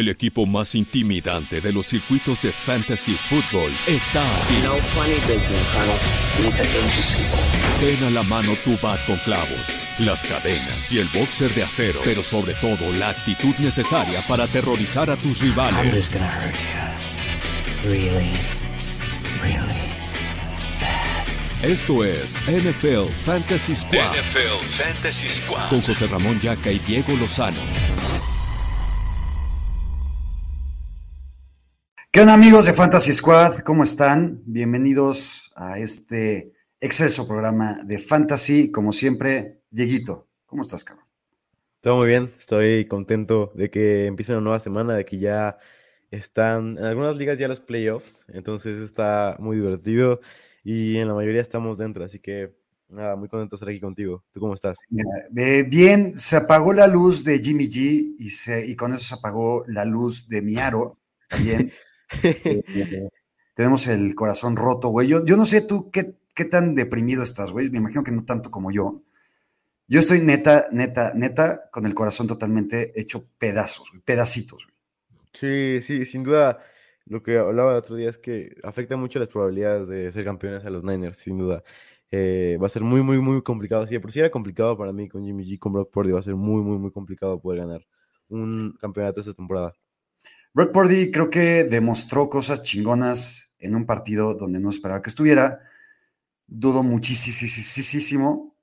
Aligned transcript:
El 0.00 0.08
equipo 0.08 0.46
más 0.46 0.74
intimidante 0.76 1.60
de 1.60 1.72
los 1.74 1.86
circuitos 1.86 2.40
de 2.40 2.52
fantasy 2.52 3.14
football 3.16 3.70
está 3.86 4.22
aquí. 4.42 4.54
Ten 7.80 8.04
a 8.04 8.10
la 8.10 8.22
mano 8.22 8.52
tu 8.64 8.78
bat 8.80 9.04
con 9.04 9.18
clavos, 9.18 9.78
las 9.98 10.24
cadenas 10.24 10.90
y 10.90 11.00
el 11.00 11.08
boxer 11.08 11.52
de 11.54 11.64
acero, 11.64 12.00
pero 12.02 12.22
sobre 12.22 12.54
todo 12.54 12.90
la 12.92 13.10
actitud 13.10 13.54
necesaria 13.58 14.22
para 14.28 14.44
aterrorizar 14.44 15.10
a 15.10 15.16
tus 15.16 15.40
rivales. 15.40 16.16
Esto 21.62 22.02
es 22.04 22.36
NFL 22.46 23.12
Fantasy 23.22 23.74
Squad. 23.74 24.12
NFL 24.14 24.64
Fantasy 24.78 25.28
Squad. 25.28 25.68
Con 25.68 25.82
José 25.82 26.06
Ramón 26.06 26.40
Yaca 26.40 26.72
y 26.72 26.78
Diego 26.78 27.14
Lozano. 27.20 27.58
¿Qué 32.10 32.20
onda 32.20 32.32
amigos 32.32 32.64
de 32.64 32.72
Fantasy 32.72 33.12
Squad? 33.12 33.58
¿Cómo 33.58 33.82
están? 33.82 34.40
Bienvenidos 34.46 35.52
a 35.54 35.78
este 35.78 36.54
exceso 36.80 37.28
programa 37.28 37.76
de 37.84 37.98
Fantasy. 37.98 38.70
Como 38.70 38.94
siempre, 38.94 39.60
Dieguito, 39.68 40.30
¿cómo 40.46 40.62
estás, 40.62 40.82
cabrón? 40.82 41.04
Todo 41.82 41.96
muy 41.96 42.08
bien, 42.08 42.30
estoy 42.38 42.86
contento 42.86 43.52
de 43.54 43.70
que 43.70 44.06
empiece 44.06 44.32
una 44.32 44.40
nueva 44.40 44.60
semana, 44.60 44.96
de 44.96 45.04
que 45.04 45.18
ya 45.18 45.58
están 46.10 46.78
en 46.78 46.84
algunas 46.86 47.18
ligas 47.18 47.38
ya 47.38 47.48
los 47.48 47.60
playoffs, 47.60 48.24
entonces 48.28 48.80
está 48.80 49.36
muy 49.38 49.56
divertido 49.56 50.22
y 50.62 50.96
en 50.96 51.08
la 51.08 51.14
mayoría 51.14 51.40
estamos 51.40 51.78
dentro, 51.78 52.04
así 52.04 52.18
que 52.18 52.54
nada, 52.90 53.16
muy 53.16 53.28
contento 53.28 53.54
de 53.54 53.56
estar 53.56 53.68
aquí 53.68 53.80
contigo. 53.80 54.24
¿Tú 54.32 54.40
cómo 54.40 54.54
estás? 54.54 54.78
bien, 55.30 56.16
se 56.16 56.36
apagó 56.36 56.72
la 56.72 56.86
luz 56.86 57.24
de 57.24 57.38
Jimmy 57.38 57.68
G 57.68 58.16
y, 58.18 58.30
se, 58.30 58.66
y 58.66 58.76
con 58.76 58.92
eso 58.92 59.04
se 59.04 59.14
apagó 59.14 59.64
la 59.66 59.84
luz 59.84 60.28
de 60.28 60.42
Miaro 60.42 60.98
también. 61.28 61.72
Eh, 62.24 63.08
tenemos 63.54 63.86
el 63.86 64.16
corazón 64.16 64.56
roto, 64.56 64.88
güey. 64.88 65.06
Yo, 65.06 65.24
yo 65.24 65.36
no 65.36 65.44
sé 65.44 65.60
tú 65.60 65.92
qué, 65.92 66.16
qué 66.34 66.44
tan 66.44 66.74
deprimido 66.74 67.22
estás, 67.22 67.52
güey. 67.52 67.70
Me 67.70 67.78
imagino 67.78 68.02
que 68.02 68.10
no 68.10 68.24
tanto 68.24 68.50
como 68.50 68.72
yo. 68.72 69.04
Yo 69.86 70.00
estoy 70.00 70.20
neta, 70.20 70.66
neta, 70.72 71.12
neta, 71.14 71.70
con 71.70 71.86
el 71.86 71.94
corazón 71.94 72.26
totalmente 72.26 72.92
hecho 73.00 73.28
pedazos, 73.38 73.90
güey, 73.92 74.02
pedacitos. 74.02 74.66
Güey. 74.66 75.28
Sí, 75.32 75.86
sí, 75.86 76.04
sin 76.04 76.24
duda. 76.24 76.58
Lo 77.10 77.24
que 77.24 77.38
hablaba 77.38 77.72
el 77.72 77.78
otro 77.78 77.96
día 77.96 78.08
es 78.08 78.18
que 78.18 78.54
afecta 78.62 78.96
mucho 78.96 79.18
las 79.18 79.26
probabilidades 79.26 79.88
de 79.88 80.12
ser 80.12 80.24
campeones 80.24 80.64
a 80.64 80.70
los 80.70 80.84
Niners, 80.84 81.16
sin 81.18 81.38
duda. 81.38 81.64
Eh, 82.08 82.56
va 82.62 82.66
a 82.66 82.68
ser 82.68 82.82
muy, 82.82 83.02
muy, 83.02 83.18
muy 83.18 83.42
complicado. 83.42 83.84
Sí, 83.84 83.98
por 83.98 84.12
si 84.12 84.20
era 84.20 84.30
complicado 84.30 84.78
para 84.78 84.92
mí 84.92 85.08
con 85.08 85.24
Jimmy 85.24 85.44
G, 85.44 85.58
con 85.58 85.72
Brock 85.72 85.90
Purdy, 85.90 86.12
va 86.12 86.20
a 86.20 86.22
ser 86.22 86.36
muy, 86.36 86.62
muy, 86.62 86.78
muy 86.78 86.92
complicado 86.92 87.40
poder 87.40 87.62
ganar 87.62 87.84
un 88.28 88.76
campeonato 88.80 89.18
esta 89.18 89.34
temporada. 89.34 89.74
Brock 90.54 90.70
Purdy 90.70 91.10
creo 91.10 91.30
que 91.30 91.64
demostró 91.64 92.30
cosas 92.30 92.62
chingonas 92.62 93.54
en 93.58 93.74
un 93.74 93.86
partido 93.86 94.34
donde 94.34 94.60
no 94.60 94.70
esperaba 94.70 95.02
que 95.02 95.10
estuviera. 95.10 95.58
Dudo 96.46 96.84
muchísimo 96.84 98.54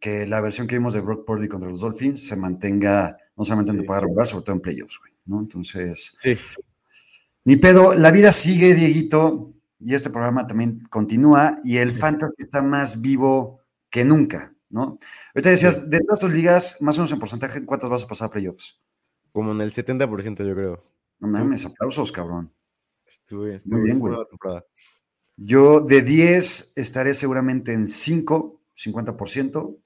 que 0.00 0.26
la 0.26 0.40
versión 0.40 0.66
que 0.66 0.74
vimos 0.74 0.94
de 0.94 1.00
Brock 1.00 1.24
Purdy 1.24 1.46
contra 1.46 1.68
los 1.68 1.78
Dolphins 1.78 2.26
se 2.26 2.34
mantenga, 2.34 3.16
no 3.36 3.44
solamente 3.44 3.70
en 3.70 3.76
temporada 3.76 4.06
regular, 4.06 4.26
sobre 4.26 4.44
todo 4.44 4.56
en 4.56 4.62
playoffs, 4.62 4.98
güey, 4.98 5.12
¿no? 5.26 5.38
Entonces, 5.38 6.16
sí. 6.20 6.36
Ni 7.48 7.56
pedo, 7.56 7.94
la 7.94 8.10
vida 8.10 8.30
sigue, 8.30 8.74
Dieguito, 8.74 9.54
y 9.80 9.94
este 9.94 10.10
programa 10.10 10.46
también 10.46 10.80
continúa, 10.90 11.54
y 11.64 11.78
el 11.78 11.92
fantasy 11.92 12.34
está 12.40 12.60
más 12.60 13.00
vivo 13.00 13.62
que 13.88 14.04
nunca, 14.04 14.54
¿no? 14.68 14.98
Ahorita 15.34 15.48
decías, 15.48 15.88
de 15.88 16.00
todas 16.00 16.18
tus 16.18 16.30
ligas, 16.30 16.76
más 16.82 16.98
o 16.98 17.00
menos 17.00 17.12
en 17.12 17.18
porcentaje, 17.18 17.64
¿cuántas 17.64 17.88
vas 17.88 18.04
a 18.04 18.06
pasar 18.06 18.26
a 18.26 18.30
playoffs? 18.32 18.78
Como 19.32 19.52
en 19.52 19.62
el 19.62 19.72
70%, 19.72 20.46
yo 20.46 20.54
creo. 20.54 20.84
No 21.20 21.28
mames, 21.28 21.64
aplausos, 21.64 22.12
cabrón. 22.12 22.52
Estuve, 23.06 23.62
Muy 23.64 23.80
bien, 23.80 23.98
güey. 23.98 24.14
Yo 25.38 25.80
de 25.80 26.02
10 26.02 26.74
estaré 26.76 27.14
seguramente 27.14 27.72
en 27.72 27.88
5, 27.88 28.60
50%. 28.76 29.78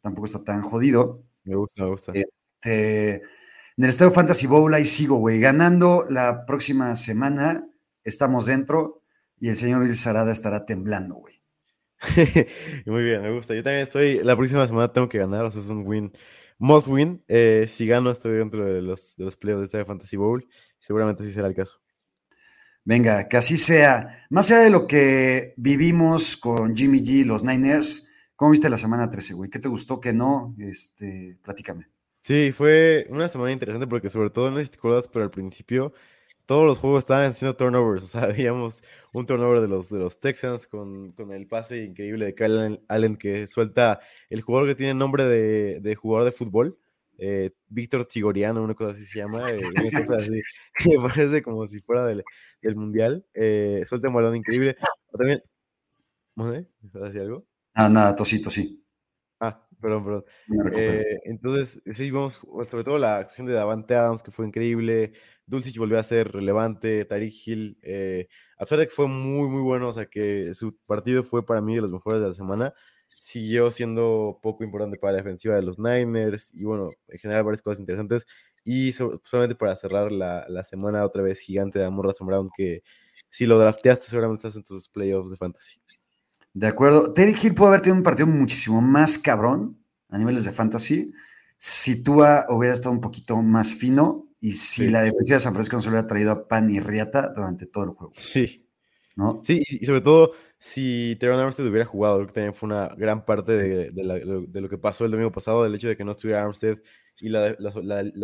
Tampoco 0.00 0.26
está 0.26 0.44
tan 0.44 0.62
jodido. 0.62 1.24
Me 1.42 1.56
gusta, 1.56 1.82
me 1.82 1.90
gusta. 1.90 2.12
Este, 2.14 3.22
en 3.80 3.84
el 3.84 3.88
Estadio 3.88 4.12
Fantasy 4.12 4.46
Bowl 4.46 4.74
ahí 4.74 4.84
sigo, 4.84 5.16
güey. 5.16 5.40
Ganando 5.40 6.04
la 6.06 6.44
próxima 6.44 6.94
semana, 6.96 7.66
estamos 8.04 8.44
dentro 8.44 9.02
y 9.38 9.48
el 9.48 9.56
señor 9.56 9.80
Luis 9.80 9.98
Sarada 9.98 10.32
estará 10.32 10.66
temblando, 10.66 11.14
güey. 11.14 11.42
Muy 12.84 13.04
bien, 13.04 13.22
me 13.22 13.32
gusta. 13.32 13.54
Yo 13.54 13.62
también 13.62 13.84
estoy, 13.84 14.22
la 14.22 14.36
próxima 14.36 14.66
semana 14.66 14.92
tengo 14.92 15.08
que 15.08 15.16
ganar, 15.16 15.46
o 15.46 15.50
sea, 15.50 15.62
es 15.62 15.68
un 15.68 15.86
win, 15.86 16.12
must 16.58 16.88
win. 16.88 17.24
Eh, 17.26 17.68
si 17.70 17.86
gano, 17.86 18.10
estoy 18.10 18.32
dentro 18.32 18.66
de 18.66 18.82
los, 18.82 19.16
de 19.16 19.24
los 19.24 19.38
playoffs 19.38 19.62
de 19.62 19.66
Estadio 19.68 19.86
Fantasy 19.86 20.18
Bowl. 20.18 20.46
Seguramente 20.78 21.24
sí 21.24 21.32
será 21.32 21.48
el 21.48 21.54
caso. 21.54 21.80
Venga, 22.84 23.28
que 23.28 23.38
así 23.38 23.56
sea. 23.56 24.26
Más 24.28 24.50
allá 24.50 24.60
de 24.60 24.70
lo 24.70 24.86
que 24.86 25.54
vivimos 25.56 26.36
con 26.36 26.76
Jimmy 26.76 26.98
G, 27.00 27.24
los 27.24 27.44
Niners, 27.44 28.06
¿cómo 28.36 28.50
viste 28.50 28.68
la 28.68 28.76
semana 28.76 29.08
13, 29.08 29.32
güey? 29.32 29.48
¿Qué 29.48 29.58
te 29.58 29.70
gustó, 29.70 29.98
qué 29.98 30.12
no? 30.12 30.54
Este, 30.58 31.38
platícame. 31.42 31.88
Sí, 32.22 32.52
fue 32.52 33.06
una 33.08 33.28
semana 33.28 33.52
interesante 33.52 33.86
porque 33.86 34.10
sobre 34.10 34.30
todo, 34.30 34.50
no 34.50 34.58
sé 34.58 34.64
si 34.66 34.70
te 34.72 34.78
acuerdas, 34.78 35.08
pero 35.08 35.24
al 35.24 35.30
principio 35.30 35.92
todos 36.50 36.66
los 36.66 36.78
juegos 36.78 37.04
estaban 37.04 37.30
haciendo 37.30 37.56
turnovers. 37.56 38.02
O 38.02 38.06
sea, 38.08 38.22
habíamos 38.24 38.82
un 39.12 39.24
turnover 39.24 39.60
de 39.60 39.68
los, 39.68 39.88
de 39.88 40.00
los 40.00 40.18
Texans 40.18 40.66
con, 40.66 41.14
el 41.30 41.46
pase 41.46 41.84
increíble 41.84 42.26
de 42.26 42.34
Kyle 42.34 42.80
Allen 42.88 43.16
que 43.16 43.46
suelta 43.46 44.00
el 44.28 44.40
jugador 44.40 44.68
que 44.68 44.74
tiene 44.74 44.94
nombre 44.94 45.26
de, 45.26 45.78
de 45.80 45.94
jugador 45.94 46.24
de 46.24 46.32
fútbol. 46.32 46.76
Eh, 47.18 47.50
Víctor 47.68 48.08
Chigoriano, 48.08 48.64
una 48.64 48.74
cosa 48.74 48.92
así 48.92 49.04
se 49.04 49.20
llama, 49.20 49.48
eh, 49.48 49.58
una 49.58 49.90
cosa 50.06 50.14
así, 50.14 50.40
que 50.78 50.96
parece 51.00 51.42
como 51.42 51.68
si 51.68 51.80
fuera 51.80 52.04
del, 52.04 52.24
del 52.60 52.74
Mundial. 52.74 53.24
Eh, 53.32 53.84
suelta 53.86 54.08
un 54.08 54.14
balón 54.14 54.34
increíble. 54.34 54.76
También, 55.12 55.42
¿Vas 56.34 57.02
a 57.02 57.06
decir 57.06 57.20
algo? 57.20 57.46
Ah, 57.74 57.88
nada, 57.88 58.16
tosito, 58.16 58.50
sí. 58.50 58.82
Perdón, 59.80 60.04
perdón. 60.04 60.24
Eh, 60.74 61.20
entonces, 61.24 61.82
sí, 61.94 62.10
vamos, 62.10 62.40
sobre 62.70 62.84
todo 62.84 62.98
la 62.98 63.18
actuación 63.18 63.46
de 63.46 63.54
Davante 63.54 63.94
Adams, 63.94 64.22
que 64.22 64.30
fue 64.30 64.46
increíble. 64.46 65.12
Dulcich 65.46 65.78
volvió 65.78 65.98
a 65.98 66.02
ser 66.02 66.30
relevante. 66.32 67.04
Tariq 67.04 67.34
Hill, 67.46 67.78
a 68.58 68.64
pesar 68.64 68.78
de 68.78 68.86
que 68.86 68.92
fue 68.92 69.06
muy, 69.08 69.48
muy 69.48 69.62
bueno, 69.62 69.88
o 69.88 69.92
sea, 69.92 70.06
que 70.06 70.52
su 70.54 70.76
partido 70.86 71.22
fue 71.22 71.44
para 71.44 71.60
mí 71.60 71.74
de 71.74 71.82
los 71.82 71.92
mejores 71.92 72.20
de 72.20 72.28
la 72.28 72.34
semana 72.34 72.74
siguió 73.20 73.70
siendo 73.70 74.40
poco 74.42 74.64
importante 74.64 74.96
para 74.96 75.12
la 75.12 75.18
defensiva 75.18 75.54
de 75.54 75.60
los 75.60 75.78
Niners 75.78 76.54
y 76.54 76.64
bueno, 76.64 76.90
en 77.06 77.18
general 77.18 77.44
varias 77.44 77.60
cosas 77.60 77.78
interesantes. 77.78 78.26
Y 78.64 78.92
solamente 78.92 79.56
para 79.56 79.76
cerrar 79.76 80.10
la, 80.10 80.46
la, 80.48 80.64
semana 80.64 81.04
otra 81.04 81.22
vez 81.22 81.38
gigante 81.40 81.78
de 81.78 81.84
Amor 81.84 82.14
Brown, 82.20 82.48
que 82.56 82.82
si 83.28 83.44
lo 83.46 83.58
drafteaste 83.58 84.06
seguramente 84.06 84.48
estás 84.48 84.56
en 84.56 84.64
tus 84.64 84.88
playoffs 84.88 85.30
de 85.30 85.36
fantasy. 85.36 85.80
De 86.52 86.66
acuerdo. 86.66 87.12
Terry 87.12 87.34
Hill 87.40 87.54
puede 87.54 87.68
haber 87.68 87.80
tenido 87.80 87.98
un 87.98 88.02
partido 88.02 88.26
muchísimo 88.26 88.80
más 88.80 89.18
cabrón 89.18 89.78
a 90.08 90.18
niveles 90.18 90.44
de 90.44 90.52
fantasy 90.52 91.12
si 91.62 92.02
Tua 92.02 92.46
hubiera 92.48 92.72
estado 92.72 92.94
un 92.94 93.02
poquito 93.02 93.36
más 93.42 93.74
fino 93.74 94.26
y 94.40 94.52
si 94.52 94.88
la 94.88 95.02
defensiva 95.02 95.36
de 95.36 95.40
San 95.40 95.52
Francisco 95.52 95.76
no 95.76 95.82
se 95.82 95.90
hubiera 95.90 96.06
traído 96.06 96.30
a 96.32 96.48
pan 96.48 96.70
y 96.70 96.80
riata 96.80 97.32
durante 97.36 97.66
todo 97.66 97.84
el 97.84 97.90
juego. 97.90 98.12
Sí. 98.16 98.66
¿No? 99.14 99.42
Sí, 99.44 99.62
y 99.68 99.84
sobre 99.84 100.00
todo 100.00 100.32
si 100.56 101.16
Teron 101.20 101.38
Armstead 101.38 101.66
hubiera 101.66 101.84
jugado, 101.84 102.16
creo 102.16 102.26
que 102.28 102.32
también 102.32 102.54
fue 102.54 102.68
una 102.68 102.88
gran 102.96 103.26
parte 103.26 103.52
de, 103.52 103.90
lo 103.92 104.68
que 104.70 104.78
pasó 104.78 105.04
el 105.04 105.10
domingo 105.10 105.30
pasado, 105.30 105.64
del 105.64 105.74
hecho 105.74 105.88
de 105.88 105.98
que 105.98 106.04
no 106.04 106.12
estuviera 106.12 106.42
Armstead 106.42 106.78
y 107.18 107.28
la, 107.28 107.52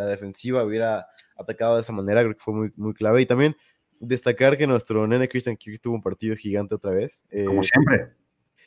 defensiva 0.06 0.64
hubiera 0.64 1.06
atacado 1.36 1.74
de 1.74 1.82
esa 1.82 1.92
manera, 1.92 2.22
creo 2.22 2.34
que 2.34 2.42
fue 2.42 2.54
muy, 2.54 2.72
muy 2.76 2.94
clave. 2.94 3.20
Y 3.20 3.26
también 3.26 3.54
destacar 4.00 4.56
que 4.56 4.66
nuestro 4.66 5.06
nene 5.06 5.28
Christian 5.28 5.56
Kirk 5.56 5.80
tuvo 5.80 5.94
un 5.94 6.02
partido 6.02 6.36
gigante 6.36 6.74
otra 6.74 6.90
vez. 6.90 7.24
Como 7.30 7.60
eh, 7.60 7.64
siempre. 7.64 8.12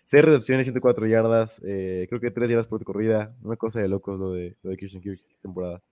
Seis 0.05 0.25
recepciones, 0.25 0.65
104 0.65 1.05
yardas, 1.05 1.61
eh, 1.63 2.07
creo 2.09 2.19
que 2.19 2.31
3 2.31 2.49
yardas 2.49 2.67
por 2.67 2.83
corrida, 2.83 3.35
una 3.43 3.57
cosa 3.57 3.79
de 3.79 3.87
locos 3.87 4.19
lo 4.19 4.33
de, 4.33 4.57
lo 4.63 4.71
de 4.71 4.77
Christian 4.77 5.03
Kirk 5.03 5.21
esta 5.23 5.41
temporada. 5.41 5.83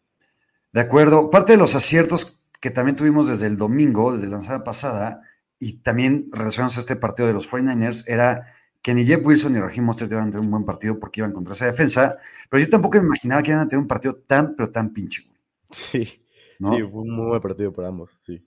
De 0.73 0.81
acuerdo, 0.81 1.29
parte 1.29 1.51
de 1.51 1.59
los 1.59 1.75
aciertos 1.75 2.49
que 2.59 2.71
también 2.71 2.95
tuvimos 2.95 3.27
desde 3.27 3.45
el 3.45 3.57
domingo, 3.57 4.13
desde 4.13 4.27
la 4.27 4.39
semana 4.39 4.63
pasada, 4.63 5.21
y 5.59 5.77
también 5.77 6.25
relacionados 6.31 6.77
a 6.77 6.79
este 6.79 6.95
partido 6.95 7.27
de 7.27 7.33
los 7.33 7.51
49ers, 7.51 8.03
era 8.07 8.45
que 8.81 8.93
ni 8.93 9.05
Jeff 9.05 9.25
Wilson 9.25 9.53
ni 9.53 9.59
Raheem 9.59 9.83
Mostert 9.83 10.11
iban 10.11 10.29
a 10.29 10.31
tener 10.31 10.45
un 10.45 10.51
buen 10.51 10.63
partido 10.63 10.97
porque 10.99 11.19
iban 11.19 11.33
contra 11.33 11.53
esa 11.53 11.65
defensa, 11.65 12.17
pero 12.49 12.63
yo 12.63 12.69
tampoco 12.69 12.97
me 12.99 13.05
imaginaba 13.05 13.43
que 13.43 13.51
iban 13.51 13.63
a 13.63 13.67
tener 13.67 13.81
un 13.81 13.87
partido 13.87 14.15
tan, 14.15 14.55
pero 14.55 14.71
tan 14.71 14.93
pinche. 14.93 15.27
Sí, 15.71 16.05
sí, 16.05 16.19
fue 16.57 17.01
un 17.01 17.11
muy 17.11 17.27
buen 17.27 17.41
partido 17.41 17.73
para 17.73 17.89
ambos, 17.89 18.17
sí. 18.21 18.46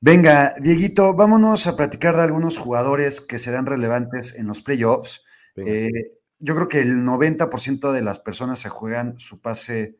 Venga, 0.00 0.54
Dieguito, 0.60 1.14
vámonos 1.14 1.66
a 1.66 1.76
platicar 1.76 2.16
de 2.16 2.22
algunos 2.22 2.58
jugadores 2.58 3.20
que 3.20 3.38
serán 3.38 3.66
relevantes 3.66 4.34
en 4.34 4.46
los 4.46 4.60
playoffs. 4.60 5.24
Eh, 5.56 5.90
yo 6.38 6.54
creo 6.54 6.68
que 6.68 6.80
el 6.80 7.04
90% 7.04 7.92
de 7.92 8.02
las 8.02 8.20
personas 8.20 8.58
se 8.58 8.68
juegan 8.68 9.18
su 9.18 9.40
pase, 9.40 9.96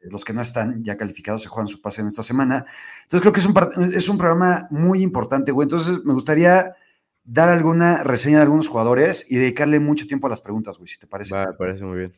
los 0.00 0.24
que 0.24 0.32
no 0.32 0.40
están 0.40 0.82
ya 0.82 0.96
calificados 0.96 1.42
se 1.42 1.48
juegan 1.48 1.68
su 1.68 1.80
pase 1.80 2.00
en 2.00 2.08
esta 2.08 2.22
semana. 2.22 2.64
Entonces 3.02 3.20
creo 3.20 3.32
que 3.32 3.40
es 3.40 3.46
un, 3.46 3.94
es 3.94 4.08
un 4.08 4.18
programa 4.18 4.66
muy 4.70 5.02
importante, 5.02 5.52
güey. 5.52 5.66
Entonces 5.66 6.04
me 6.04 6.14
gustaría 6.14 6.74
dar 7.22 7.50
alguna 7.50 8.02
reseña 8.02 8.38
de 8.38 8.44
algunos 8.44 8.68
jugadores 8.68 9.26
y 9.28 9.36
dedicarle 9.36 9.78
mucho 9.80 10.06
tiempo 10.06 10.26
a 10.26 10.30
las 10.30 10.40
preguntas, 10.40 10.78
güey, 10.78 10.88
si 10.88 10.98
te 10.98 11.06
parece. 11.06 11.36
me 11.36 11.52
parece 11.52 11.84
muy 11.84 11.98
bien. 11.98 12.12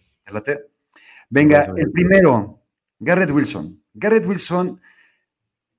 Venga, 1.29 1.73
el 1.77 1.91
primero, 1.91 2.63
Garrett 2.99 3.31
Wilson. 3.31 3.83
Garrett 3.93 4.25
Wilson 4.27 4.81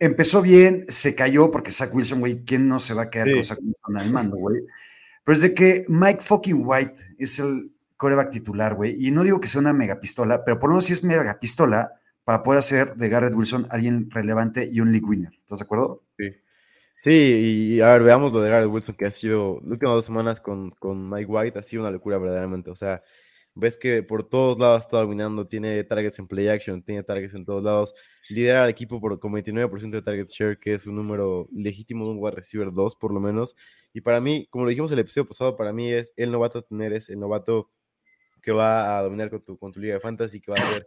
empezó 0.02 0.42
bien, 0.42 0.86
se 0.90 1.14
cayó 1.14 1.52
porque 1.52 1.72
Zach 1.72 1.94
Wilson, 1.94 2.20
güey, 2.20 2.44
¿quién 2.44 2.68
no 2.68 2.80
se 2.80 2.96
va 2.96 3.04
a 3.04 3.10
quedar 3.10 3.32
con 3.32 3.44
Zach 3.44 3.60
Wilson 3.62 3.98
al 3.98 4.10
mando, 4.10 4.36
güey? 4.36 4.64
Pero 5.24 5.36
es 5.36 5.42
de 5.42 5.54
que 5.54 5.86
Mike 5.88 6.22
fucking 6.22 6.64
White 6.66 7.00
es 7.20 7.38
el 7.38 7.72
coreback 7.98 8.32
titular, 8.32 8.74
güey, 8.74 8.96
y 8.98 9.12
no 9.12 9.24
digo 9.24 9.40
que 9.40 9.48
sea 9.48 9.62
una 9.62 9.74
megapistola, 9.74 10.44
pero 10.44 10.60
por 10.60 10.70
lo 10.70 10.74
menos 10.74 10.86
sí 10.86 10.94
es 10.94 11.04
megapistola 11.04 11.94
para 12.24 12.42
poder 12.42 12.60
hacer 12.60 12.96
de 12.96 13.10
Garrett 13.10 13.36
Wilson 13.36 13.68
alguien 13.70 14.10
relevante 14.10 14.68
y 14.70 14.80
un 14.80 14.92
league 14.92 15.06
winner. 15.06 15.34
¿Estás 15.40 15.60
de 15.60 15.66
acuerdo? 15.66 16.04
Sí. 16.18 16.26
Sí, 16.98 17.12
y 17.12 17.82
a 17.82 17.90
ver, 17.90 18.04
veamos 18.04 18.34
lo 18.34 18.42
de 18.42 18.50
Garrett 18.50 18.70
Wilson, 18.70 18.96
que 18.96 19.06
ha 19.06 19.12
sido, 19.12 19.60
las 19.62 19.72
últimas 19.72 19.96
dos 19.96 20.06
semanas 20.06 20.42
con, 20.42 20.72
con 20.72 21.10
Mike 21.10 21.32
White, 21.32 21.60
ha 21.60 21.64
sido 21.64 21.84
una 21.84 21.92
locura 21.92 22.18
verdaderamente. 22.18 22.72
O 22.72 22.76
sea, 22.76 23.02
ves 23.56 23.78
que 23.78 24.04
por 24.04 24.28
todos 24.28 24.58
lados 24.58 24.84
está 24.84 24.98
dominando, 24.98 25.48
tiene 25.48 25.84
targets 25.84 26.20
en 26.20 26.28
play 26.28 26.48
action, 26.48 26.82
tiene 26.82 27.04
targets 27.04 27.34
en 27.34 27.46
todos 27.46 27.64
lados, 27.64 27.94
lidera 28.30 28.64
al 28.64 28.70
equipo 28.70 29.00
por, 29.02 29.20
con 29.20 29.34
29% 29.34 29.92
de 29.92 30.02
target 30.02 30.28
share, 30.28 30.60
que 30.60 30.74
es 30.74 30.88
un 30.88 30.96
número 30.96 31.48
legítimo 31.52 32.06
de 32.06 32.12
un 32.12 32.18
wide 32.20 32.36
receiver 32.36 32.72
2 32.72 32.96
por 32.96 33.14
lo 33.14 33.20
menos. 33.20 33.56
Y 33.94 34.02
para 34.02 34.20
mí, 34.22 34.48
como 34.50 34.66
lo 34.66 34.70
dijimos 34.70 34.92
el 34.92 35.00
episodio 35.00 35.28
pasado, 35.28 35.58
para 35.58 35.74
mí 35.74 35.92
es 35.92 36.14
el 36.16 36.32
novato 36.32 36.60
a 36.60 36.62
tener, 36.62 36.94
es 36.94 37.10
el 37.10 37.20
novato 37.20 37.70
que 38.42 38.52
va 38.52 38.98
a 38.98 39.04
dominar 39.04 39.30
con 39.30 39.42
tu, 39.44 39.58
con 39.58 39.72
tu 39.72 39.80
liga 39.80 39.96
de 39.96 40.00
fantasy, 40.00 40.42
que 40.42 40.52
va 40.52 40.58
a 40.58 40.74
ser 40.74 40.86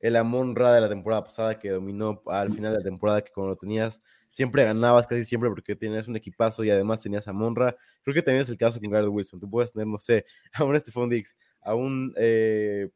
el 0.00 0.16
Amon 0.16 0.54
Ra 0.56 0.72
de 0.72 0.80
la 0.80 0.88
temporada 0.88 1.24
pasada, 1.24 1.54
que 1.54 1.70
dominó 1.70 2.22
al 2.26 2.52
final 2.52 2.72
de 2.72 2.78
la 2.78 2.84
temporada, 2.84 3.22
que 3.22 3.32
como 3.32 3.48
lo 3.48 3.56
tenías, 3.56 4.02
siempre 4.30 4.64
ganabas 4.64 5.06
casi 5.06 5.24
siempre 5.24 5.50
porque 5.50 5.74
tenías 5.74 6.08
un 6.08 6.16
equipazo 6.16 6.64
y 6.64 6.70
además 6.70 7.02
tenías 7.02 7.26
a 7.28 7.32
Monra. 7.32 7.76
Creo 8.02 8.14
que 8.14 8.22
también 8.22 8.42
es 8.42 8.48
el 8.48 8.56
caso 8.56 8.80
con 8.80 8.90
Garrett 8.90 9.10
Wilson. 9.10 9.40
Tú 9.40 9.50
puedes 9.50 9.72
tener, 9.72 9.86
no 9.86 9.98
sé, 9.98 10.24
a 10.52 10.64
un 10.64 10.78
Stephon 10.78 11.08
Diggs, 11.08 11.36
a 11.62 11.74
un, 11.74 12.14
eh, 12.16 12.90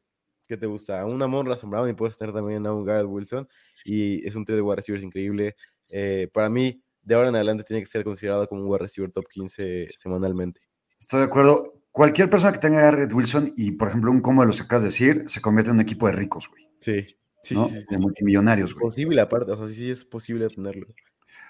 ¿qué 0.47 0.57
te 0.57 0.65
gusta? 0.65 1.01
A 1.01 1.05
una 1.05 1.27
Monra 1.27 1.55
Brown 1.63 1.89
y 1.89 1.93
puedes 1.93 2.17
tener 2.17 2.33
también 2.33 2.65
a 2.65 2.73
un 2.73 2.85
Garrett 2.85 3.07
Wilson 3.07 3.47
y 3.85 4.25
es 4.27 4.35
un 4.35 4.45
trío 4.45 4.55
de 4.55 4.61
wide 4.61 4.75
receivers 4.77 5.03
increíble. 5.03 5.55
Eh, 5.89 6.29
para 6.33 6.49
mí, 6.49 6.81
de 7.01 7.15
ahora 7.15 7.29
en 7.29 7.35
adelante 7.35 7.63
tiene 7.63 7.81
que 7.81 7.89
ser 7.89 8.03
considerado 8.03 8.47
como 8.47 8.61
un 8.61 8.67
wide 8.69 8.79
receiver 8.79 9.11
top 9.11 9.27
15 9.29 9.85
semanalmente. 9.97 10.61
Estoy 10.99 11.19
de 11.19 11.25
acuerdo. 11.25 11.81
Cualquier 11.91 12.29
persona 12.29 12.51
que 12.51 12.59
tenga 12.59 12.79
a 12.79 12.83
Garrett 12.83 13.13
Wilson 13.13 13.53
y, 13.55 13.71
por 13.71 13.89
ejemplo, 13.89 14.09
un 14.09 14.21
como 14.21 14.41
de 14.41 14.47
los 14.47 14.57
que 14.57 14.63
acabas 14.63 14.81
de 14.81 14.87
decir, 14.87 15.23
se 15.27 15.41
convierte 15.41 15.69
en 15.69 15.75
un 15.75 15.81
equipo 15.81 16.07
de 16.07 16.13
ricos, 16.13 16.49
güey. 16.49 16.67
Sí, 16.79 17.05
sí, 17.43 17.55
De 17.89 17.97
multimillonarios, 17.99 18.73
güey. 18.73 18.85
Posible, 18.85 19.21
aparte, 19.21 19.51
o 19.51 19.55
sea, 19.55 19.67
sí, 19.67 19.75
sí 19.75 19.91
es 19.91 20.03
posible 20.03 20.49
tenerlo. 20.49 20.87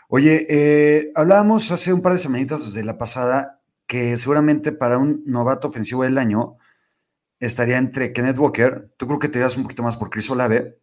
Oye, 0.09 0.45
eh, 0.49 1.11
hablábamos 1.15 1.71
hace 1.71 1.93
un 1.93 2.01
par 2.01 2.11
de 2.11 2.17
semanitas 2.17 2.73
de 2.73 2.83
la 2.83 2.97
pasada 2.97 3.61
que 3.87 4.17
seguramente 4.17 4.71
para 4.71 4.97
un 4.97 5.23
novato 5.25 5.67
ofensivo 5.67 6.03
del 6.03 6.17
año 6.17 6.57
estaría 7.39 7.77
entre 7.77 8.13
Kenneth 8.13 8.37
Walker, 8.37 8.93
tú 8.97 9.07
creo 9.07 9.19
que 9.19 9.29
te 9.29 9.39
das 9.39 9.57
un 9.57 9.63
poquito 9.63 9.83
más 9.83 9.97
por 9.97 10.09
Chris 10.09 10.29
Olave. 10.29 10.79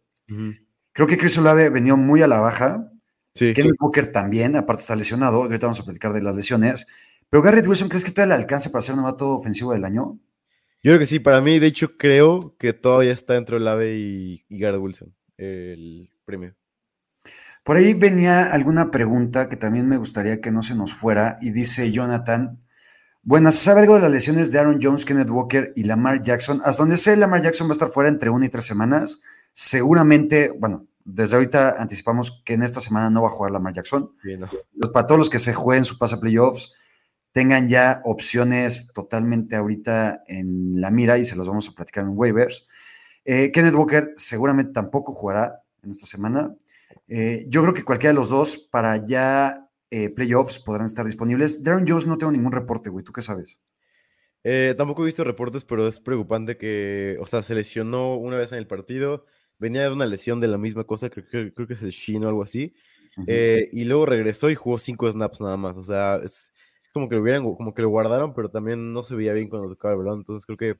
Creo 0.93 1.07
que 1.07 1.17
Chris 1.17 1.37
Olave 1.37 1.69
venido 1.69 1.97
muy 1.97 2.21
a 2.21 2.27
la 2.27 2.39
baja. 2.39 2.91
Kenneth 3.33 3.75
Walker 3.79 4.11
también, 4.11 4.55
aparte 4.55 4.81
está 4.81 4.95
lesionado. 4.95 5.43
Ahorita 5.43 5.67
vamos 5.67 5.79
a 5.79 5.85
platicar 5.85 6.13
de 6.13 6.21
las 6.21 6.35
lesiones. 6.35 6.87
Pero 7.29 7.41
Garrett 7.41 7.67
Wilson, 7.67 7.89
¿crees 7.89 8.03
que 8.03 8.11
todavía 8.11 8.35
le 8.35 8.41
alcance 8.41 8.69
para 8.69 8.81
ser 8.81 8.95
un 8.95 9.01
novato 9.01 9.29
ofensivo 9.29 9.73
del 9.73 9.85
año? 9.85 10.19
Yo 10.83 10.89
creo 10.91 10.99
que 10.99 11.05
sí, 11.05 11.19
para 11.19 11.41
mí, 11.41 11.59
de 11.59 11.67
hecho, 11.67 11.97
creo 11.97 12.55
que 12.57 12.73
todavía 12.73 13.13
está 13.13 13.37
entre 13.37 13.57
Olave 13.57 13.97
y, 13.97 14.45
y 14.49 14.59
Garrett 14.59 14.81
Wilson, 14.81 15.15
el 15.37 16.09
premio. 16.25 16.55
Por 17.63 17.77
ahí 17.77 17.93
venía 17.93 18.51
alguna 18.51 18.89
pregunta 18.89 19.47
que 19.47 19.55
también 19.55 19.87
me 19.87 19.97
gustaría 19.97 20.41
que 20.41 20.51
no 20.51 20.63
se 20.63 20.75
nos 20.75 20.93
fuera 20.93 21.37
y 21.41 21.51
dice 21.51 21.91
Jonathan, 21.91 22.59
bueno, 23.23 23.51
¿se 23.51 23.59
sabe 23.59 23.81
algo 23.81 23.95
de 23.95 24.01
las 24.01 24.11
lesiones 24.11 24.51
de 24.51 24.59
Aaron 24.59 24.79
Jones, 24.81 25.05
Kenneth 25.05 25.29
Walker 25.29 25.73
y 25.75 25.83
Lamar 25.83 26.21
Jackson? 26.21 26.61
Hasta 26.65 26.81
donde 26.81 26.97
sé, 26.97 27.15
Lamar 27.15 27.41
Jackson 27.41 27.67
va 27.67 27.71
a 27.71 27.73
estar 27.73 27.89
fuera 27.89 28.09
entre 28.09 28.29
una 28.29 28.45
y 28.45 28.49
tres 28.49 28.65
semanas. 28.65 29.21
Seguramente, 29.53 30.51
bueno, 30.57 30.87
desde 31.05 31.35
ahorita 31.35 31.81
anticipamos 31.81 32.41
que 32.45 32.53
en 32.53 32.63
esta 32.63 32.81
semana 32.81 33.09
no 33.09 33.21
va 33.21 33.29
a 33.29 33.31
jugar 33.31 33.51
Lamar 33.51 33.73
Jackson. 33.73 34.11
Para 34.93 35.05
todos 35.05 35.19
los 35.19 35.29
que 35.29 35.39
se 35.39 35.53
jueguen 35.53 35.85
su 35.85 35.97
pase 35.97 36.17
playoffs, 36.17 36.71
tengan 37.31 37.67
ya 37.67 38.01
opciones 38.05 38.91
totalmente 38.93 39.55
ahorita 39.55 40.23
en 40.27 40.81
la 40.81 40.91
mira 40.91 41.17
y 41.17 41.25
se 41.25 41.35
las 41.35 41.47
vamos 41.47 41.69
a 41.69 41.73
platicar 41.73 42.03
en 42.03 42.11
waivers. 42.13 42.67
Eh, 43.23 43.51
Kenneth 43.51 43.75
Walker 43.75 44.13
seguramente 44.15 44.73
tampoco 44.73 45.13
jugará 45.13 45.61
en 45.83 45.91
esta 45.91 46.05
semana. 46.05 46.55
Eh, 47.07 47.45
yo 47.47 47.61
creo 47.61 47.73
que 47.73 47.83
cualquiera 47.83 48.11
de 48.13 48.19
los 48.19 48.29
dos 48.29 48.57
para 48.57 49.05
ya 49.05 49.69
eh, 49.91 50.09
playoffs 50.09 50.57
podrán 50.57 50.87
estar 50.87 51.05
disponibles. 51.05 51.63
Darren 51.63 51.85
Jones 51.87 52.07
no 52.07 52.17
tengo 52.17 52.31
ningún 52.31 52.53
reporte, 52.53 52.89
güey. 52.89 53.03
¿Tú 53.03 53.11
qué 53.11 53.21
sabes? 53.21 53.59
Eh, 54.43 54.73
tampoco 54.77 55.03
he 55.03 55.05
visto 55.05 55.23
reportes, 55.23 55.63
pero 55.63 55.87
es 55.87 55.99
preocupante 55.99 56.57
que, 56.57 57.17
o 57.19 57.25
sea, 57.25 57.43
se 57.43 57.53
lesionó 57.53 58.15
una 58.15 58.37
vez 58.37 58.51
en 58.51 58.57
el 58.57 58.67
partido, 58.67 59.25
venía 59.59 59.81
de 59.81 59.91
una 59.91 60.07
lesión 60.07 60.39
de 60.39 60.47
la 60.47 60.57
misma 60.57 60.85
cosa, 60.85 61.09
creo, 61.09 61.53
que 61.53 61.73
es 61.73 61.81
el 61.83 61.91
Shin 61.91 62.23
o 62.23 62.29
algo 62.29 62.41
así, 62.41 62.73
eh, 63.27 63.69
y 63.71 63.83
luego 63.83 64.07
regresó 64.07 64.49
y 64.49 64.55
jugó 64.55 64.79
cinco 64.79 65.11
snaps 65.11 65.41
nada 65.41 65.57
más, 65.57 65.77
o 65.77 65.83
sea, 65.83 66.15
es 66.23 66.51
como 66.91 67.07
que 67.07 67.15
lo 67.15 67.21
hubieran, 67.21 67.43
como 67.43 67.73
que 67.75 67.83
lo 67.83 67.89
guardaron, 67.89 68.33
pero 68.33 68.49
también 68.49 68.91
no 68.91 69.03
se 69.03 69.15
veía 69.15 69.33
bien 69.33 69.47
cuando 69.47 69.69
tocaba 69.69 69.93
el 69.93 69.99
balón, 69.99 70.19
entonces 70.21 70.45
creo 70.47 70.57
que 70.57 70.79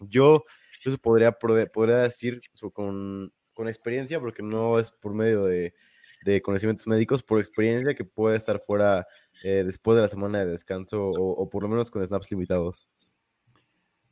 yo, 0.00 0.44
eso 0.82 0.96
podría, 0.96 1.32
podría 1.32 1.98
decir 1.98 2.40
con, 2.72 3.30
con 3.52 3.68
experiencia, 3.68 4.20
porque 4.20 4.42
no 4.42 4.78
es 4.78 4.90
por 4.90 5.12
medio 5.12 5.44
de 5.44 5.74
de 6.24 6.42
conocimientos 6.42 6.86
médicos 6.86 7.22
por 7.22 7.38
experiencia 7.40 7.94
que 7.94 8.04
puede 8.04 8.36
estar 8.36 8.60
fuera 8.60 9.06
eh, 9.42 9.62
después 9.64 9.96
de 9.96 10.02
la 10.02 10.08
semana 10.08 10.40
de 10.40 10.46
descanso 10.46 11.08
o, 11.08 11.48
por 11.48 11.62
lo 11.62 11.68
menos 11.68 11.90
con 11.90 12.04
snaps 12.04 12.30
limitados. 12.30 12.88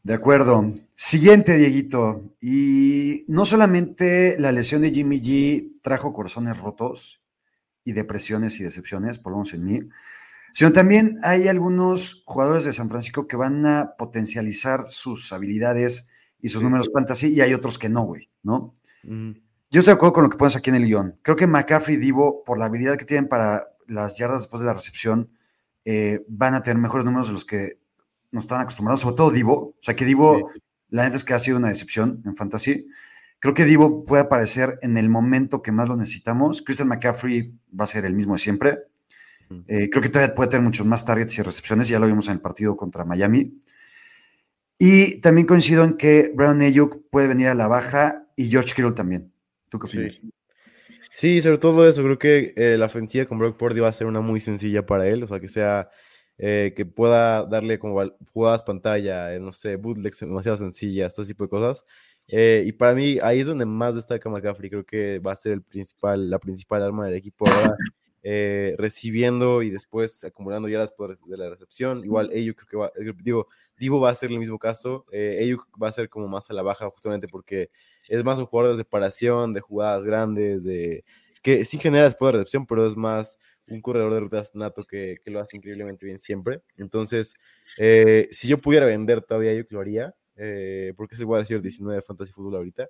De 0.03 0.15
acuerdo. 0.15 0.71
Siguiente, 0.95 1.56
Dieguito. 1.56 2.37
Y 2.41 3.25
no 3.27 3.44
solamente 3.46 4.37
la 4.39 4.53
lesión 4.53 4.82
de 4.82 4.91
Jimmy 4.91 5.20
G 5.20 5.81
trajo 5.81 6.13
corazones 6.13 6.61
rotos 6.61 7.23
y 7.84 7.93
depresiones 7.93 8.61
y 8.61 8.65
decepciones, 8.65 9.19
por 9.19 9.32
lo 9.32 9.39
menos 9.39 9.55
en 9.55 9.65
mí, 9.65 9.81
sino 10.53 10.73
también 10.73 11.19
hay 11.23 11.49
algunos 11.49 12.23
jugadores 12.27 12.65
de 12.65 12.73
San 12.73 12.89
Francisco 12.89 13.27
que 13.27 13.37
van 13.37 13.67
a 13.67 13.94
potencializar 13.99 14.84
sus 14.89 15.32
habilidades 15.32 16.08
y 16.41 16.51
sus 16.51 16.63
números 16.63 16.91
fantasy 16.93 17.29
y 17.29 17.41
hay 17.41 17.55
otros 17.55 17.79
que 17.79 17.89
no, 17.89 18.05
güey, 18.05 18.31
¿no? 18.43 18.75
Yo 19.75 19.81
estoy 19.81 19.91
de 19.91 19.97
acuerdo 19.97 20.13
con 20.13 20.23
lo 20.23 20.31
que 20.31 20.37
pones 20.37 20.55
aquí 20.55 20.71
en 20.71 20.77
el 20.77 20.87
guion. 20.87 21.19
Creo 21.21 21.35
que 21.35 21.49
McCaffrey 21.49 21.97
y 21.97 21.99
Divo, 21.99 22.45
por 22.45 22.61
la 22.61 22.67
habilidad 22.67 22.97
que 22.97 23.05
tienen 23.05 23.27
para 23.27 23.71
las 23.89 24.17
yardas 24.17 24.43
después 24.43 24.61
de 24.61 24.67
la 24.67 24.73
recepción, 24.73 25.31
eh, 25.85 26.25
van 26.29 26.55
a 26.55 26.63
tener 26.63 26.81
mejores 26.81 27.05
números 27.05 27.27
de 27.27 27.33
los 27.33 27.45
que 27.45 27.73
nos 28.31 28.45
están 28.45 28.61
acostumbrados, 28.61 29.01
sobre 29.01 29.17
todo 29.17 29.33
Divo. 29.33 29.75
O 29.77 29.77
sea, 29.81 29.97
que 29.97 30.05
Divo, 30.05 30.49
la 30.91 31.03
neta 31.03 31.17
es 31.17 31.25
que 31.25 31.35
ha 31.35 31.41
sido 31.41 31.57
una 31.57 31.67
decepción 31.67 32.23
en 32.25 32.37
fantasy. 32.37 32.87
Creo 33.41 33.53
que 33.53 33.65
Divo 33.65 34.05
puede 34.05 34.23
aparecer 34.23 34.79
en 34.81 34.97
el 34.97 35.09
momento 35.09 35.61
que 35.61 35.73
más 35.73 35.89
lo 35.89 35.97
necesitamos. 35.97 36.63
Christian 36.63 36.87
McCaffrey 36.87 37.53
va 37.77 37.83
a 37.83 37.89
ser 37.89 38.05
el 38.05 38.15
mismo 38.15 38.35
de 38.35 38.39
siempre. 38.39 38.79
Eh, 39.67 39.91
creo 39.91 40.01
que 40.01 40.09
todavía 40.09 40.37
puede 40.37 40.51
tener 40.51 40.63
muchos 40.63 40.87
más 40.87 41.05
targets 41.05 41.37
y 41.37 41.43
recepciones, 41.43 41.89
ya 41.89 41.99
lo 41.99 42.07
vimos 42.07 42.29
en 42.29 42.35
el 42.35 42.41
partido 42.41 42.77
contra 42.77 43.05
Miami. 43.05 43.59
Y 44.79 45.21
también 45.21 45.49
coincido 45.49 45.83
en 45.83 45.95
que 45.95 46.31
Brown 46.33 46.61
Ayuk 46.61 47.11
puede 47.11 47.27
venir 47.27 47.49
a 47.49 47.57
la 47.57 47.67
baja 47.67 48.29
y 48.37 48.49
George 48.49 48.73
Kittle 48.73 48.93
también. 48.93 49.33
Sí. 51.13 51.41
sobre 51.41 51.59
todo 51.59 51.87
eso, 51.89 52.03
creo 52.03 52.19
que 52.19 52.55
eh, 52.57 52.77
la 52.77 52.87
ofensiva 52.87 53.27
con 53.27 53.39
Brock 53.39 53.57
Purdy 53.57 53.81
va 53.81 53.89
a 53.89 53.93
ser 53.93 54.07
una 54.07 54.21
muy 54.21 54.41
sencilla 54.41 54.85
para 54.85 55.09
él, 55.09 55.23
o 55.23 55.27
sea, 55.27 55.41
que 55.41 55.49
sea, 55.49 55.89
eh, 56.39 56.73
que 56.77 56.85
pueda 56.87 57.45
darle 57.47 57.79
como 57.79 58.03
jugadas 58.33 58.63
pantalla, 58.63 59.35
eh, 59.35 59.41
no 59.41 59.53
sé, 59.53 59.77
bootlegs 59.77 60.21
demasiado 60.21 60.59
sencillas, 60.59 61.15
todo 61.15 61.27
tipo 61.27 61.45
de 61.45 61.51
cosas. 61.51 61.85
y 62.27 62.73
para 62.73 62.95
mí, 62.95 63.19
ahí 63.23 63.41
es 63.41 63.47
donde 63.47 63.67
más 63.67 63.95
destaca 63.95 64.29
McCaffrey, 64.31 64.71
creo 64.71 64.85
que 64.85 65.19
va 65.21 65.33
a 65.33 65.37
ser 65.37 65.53
el 65.53 65.63
principal, 65.63 66.31
la 66.31 66.39
principal 66.39 66.83
arma 66.83 67.07
del 67.07 67.15
equipo 67.15 67.47
ahora, 67.49 67.77
recibiendo 68.79 69.63
y 69.63 69.71
después 69.71 70.25
acumulando 70.25 70.69
ya 70.69 70.81
después 70.81 71.19
de 71.27 71.37
la 71.37 71.51
recepción. 71.51 72.05
Igual, 72.05 72.31
ellos 72.33 72.57
creo 72.57 72.69
que 72.69 72.77
va, 72.77 72.93
digo, 73.23 73.49
Divo 73.77 74.01
va 74.01 74.11
a 74.11 74.15
ser 74.15 74.31
el 74.31 74.39
mismo 74.39 74.59
caso, 74.59 75.05
eh, 75.11 75.57
va 75.83 75.89
a 75.89 75.93
ser 75.93 76.09
como 76.09 76.29
más 76.29 76.49
a 76.51 76.55
la 76.55 76.63
baja 76.63 76.89
justamente 76.91 77.27
porque 77.27 77.71
es 78.09 78.23
más 78.25 78.39
un 78.39 78.47
jugador 78.47 78.73
de 78.73 78.79
separación, 78.79 79.53
de 79.53 79.61
jugadas 79.61 80.05
grandes, 80.05 80.65
de 80.65 81.05
que 81.43 81.65
sí 81.65 81.79
genera 81.79 82.05
después 82.05 82.33
de 82.33 82.39
recepción, 82.39 82.67
pero 82.67 82.87
es 82.87 82.97
más 82.97 83.39
un 83.69 83.81
corredor 83.81 84.13
de 84.15 84.21
rutas 84.21 84.55
nato 84.55 84.85
que, 84.85 85.19
lo 85.27 85.41
hace 85.41 85.57
increíblemente 85.57 86.07
bien 86.07 86.19
siempre. 86.19 86.63
Entonces, 86.77 87.35
eh, 87.79 88.29
si 88.31 88.49
yo 88.49 88.59
pudiera 88.59 88.87
vender 88.87 89.23
todavía, 89.23 89.53
yo 89.55 89.65
lo 89.71 89.81
haría, 89.81 90.15
eh, 90.37 90.93
porque 90.97 91.15
es 91.15 91.21
igual 91.21 91.39
a 91.39 91.43
decir 91.43 91.61
19 91.61 91.97
de 91.97 92.03
Fantasy 92.03 92.33
Football 92.33 92.57
ahorita, 92.57 92.89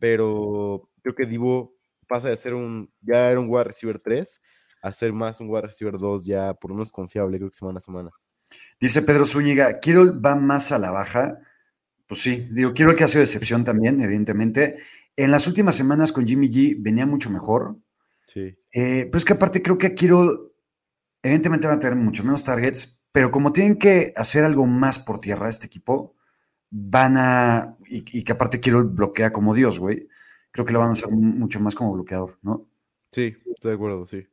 pero 0.00 0.88
creo 1.02 1.14
que 1.14 1.26
Divo 1.26 1.74
pasa 2.08 2.28
de 2.30 2.36
ser 2.36 2.54
un, 2.54 2.90
ya 3.00 3.30
era 3.30 3.40
un 3.40 3.48
wide 3.48 3.64
receiver 3.64 4.00
3 4.00 4.40
a 4.84 4.92
ser 4.92 5.14
más 5.14 5.40
un 5.40 5.48
wide 5.48 5.62
receiver 5.62 5.98
2 5.98 6.26
ya 6.26 6.52
por 6.52 6.70
lo 6.70 6.76
menos 6.76 6.92
confiable, 6.92 7.38
creo 7.38 7.50
que 7.50 7.56
semana 7.56 7.78
a 7.78 7.82
semana. 7.82 8.10
Dice 8.78 9.00
Pedro 9.00 9.24
Zúñiga, 9.24 9.80
Kirill 9.80 10.24
va 10.24 10.36
más 10.36 10.72
a 10.72 10.78
la 10.78 10.90
baja. 10.90 11.38
Pues 12.06 12.20
sí, 12.20 12.46
digo, 12.50 12.74
quiero 12.74 12.94
que 12.94 13.02
ha 13.02 13.08
sido 13.08 13.24
excepción 13.24 13.64
también, 13.64 14.00
evidentemente. 14.02 14.76
En 15.16 15.30
las 15.30 15.46
últimas 15.46 15.74
semanas 15.74 16.12
con 16.12 16.26
Jimmy 16.26 16.50
G 16.50 16.76
venía 16.78 17.06
mucho 17.06 17.30
mejor. 17.30 17.78
Sí. 18.26 18.58
Eh, 18.72 19.06
pero 19.06 19.16
es 19.16 19.24
que 19.24 19.32
aparte 19.32 19.62
creo 19.62 19.78
que 19.78 19.94
Kirill, 19.94 20.38
evidentemente 21.22 21.66
van 21.66 21.76
a 21.76 21.80
tener 21.80 21.96
mucho 21.96 22.22
menos 22.22 22.44
targets, 22.44 23.00
pero 23.10 23.30
como 23.30 23.52
tienen 23.52 23.78
que 23.78 24.12
hacer 24.16 24.44
algo 24.44 24.66
más 24.66 24.98
por 24.98 25.18
tierra 25.18 25.48
este 25.48 25.64
equipo, 25.64 26.14
van 26.68 27.16
a. 27.16 27.78
Y, 27.86 28.22
que 28.22 28.32
aparte 28.32 28.60
Kirill 28.60 28.84
bloquea 28.84 29.32
como 29.32 29.54
Dios, 29.54 29.78
güey. 29.78 30.08
Creo 30.50 30.66
que 30.66 30.74
lo 30.74 30.80
van 30.80 30.90
a 30.90 30.92
usar 30.92 31.10
mucho 31.10 31.58
más 31.58 31.74
como 31.74 31.94
bloqueador, 31.94 32.38
¿no? 32.42 32.68
Sí, 33.10 33.34
estoy 33.46 33.70
de 33.70 33.76
acuerdo, 33.76 34.06
sí. 34.06 34.26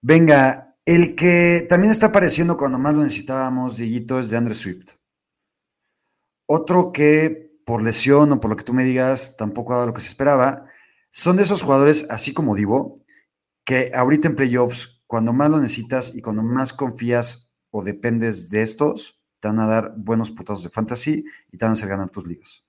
Venga, 0.00 0.76
el 0.84 1.14
que 1.14 1.66
también 1.68 1.90
está 1.90 2.06
apareciendo 2.06 2.56
cuando 2.56 2.78
más 2.78 2.94
lo 2.94 3.02
necesitábamos, 3.02 3.76
Dieguito, 3.76 4.18
es 4.18 4.30
de 4.30 4.36
Andre 4.36 4.54
Swift. 4.54 4.92
Otro 6.46 6.92
que 6.92 7.48
por 7.66 7.82
lesión 7.82 8.32
o 8.32 8.40
por 8.40 8.50
lo 8.50 8.56
que 8.56 8.64
tú 8.64 8.72
me 8.72 8.84
digas 8.84 9.36
tampoco 9.36 9.72
ha 9.72 9.76
dado 9.76 9.88
lo 9.88 9.94
que 9.94 10.00
se 10.00 10.08
esperaba, 10.08 10.64
son 11.10 11.36
de 11.36 11.42
esos 11.42 11.62
jugadores, 11.62 12.06
así 12.08 12.32
como 12.32 12.54
Divo, 12.54 13.04
que 13.64 13.90
ahorita 13.94 14.28
en 14.28 14.36
playoffs, 14.36 15.02
cuando 15.06 15.34
más 15.34 15.50
lo 15.50 15.58
necesitas 15.58 16.14
y 16.14 16.22
cuando 16.22 16.42
más 16.42 16.72
confías 16.72 17.52
o 17.70 17.84
dependes 17.84 18.48
de 18.48 18.62
estos, 18.62 19.20
te 19.40 19.48
van 19.48 19.60
a 19.60 19.66
dar 19.66 19.94
buenos 19.96 20.30
putazos 20.30 20.64
de 20.64 20.70
fantasy 20.70 21.24
y 21.52 21.58
te 21.58 21.64
van 21.64 21.70
a 21.70 21.72
hacer 21.74 21.88
ganar 21.88 22.08
tus 22.08 22.26
ligas. 22.26 22.64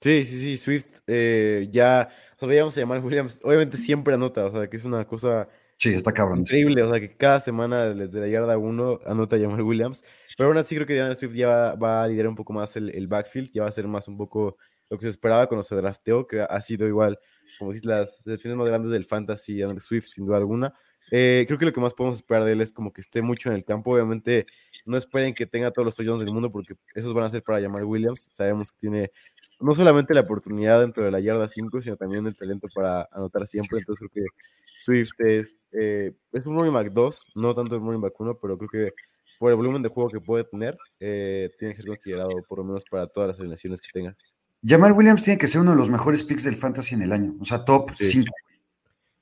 Sí, 0.00 0.26
sí, 0.26 0.38
sí, 0.38 0.56
Swift 0.58 1.00
eh, 1.06 1.68
ya, 1.72 2.10
o 2.38 2.46
sea, 2.46 2.62
a 2.62 2.70
llamar 2.70 3.02
Williams, 3.02 3.40
obviamente 3.42 3.78
siempre 3.78 4.12
anota, 4.12 4.44
o 4.44 4.50
sea, 4.50 4.68
que 4.68 4.76
es 4.76 4.84
una 4.84 5.06
cosa 5.06 5.48
Sí, 5.78 5.92
está 5.92 6.12
cabrón. 6.12 6.40
Increíble, 6.40 6.82
o 6.82 6.90
sea 6.90 7.00
que 7.00 7.16
cada 7.16 7.40
semana 7.40 7.94
desde 7.94 8.20
la 8.20 8.28
yarda 8.28 8.56
1 8.56 9.00
anota 9.06 9.38
Jamal 9.38 9.62
Williams. 9.62 10.04
Pero 10.36 10.48
aún 10.48 10.58
así 10.58 10.74
creo 10.74 10.86
que 10.86 10.96
Daniel 10.96 11.16
Swift 11.16 11.34
ya 11.34 11.74
va, 11.74 12.02
a 12.02 12.08
liderar 12.08 12.28
un 12.28 12.36
poco 12.36 12.52
más 12.52 12.76
el, 12.76 13.06
backfield, 13.06 13.50
ya 13.52 13.62
va 13.62 13.68
a 13.68 13.72
ser 13.72 13.86
más 13.86 14.08
un 14.08 14.16
poco 14.16 14.56
lo 14.90 14.98
que 14.98 15.04
se 15.06 15.10
esperaba 15.10 15.46
cuando 15.46 15.62
se 15.62 15.74
drafteó, 15.74 16.26
que 16.26 16.40
ha 16.42 16.60
sido 16.60 16.86
igual, 16.86 17.18
como 17.58 17.72
dices, 17.72 17.86
las 17.86 18.18
definiciones 18.24 18.58
más 18.58 18.66
grandes 18.66 18.92
del 18.92 19.04
fantasy, 19.04 19.60
Daniel 19.60 19.80
Swift, 19.80 20.06
sin 20.06 20.26
duda 20.26 20.38
alguna. 20.38 20.74
Eh, 21.10 21.44
creo 21.46 21.58
que 21.58 21.66
lo 21.66 21.72
que 21.72 21.80
más 21.80 21.94
podemos 21.94 22.16
esperar 22.16 22.44
de 22.44 22.52
él 22.52 22.60
es 22.60 22.72
como 22.72 22.92
que 22.92 23.00
esté 23.00 23.22
mucho 23.22 23.50
en 23.50 23.56
el 23.56 23.64
campo. 23.64 23.92
Obviamente, 23.92 24.46
no 24.84 24.96
esperen 24.96 25.34
que 25.34 25.46
tenga 25.46 25.70
todos 25.70 25.86
los 25.86 25.96
touchdowns 25.96 26.20
del 26.20 26.32
mundo, 26.32 26.50
porque 26.50 26.74
esos 26.94 27.12
van 27.14 27.24
a 27.24 27.30
ser 27.30 27.42
para 27.42 27.60
Jamal 27.60 27.84
Williams. 27.84 28.30
Sabemos 28.32 28.72
que 28.72 28.78
tiene 28.78 29.12
no 29.60 29.72
solamente 29.72 30.14
la 30.14 30.20
oportunidad 30.20 30.80
dentro 30.80 31.04
de 31.04 31.10
la 31.10 31.20
yarda 31.20 31.48
5, 31.48 31.82
sino 31.82 31.96
también 31.96 32.26
el 32.26 32.36
talento 32.36 32.68
para 32.74 33.08
anotar 33.12 33.46
siempre. 33.46 33.78
Entonces 33.78 34.08
creo 34.10 34.24
que 34.24 34.30
Swift 34.78 35.12
es, 35.18 35.68
eh, 35.72 36.12
es 36.32 36.46
un 36.46 36.56
running 36.56 36.72
back 36.72 36.92
2, 36.92 37.32
no 37.36 37.54
tanto 37.54 37.76
el 37.76 37.80
running 37.80 38.00
back 38.00 38.18
1, 38.18 38.38
pero 38.40 38.58
creo 38.58 38.70
que 38.70 38.94
por 39.38 39.50
el 39.50 39.56
volumen 39.56 39.82
de 39.82 39.88
juego 39.88 40.10
que 40.10 40.20
puede 40.20 40.44
tener, 40.44 40.76
eh, 41.00 41.50
tiene 41.58 41.74
que 41.74 41.82
ser 41.82 41.88
considerado 41.88 42.30
por 42.48 42.58
lo 42.58 42.64
menos 42.64 42.84
para 42.90 43.06
todas 43.06 43.28
las 43.28 43.38
alineaciones 43.38 43.80
que 43.80 43.98
tengas. 43.98 44.18
Jamal 44.62 44.92
Williams 44.92 45.22
tiene 45.22 45.38
que 45.38 45.48
ser 45.48 45.60
uno 45.60 45.72
de 45.72 45.76
los 45.76 45.90
mejores 45.90 46.24
picks 46.24 46.44
del 46.44 46.56
fantasy 46.56 46.94
en 46.94 47.02
el 47.02 47.12
año, 47.12 47.36
o 47.40 47.44
sea, 47.44 47.64
top 47.64 47.90
5. 47.94 48.26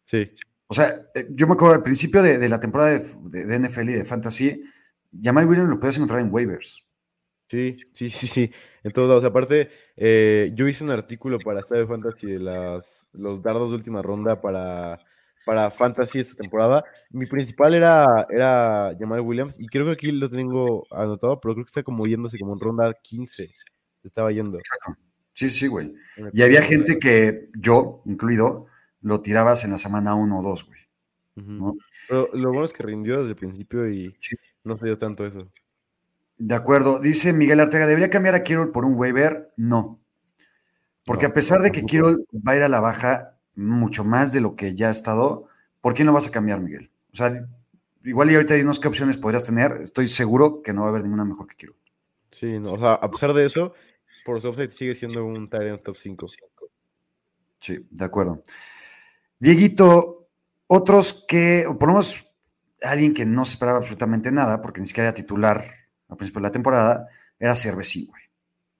Sí. 0.05 0.31
O 0.67 0.75
sea, 0.75 1.05
eh, 1.15 1.27
yo 1.31 1.47
me 1.47 1.55
acuerdo 1.55 1.75
al 1.75 1.83
principio 1.83 2.23
de, 2.23 2.49
la 2.49 2.61
temporada 2.61 2.99
de, 2.99 3.47
de, 3.47 3.59
NFL 3.59 3.89
y 3.89 3.95
de 3.95 4.05
fantasy, 4.05 4.63
Jamal 5.21 5.47
Williams 5.47 5.71
lo 5.71 5.81
puedes 5.81 5.97
encontrar 5.97 6.21
en 6.21 6.33
waivers. 6.33 6.85
Sí, 7.49 7.77
sí, 7.93 8.09
sí, 8.09 8.27
sí. 8.27 8.51
En 8.85 8.93
todos 8.93 9.09
lados. 9.09 9.25
Aparte, 9.25 9.71
eh, 9.97 10.51
yo 10.55 10.67
hice 10.67 10.85
un 10.85 10.91
artículo 10.91 11.39
para 11.39 11.61
de 11.61 11.87
Fantasy 11.87 12.27
de 12.27 12.39
las, 12.41 13.07
los 13.13 13.43
dardos 13.43 13.71
de 13.71 13.77
última 13.77 14.03
ronda 14.03 14.41
para, 14.41 14.99
para 15.47 15.71
Fantasy 15.71 16.21
esta 16.21 16.43
temporada. 16.43 16.85
Mi 17.11 17.27
principal 17.27 17.75
era, 17.75 18.27
era 18.31 18.95
Jamal 18.99 19.21
Williams 19.21 19.59
y 19.61 19.67
creo 19.67 19.87
que 19.87 19.93
aquí 19.93 20.13
lo 20.13 20.29
tengo 20.29 20.87
anotado, 20.91 21.41
pero 21.41 21.55
creo 21.55 21.65
que 21.65 21.71
está 21.71 21.83
como 21.83 22.07
yéndose 22.07 22.39
como 22.39 22.55
en 22.55 22.61
ronda 22.61 22.93
15. 23.03 23.49
Estaba 24.03 24.33
yendo. 24.33 24.59
Sí, 25.33 25.49
sí, 25.49 25.67
güey. 25.67 25.95
Y 26.33 26.43
había 26.43 26.63
gente 26.63 26.99
que 26.99 27.47
yo, 27.59 28.03
incluido, 28.05 28.67
lo 29.01 29.21
tirabas 29.21 29.65
en 29.65 29.71
la 29.71 29.79
semana 29.79 30.15
1 30.15 30.39
o 30.39 30.43
2, 30.43 30.67
güey. 30.67 30.81
Pero 32.09 32.29
lo 32.35 32.49
bueno 32.51 32.65
es 32.65 32.73
que 32.73 32.83
rindió 32.83 33.19
desde 33.19 33.31
el 33.31 33.37
principio 33.37 33.89
y 33.89 34.15
no 34.65 34.77
se 34.77 34.87
dio 34.87 34.99
tanto 34.99 35.27
eso. 35.27 35.51
De 36.45 36.57
acuerdo. 36.57 36.99
Dice 36.99 37.33
Miguel 37.33 37.61
Artega, 37.61 37.87
¿debería 37.87 38.11
cambiar 38.11 38.35
a 38.35 38.43
Kirol 38.43 38.73
por 38.73 38.85
un 38.85 38.97
waiver? 38.97 39.53
No. 39.57 40.01
Porque 41.05 41.27
a 41.27 41.33
pesar 41.33 41.63
de 41.63 41.71
que 41.71 41.85
Kirol 41.85 42.27
va 42.35 42.53
a 42.53 42.57
ir 42.57 42.63
a 42.63 42.69
la 42.69 42.81
baja 42.81 43.39
mucho 43.55 44.03
más 44.03 44.33
de 44.33 44.41
lo 44.41 44.57
que 44.57 44.75
ya 44.75 44.89
ha 44.89 44.91
estado, 44.91 45.47
¿por 45.81 45.95
qué 45.95 46.03
no 46.03 46.13
vas 46.13 46.27
a 46.27 46.33
cambiar, 46.33 46.61
Miguel? 46.61 46.91
O 47.13 47.17
sea, 47.17 47.47
igual 48.03 48.33
y 48.33 48.35
ahorita 48.35 48.55
dinos 48.55 48.81
qué 48.81 48.89
opciones 48.89 49.17
podrías 49.17 49.45
tener. 49.45 49.79
Estoy 49.83 50.09
seguro 50.09 50.63
que 50.63 50.73
no 50.73 50.81
va 50.81 50.89
a 50.89 50.91
haber 50.91 51.05
ninguna 51.05 51.25
mejor 51.25 51.47
que 51.47 51.55
Kirol. 51.55 51.77
Sí, 52.33 52.59
no, 52.59 52.73
o 52.73 52.79
sea, 52.79 52.95
a 52.95 53.09
pesar 53.09 53.33
de 53.35 53.45
eso, 53.45 53.75
por 54.25 54.41
su 54.41 54.49
offset 54.49 54.73
sigue 54.73 54.97
siendo 54.97 55.25
un 55.25 55.49
en 55.53 55.79
top 55.79 55.97
5. 55.97 56.27
Sí, 57.61 57.87
de 57.89 58.05
acuerdo. 58.05 58.43
Dieguito, 59.39 60.27
otros 60.67 61.25
que, 61.29 61.69
o 61.69 61.79
por 61.79 61.87
lo 61.87 61.95
menos 61.95 62.27
alguien 62.83 63.15
que 63.15 63.25
no 63.25 63.45
se 63.45 63.53
esperaba 63.53 63.79
absolutamente 63.79 64.33
nada, 64.33 64.61
porque 64.61 64.81
ni 64.81 64.89
siquiera 64.89 65.11
era 65.11 65.15
titular 65.15 65.82
al 66.13 66.17
principio 66.17 66.41
de 66.41 66.49
la 66.49 66.53
temporada, 66.53 67.09
era 67.39 67.57
Cervecín, 67.57 68.07
güey, 68.07 68.23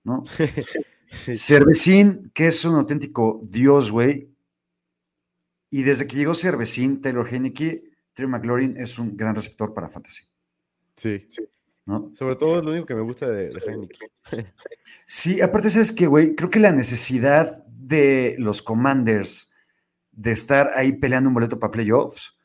¿no? 0.03 0.23
Cervecín, 1.35 2.31
que 2.33 2.47
es 2.47 2.63
un 2.65 2.75
auténtico 2.75 3.39
dios, 3.43 3.91
güey. 3.91 4.29
Y 5.69 5.83
desde 5.83 6.07
que 6.07 6.15
llegó 6.15 6.35
Cervecín, 6.35 7.01
Taylor 7.01 7.27
Heineke, 7.27 7.83
Trey 8.13 8.27
McLaurin 8.27 8.77
es 8.77 8.97
un 8.99 9.17
gran 9.17 9.35
receptor 9.35 9.73
para 9.73 9.89
Fantasy. 9.89 10.23
Sí, 10.95 11.25
sí. 11.29 11.43
¿No? 11.85 12.11
Sobre 12.15 12.35
todo 12.35 12.59
es 12.59 12.63
lo 12.63 12.71
único 12.71 12.85
que 12.85 12.95
me 12.95 13.01
gusta 13.01 13.27
de, 13.27 13.49
de 13.49 13.59
Heineke. 13.59 14.11
sí, 15.05 15.41
aparte, 15.41 15.69
¿sabes 15.69 15.91
qué, 15.91 16.07
güey? 16.07 16.35
Creo 16.35 16.49
que 16.49 16.59
la 16.59 16.71
necesidad 16.71 17.65
de 17.65 18.35
los 18.37 18.61
Commanders 18.61 19.51
de 20.11 20.31
estar 20.31 20.69
ahí 20.75 20.93
peleando 20.93 21.29
un 21.29 21.33
boleto 21.33 21.59
para 21.59 21.71
playoffs 21.71 22.37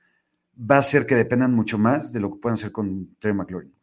va 0.58 0.76
a 0.76 0.80
hacer 0.80 1.06
que 1.06 1.14
dependan 1.14 1.54
mucho 1.54 1.78
más 1.78 2.12
de 2.12 2.20
lo 2.20 2.30
que 2.30 2.40
puedan 2.40 2.54
hacer 2.54 2.72
con 2.72 3.14
Trey 3.18 3.34
McLaurin. 3.34 3.77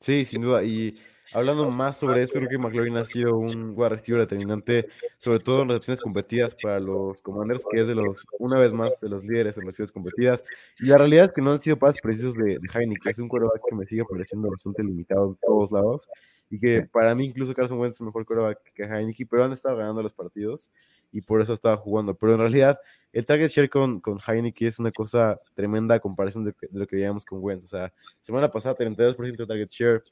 Sí, 0.00 0.24
sin 0.24 0.42
duda. 0.42 0.62
Y 0.62 0.96
hablando 1.32 1.70
más 1.70 1.98
sobre 1.98 2.22
esto, 2.22 2.38
creo 2.38 2.48
que 2.48 2.58
McLaurin 2.58 2.96
ha 2.96 3.04
sido 3.04 3.36
un 3.36 3.72
wide 3.76 3.88
receiver 3.90 4.20
determinante, 4.20 4.88
sobre 5.18 5.40
todo 5.40 5.62
en 5.62 5.68
recepciones 5.68 6.00
competidas 6.00 6.54
para 6.54 6.80
los 6.80 7.20
Commanders, 7.22 7.64
que 7.70 7.80
es 7.80 7.88
de 7.88 7.94
los, 7.94 8.24
una 8.38 8.58
vez 8.58 8.72
más, 8.72 9.00
de 9.00 9.08
los 9.08 9.24
líderes 9.24 9.58
en 9.58 9.64
recepciones 9.64 9.92
competidas. 9.92 10.44
Y 10.78 10.86
la 10.86 10.98
realidad 10.98 11.26
es 11.26 11.32
que 11.32 11.42
no 11.42 11.52
han 11.52 11.60
sido 11.60 11.78
pases 11.78 12.00
precisos 12.00 12.34
de, 12.34 12.58
de 12.58 12.96
que 13.02 13.10
es 13.10 13.18
un 13.18 13.28
quarterback 13.28 13.60
que 13.68 13.76
me 13.76 13.86
sigue 13.86 14.04
pareciendo 14.08 14.50
bastante 14.50 14.82
limitado 14.84 15.28
en 15.28 15.36
todos 15.36 15.72
lados. 15.72 16.08
Y 16.50 16.58
que 16.58 16.82
para 16.92 17.14
mí, 17.14 17.26
incluso 17.26 17.54
Carson 17.54 17.78
Wentz 17.78 17.96
es 17.96 18.00
mejor 18.00 18.24
quarterback 18.24 18.72
que 18.74 18.84
Heineken, 18.84 19.28
pero 19.28 19.44
han 19.44 19.52
estado 19.52 19.76
ganando 19.76 20.02
los 20.02 20.12
partidos 20.12 20.70
y 21.12 21.20
por 21.20 21.40
eso 21.40 21.52
estaba 21.52 21.76
jugando. 21.76 22.14
Pero 22.14 22.34
en 22.34 22.40
realidad, 22.40 22.78
el 23.12 23.24
target 23.24 23.48
share 23.48 23.70
con, 23.70 24.00
con 24.00 24.18
Heineken 24.18 24.68
es 24.68 24.78
una 24.78 24.92
cosa 24.92 25.38
tremenda 25.54 25.94
a 25.94 26.00
comparación 26.00 26.44
de, 26.44 26.54
lo 26.72 26.86
que 26.86 26.96
veíamos 26.96 27.24
con 27.24 27.38
Wentz. 27.42 27.64
O 27.64 27.68
sea, 27.68 27.92
semana 28.20 28.50
pasada 28.50 28.76
32% 28.76 29.36
de 29.36 29.46
target 29.46 29.68
share, 29.70 30.02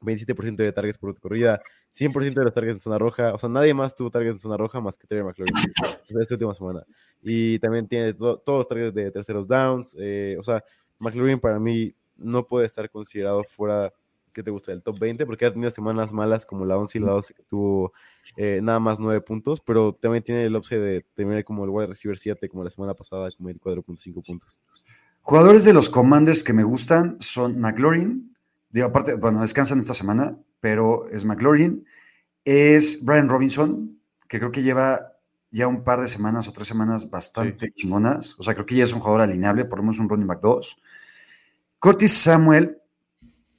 27% 0.00 0.56
de 0.56 0.72
targets 0.72 0.98
por 0.98 1.18
corrida, 1.18 1.60
100% 1.94 2.34
de 2.34 2.44
los 2.44 2.52
targets 2.52 2.74
en 2.74 2.80
zona 2.80 2.98
roja. 2.98 3.34
O 3.34 3.38
sea, 3.38 3.48
nadie 3.48 3.72
más 3.72 3.94
tuvo 3.94 4.10
targets 4.10 4.34
en 4.34 4.40
zona 4.40 4.56
roja 4.56 4.80
más 4.80 4.98
que 4.98 5.06
Terry 5.06 5.24
McLaurin 5.24 5.56
esta 6.20 6.34
última 6.34 6.54
semana. 6.54 6.82
Y 7.22 7.58
también 7.58 7.88
tiene 7.88 8.12
todos 8.12 8.42
los 8.46 8.68
targets 8.68 8.94
de 8.94 9.10
terceros 9.10 9.48
downs. 9.48 9.96
Eh, 9.98 10.36
o 10.38 10.42
sea, 10.42 10.62
McLaurin 10.98 11.38
para 11.38 11.58
mí 11.58 11.94
no 12.16 12.46
puede 12.46 12.66
estar 12.66 12.88
considerado 12.90 13.44
fuera 13.44 13.92
¿qué 14.36 14.42
te 14.42 14.50
gusta? 14.50 14.70
El 14.70 14.82
top 14.82 14.98
20, 14.98 15.24
porque 15.24 15.46
ha 15.46 15.52
tenido 15.52 15.70
semanas 15.70 16.12
malas 16.12 16.44
como 16.44 16.66
la 16.66 16.76
11 16.76 16.98
y 16.98 17.00
la 17.00 17.12
12 17.12 17.32
que 17.32 17.42
tuvo 17.44 17.94
eh, 18.36 18.60
nada 18.62 18.78
más 18.78 19.00
9 19.00 19.22
puntos, 19.22 19.62
pero 19.62 19.94
también 19.94 20.22
tiene 20.22 20.44
el 20.44 20.54
opción 20.54 20.82
de 20.82 21.06
terminar 21.14 21.42
como 21.42 21.64
el 21.64 21.70
wide 21.70 21.86
receiver 21.86 22.18
7, 22.18 22.46
como 22.50 22.62
la 22.62 22.68
semana 22.68 22.92
pasada, 22.92 23.28
con 23.36 23.46
24.5 23.46 24.26
puntos. 24.26 24.58
Jugadores 25.22 25.64
de 25.64 25.72
los 25.72 25.88
Commanders 25.88 26.44
que 26.44 26.52
me 26.52 26.64
gustan 26.64 27.16
son 27.18 27.58
McLaurin, 27.58 28.36
digo, 28.68 28.86
aparte, 28.86 29.14
bueno, 29.14 29.40
descansan 29.40 29.78
esta 29.78 29.94
semana, 29.94 30.38
pero 30.60 31.08
es 31.08 31.24
McLaurin, 31.24 31.86
es 32.44 33.04
Brian 33.06 33.30
Robinson, 33.30 33.98
que 34.28 34.38
creo 34.38 34.52
que 34.52 34.62
lleva 34.62 35.14
ya 35.50 35.66
un 35.66 35.82
par 35.82 36.02
de 36.02 36.08
semanas 36.08 36.46
o 36.46 36.52
tres 36.52 36.68
semanas 36.68 37.08
bastante 37.08 37.72
chingonas, 37.72 38.38
o 38.38 38.42
sea, 38.42 38.52
creo 38.52 38.66
que 38.66 38.76
ya 38.76 38.84
es 38.84 38.92
un 38.92 39.00
jugador 39.00 39.22
alineable, 39.22 39.64
por 39.64 39.78
lo 39.78 39.84
menos 39.84 39.98
un 39.98 40.10
running 40.10 40.26
back 40.26 40.40
2. 40.42 40.76
Curtis 41.78 42.12
Samuel, 42.12 42.76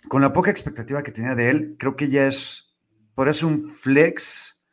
con 0.10 0.22
la 0.22 0.34
poca 0.34 0.52
expectativa 0.52 1.04
que 1.04 1.12
tenía 1.12 1.36
de 1.36 1.50
él, 1.50 1.76
creo 1.78 1.96
que 1.96 2.10
ya 2.10 2.28
es, 2.28 2.76
por 3.16 3.30
eso 3.30 3.48
un 3.48 3.70
flex 3.70 4.64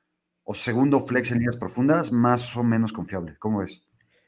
o 0.44 0.54
segundo 0.54 1.00
flex 1.00 1.30
en 1.30 1.38
líneas 1.38 1.56
profundas, 1.56 2.12
más 2.12 2.56
o 2.56 2.62
menos 2.62 2.92
confiable. 2.92 3.36
¿Cómo 3.38 3.62
es? 3.62 3.82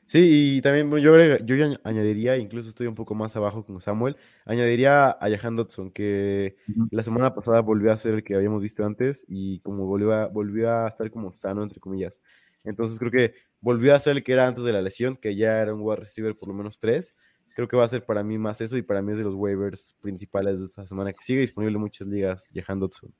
Sí, 0.06 0.56
y 0.58 0.62
también 0.62 0.88
yo, 1.02 1.36
yo 1.38 1.78
añadiría, 1.82 2.36
incluso 2.36 2.68
estoy 2.68 2.86
un 2.86 2.94
poco 2.94 3.16
más 3.16 3.34
abajo 3.34 3.64
con 3.66 3.80
Samuel, 3.80 4.16
añadiría 4.44 5.10
a 5.10 5.28
Jahan 5.28 5.56
Dodson, 5.56 5.90
que 5.90 6.56
la 6.92 7.02
semana 7.02 7.34
pasada 7.34 7.60
volvió 7.60 7.92
a 7.92 7.98
ser 7.98 8.14
el 8.14 8.22
que 8.22 8.36
habíamos 8.36 8.62
visto 8.62 8.84
antes 8.86 9.24
y 9.28 9.58
como 9.60 9.84
volvió 9.86 10.12
a, 10.12 10.28
volvió 10.28 10.70
a 10.70 10.88
estar 10.88 11.10
como 11.10 11.32
sano, 11.32 11.64
entre 11.64 11.80
comillas. 11.80 12.22
Entonces 12.62 13.00
creo 13.00 13.10
que 13.10 13.34
volvió 13.60 13.96
a 13.96 13.98
ser 13.98 14.16
el 14.16 14.22
que 14.22 14.32
era 14.32 14.46
antes 14.46 14.62
de 14.62 14.72
la 14.72 14.80
lesión, 14.80 15.16
que 15.16 15.34
ya 15.34 15.60
era 15.60 15.74
un 15.74 15.80
wide 15.80 15.96
receiver 15.96 16.36
por 16.36 16.48
lo 16.48 16.54
menos 16.54 16.78
tres. 16.78 17.16
Creo 17.56 17.68
que 17.68 17.76
va 17.78 17.86
a 17.86 17.88
ser 17.88 18.04
para 18.04 18.22
mí 18.22 18.36
más 18.36 18.60
eso 18.60 18.76
y 18.76 18.82
para 18.82 19.00
mí 19.00 19.12
es 19.12 19.16
de 19.16 19.24
los 19.24 19.34
waivers 19.34 19.96
principales 20.02 20.60
de 20.60 20.66
esta 20.66 20.86
semana 20.86 21.10
que 21.10 21.24
sigue 21.24 21.40
disponible 21.40 21.76
en 21.76 21.80
muchas 21.80 22.06
ligas, 22.06 22.52
Jahan 22.54 22.78
Dodson. 22.78 23.14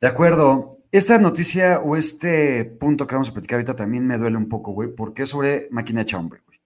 De 0.00 0.08
acuerdo. 0.08 0.70
Esta 0.90 1.18
noticia 1.18 1.80
o 1.80 1.94
este 1.94 2.64
punto 2.64 3.06
que 3.06 3.14
vamos 3.14 3.28
a 3.28 3.34
platicar 3.34 3.56
ahorita 3.58 3.76
también 3.76 4.06
me 4.06 4.16
duele 4.16 4.38
un 4.38 4.48
poco, 4.48 4.72
güey, 4.72 4.94
porque 4.94 5.24
es 5.24 5.28
sobre 5.28 5.68
máquina 5.70 6.00
hecha 6.00 6.16
hombre, 6.16 6.40
güey. 6.46 6.58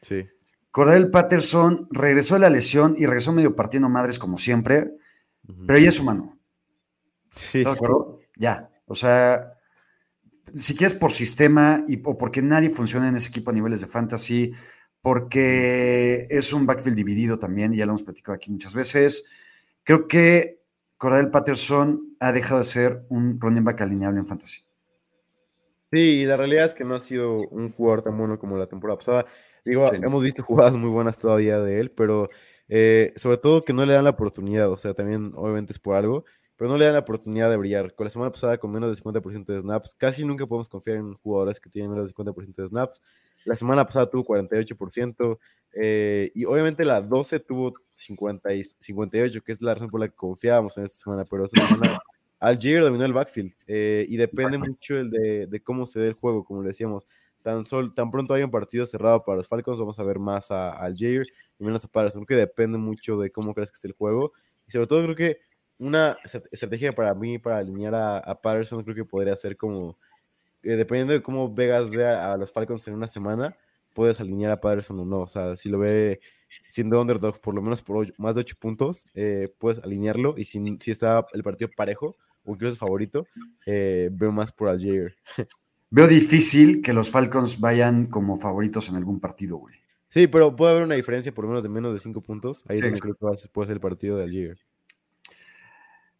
Sí. 0.00 0.26
Cordell 0.70 1.10
Patterson 1.10 1.86
regresó 1.90 2.32
de 2.36 2.40
la 2.40 2.48
lesión 2.48 2.94
y 2.96 3.04
regresó 3.04 3.34
medio 3.34 3.54
partiendo 3.54 3.90
madres 3.90 4.18
como 4.18 4.38
siempre, 4.38 4.94
pero 5.66 5.78
ya 5.78 5.90
es 5.90 6.00
humano. 6.00 6.40
Sí. 7.30 7.58
¿Estás 7.58 7.74
de 7.74 7.76
acuerdo? 7.76 8.20
Ya. 8.36 8.70
O 8.86 8.94
sea, 8.94 9.52
si 10.54 10.74
quieres 10.74 10.94
por 10.94 11.12
sistema 11.12 11.84
y 11.86 12.00
o 12.02 12.16
porque 12.16 12.40
nadie 12.40 12.70
funciona 12.70 13.06
en 13.06 13.16
ese 13.16 13.28
equipo 13.28 13.50
a 13.50 13.54
niveles 13.54 13.82
de 13.82 13.86
fantasy, 13.86 14.54
porque 15.02 16.26
es 16.28 16.52
un 16.52 16.66
backfield 16.66 16.96
dividido 16.96 17.38
también, 17.38 17.72
y 17.72 17.78
ya 17.78 17.86
lo 17.86 17.92
hemos 17.92 18.02
platicado 18.02 18.36
aquí 18.36 18.50
muchas 18.50 18.74
veces. 18.74 19.26
Creo 19.84 20.06
que 20.06 20.60
Cordell 20.96 21.30
Patterson 21.30 22.16
ha 22.20 22.32
dejado 22.32 22.60
de 22.60 22.66
ser 22.66 23.06
un 23.08 23.40
running 23.40 23.64
back 23.64 23.80
alineable 23.80 24.20
en 24.20 24.26
fantasy. 24.26 24.62
Sí, 25.92 26.24
la 26.24 26.36
realidad 26.36 26.66
es 26.66 26.74
que 26.74 26.84
no 26.84 26.94
ha 26.94 27.00
sido 27.00 27.36
un 27.48 27.72
jugador 27.72 28.02
tan 28.02 28.16
bueno 28.16 28.38
como 28.38 28.56
la 28.56 28.66
temporada 28.66 28.98
pasada. 28.98 29.26
Digo, 29.64 29.92
hemos 29.92 30.22
visto 30.22 30.42
jugadas 30.42 30.74
muy 30.74 30.90
buenas 30.90 31.18
todavía 31.18 31.58
de 31.58 31.80
él, 31.80 31.90
pero 31.90 32.30
eh, 32.68 33.12
sobre 33.16 33.38
todo 33.38 33.60
que 33.60 33.72
no 33.72 33.84
le 33.84 33.94
dan 33.94 34.04
la 34.04 34.10
oportunidad. 34.10 34.70
O 34.70 34.76
sea, 34.76 34.94
también 34.94 35.32
obviamente 35.34 35.72
es 35.72 35.78
por 35.78 35.96
algo 35.96 36.24
pero 36.60 36.68
no 36.68 36.76
le 36.76 36.84
dan 36.84 36.92
la 36.92 37.00
oportunidad 37.00 37.48
de 37.48 37.56
brillar. 37.56 37.94
Con 37.94 38.04
la 38.04 38.10
semana 38.10 38.30
pasada, 38.30 38.58
con 38.58 38.70
menos 38.70 38.90
del 38.90 39.02
50% 39.02 39.46
de 39.46 39.60
snaps, 39.60 39.94
casi 39.94 40.26
nunca 40.26 40.46
podemos 40.46 40.68
confiar 40.68 40.98
en 40.98 41.14
jugadores 41.14 41.58
que 41.58 41.70
tienen 41.70 41.90
menos 41.90 42.04
del 42.04 42.14
50% 42.14 42.54
de 42.54 42.68
snaps. 42.68 43.00
La 43.44 43.54
semana 43.54 43.84
pasada 43.84 44.08
tuvo 44.08 44.24
48%, 44.24 45.38
eh, 45.72 46.30
y 46.34 46.44
obviamente 46.44 46.84
la 46.84 47.00
12 47.00 47.40
tuvo 47.40 47.74
50 47.94 48.52
y 48.54 48.64
58, 48.64 49.42
que 49.42 49.52
es 49.52 49.62
la 49.62 49.74
razón 49.74 49.90
por 49.90 50.00
la 50.00 50.08
que 50.08 50.14
confiábamos 50.14 50.76
en 50.78 50.84
esta 50.84 50.98
semana, 50.98 51.22
pero 51.30 51.44
esta 51.44 51.66
semana 51.66 51.98
Algier 52.40 52.82
dominó 52.82 53.04
el 53.04 53.12
backfield, 53.12 53.52
eh, 53.66 54.06
y 54.08 54.16
depende 54.16 54.58
mucho 54.58 54.96
el 54.96 55.10
de, 55.10 55.46
de, 55.46 55.62
cómo 55.62 55.86
se 55.86 56.00
dé 56.00 56.08
el 56.08 56.14
juego, 56.14 56.44
como 56.44 56.62
le 56.62 56.68
decíamos. 56.68 57.06
Tan, 57.42 57.64
sol, 57.64 57.94
tan 57.94 58.10
pronto 58.10 58.34
hay 58.34 58.42
un 58.42 58.50
partido 58.50 58.84
cerrado 58.84 59.24
para 59.24 59.38
los 59.38 59.48
Falcons, 59.48 59.78
vamos 59.78 59.98
a 59.98 60.02
ver 60.02 60.18
más 60.18 60.50
a, 60.50 60.72
a 60.72 60.84
Algier 60.84 61.26
y 61.58 61.64
menos 61.64 61.82
a 61.84 61.88
Patterson, 61.88 62.26
que 62.26 62.34
depende 62.34 62.76
mucho 62.76 63.18
de 63.18 63.30
cómo 63.30 63.54
crees 63.54 63.70
que 63.70 63.76
esté 63.76 63.88
el 63.88 63.94
juego. 63.94 64.32
Y 64.68 64.72
sobre 64.72 64.86
todo 64.86 65.02
creo 65.04 65.16
que 65.16 65.38
una 65.80 66.16
estrategia 66.52 66.92
para 66.92 67.14
mí, 67.14 67.38
para 67.38 67.58
alinear 67.58 67.94
a, 67.94 68.40
Patterson, 68.40 68.82
creo 68.84 68.94
que 68.94 69.04
podría 69.04 69.34
ser 69.34 69.56
como, 69.56 69.96
eh, 70.62 70.76
dependiendo 70.76 71.12
de 71.12 71.22
cómo 71.22 71.52
Vegas 71.52 71.90
vea 71.90 72.32
a 72.32 72.36
los 72.36 72.52
Falcons 72.52 72.86
en 72.88 72.94
una 72.94 73.06
semana, 73.06 73.56
puedes 73.94 74.20
alinear 74.20 74.52
a 74.52 74.60
Patterson 74.60 74.98
o 75.00 75.04
no. 75.04 75.20
O 75.20 75.26
sea, 75.26 75.56
si 75.56 75.68
lo 75.68 75.78
ve 75.78 76.20
siendo 76.68 77.00
underdog 77.00 77.40
por 77.40 77.54
lo 77.54 77.62
menos 77.62 77.82
por 77.82 78.12
más 78.18 78.34
de 78.34 78.40
8 78.40 78.56
puntos, 78.58 79.06
eh, 79.14 79.52
puedes 79.58 79.78
alinearlo. 79.82 80.34
Y 80.36 80.44
si, 80.44 80.76
si, 80.78 80.90
está 80.90 81.26
el 81.32 81.42
partido 81.42 81.70
parejo 81.76 82.16
o 82.44 82.52
incluso 82.52 82.76
favorito, 82.76 83.26
eh, 83.66 84.08
veo 84.12 84.32
más 84.32 84.52
por 84.52 84.68
Algier. 84.68 85.16
Veo 85.92 86.06
difícil 86.06 86.82
que 86.82 86.92
los 86.92 87.10
Falcons 87.10 87.58
vayan 87.58 88.04
como 88.04 88.36
favoritos 88.36 88.88
en 88.90 88.94
algún 88.94 89.18
partido, 89.18 89.56
güey. 89.56 89.74
Sí, 90.08 90.28
pero 90.28 90.54
puede 90.54 90.70
haber 90.70 90.84
una 90.84 90.94
diferencia 90.94 91.34
por 91.34 91.44
lo 91.44 91.48
menos 91.48 91.64
de 91.64 91.68
menos 91.68 91.92
de 91.92 91.98
5 91.98 92.20
puntos. 92.20 92.64
Ahí 92.68 92.78
creo 92.78 92.92
que 92.94 93.48
puede 93.48 93.66
ser 93.66 93.74
el 93.74 93.80
partido 93.80 94.16
de 94.16 94.22
Algier. 94.22 94.58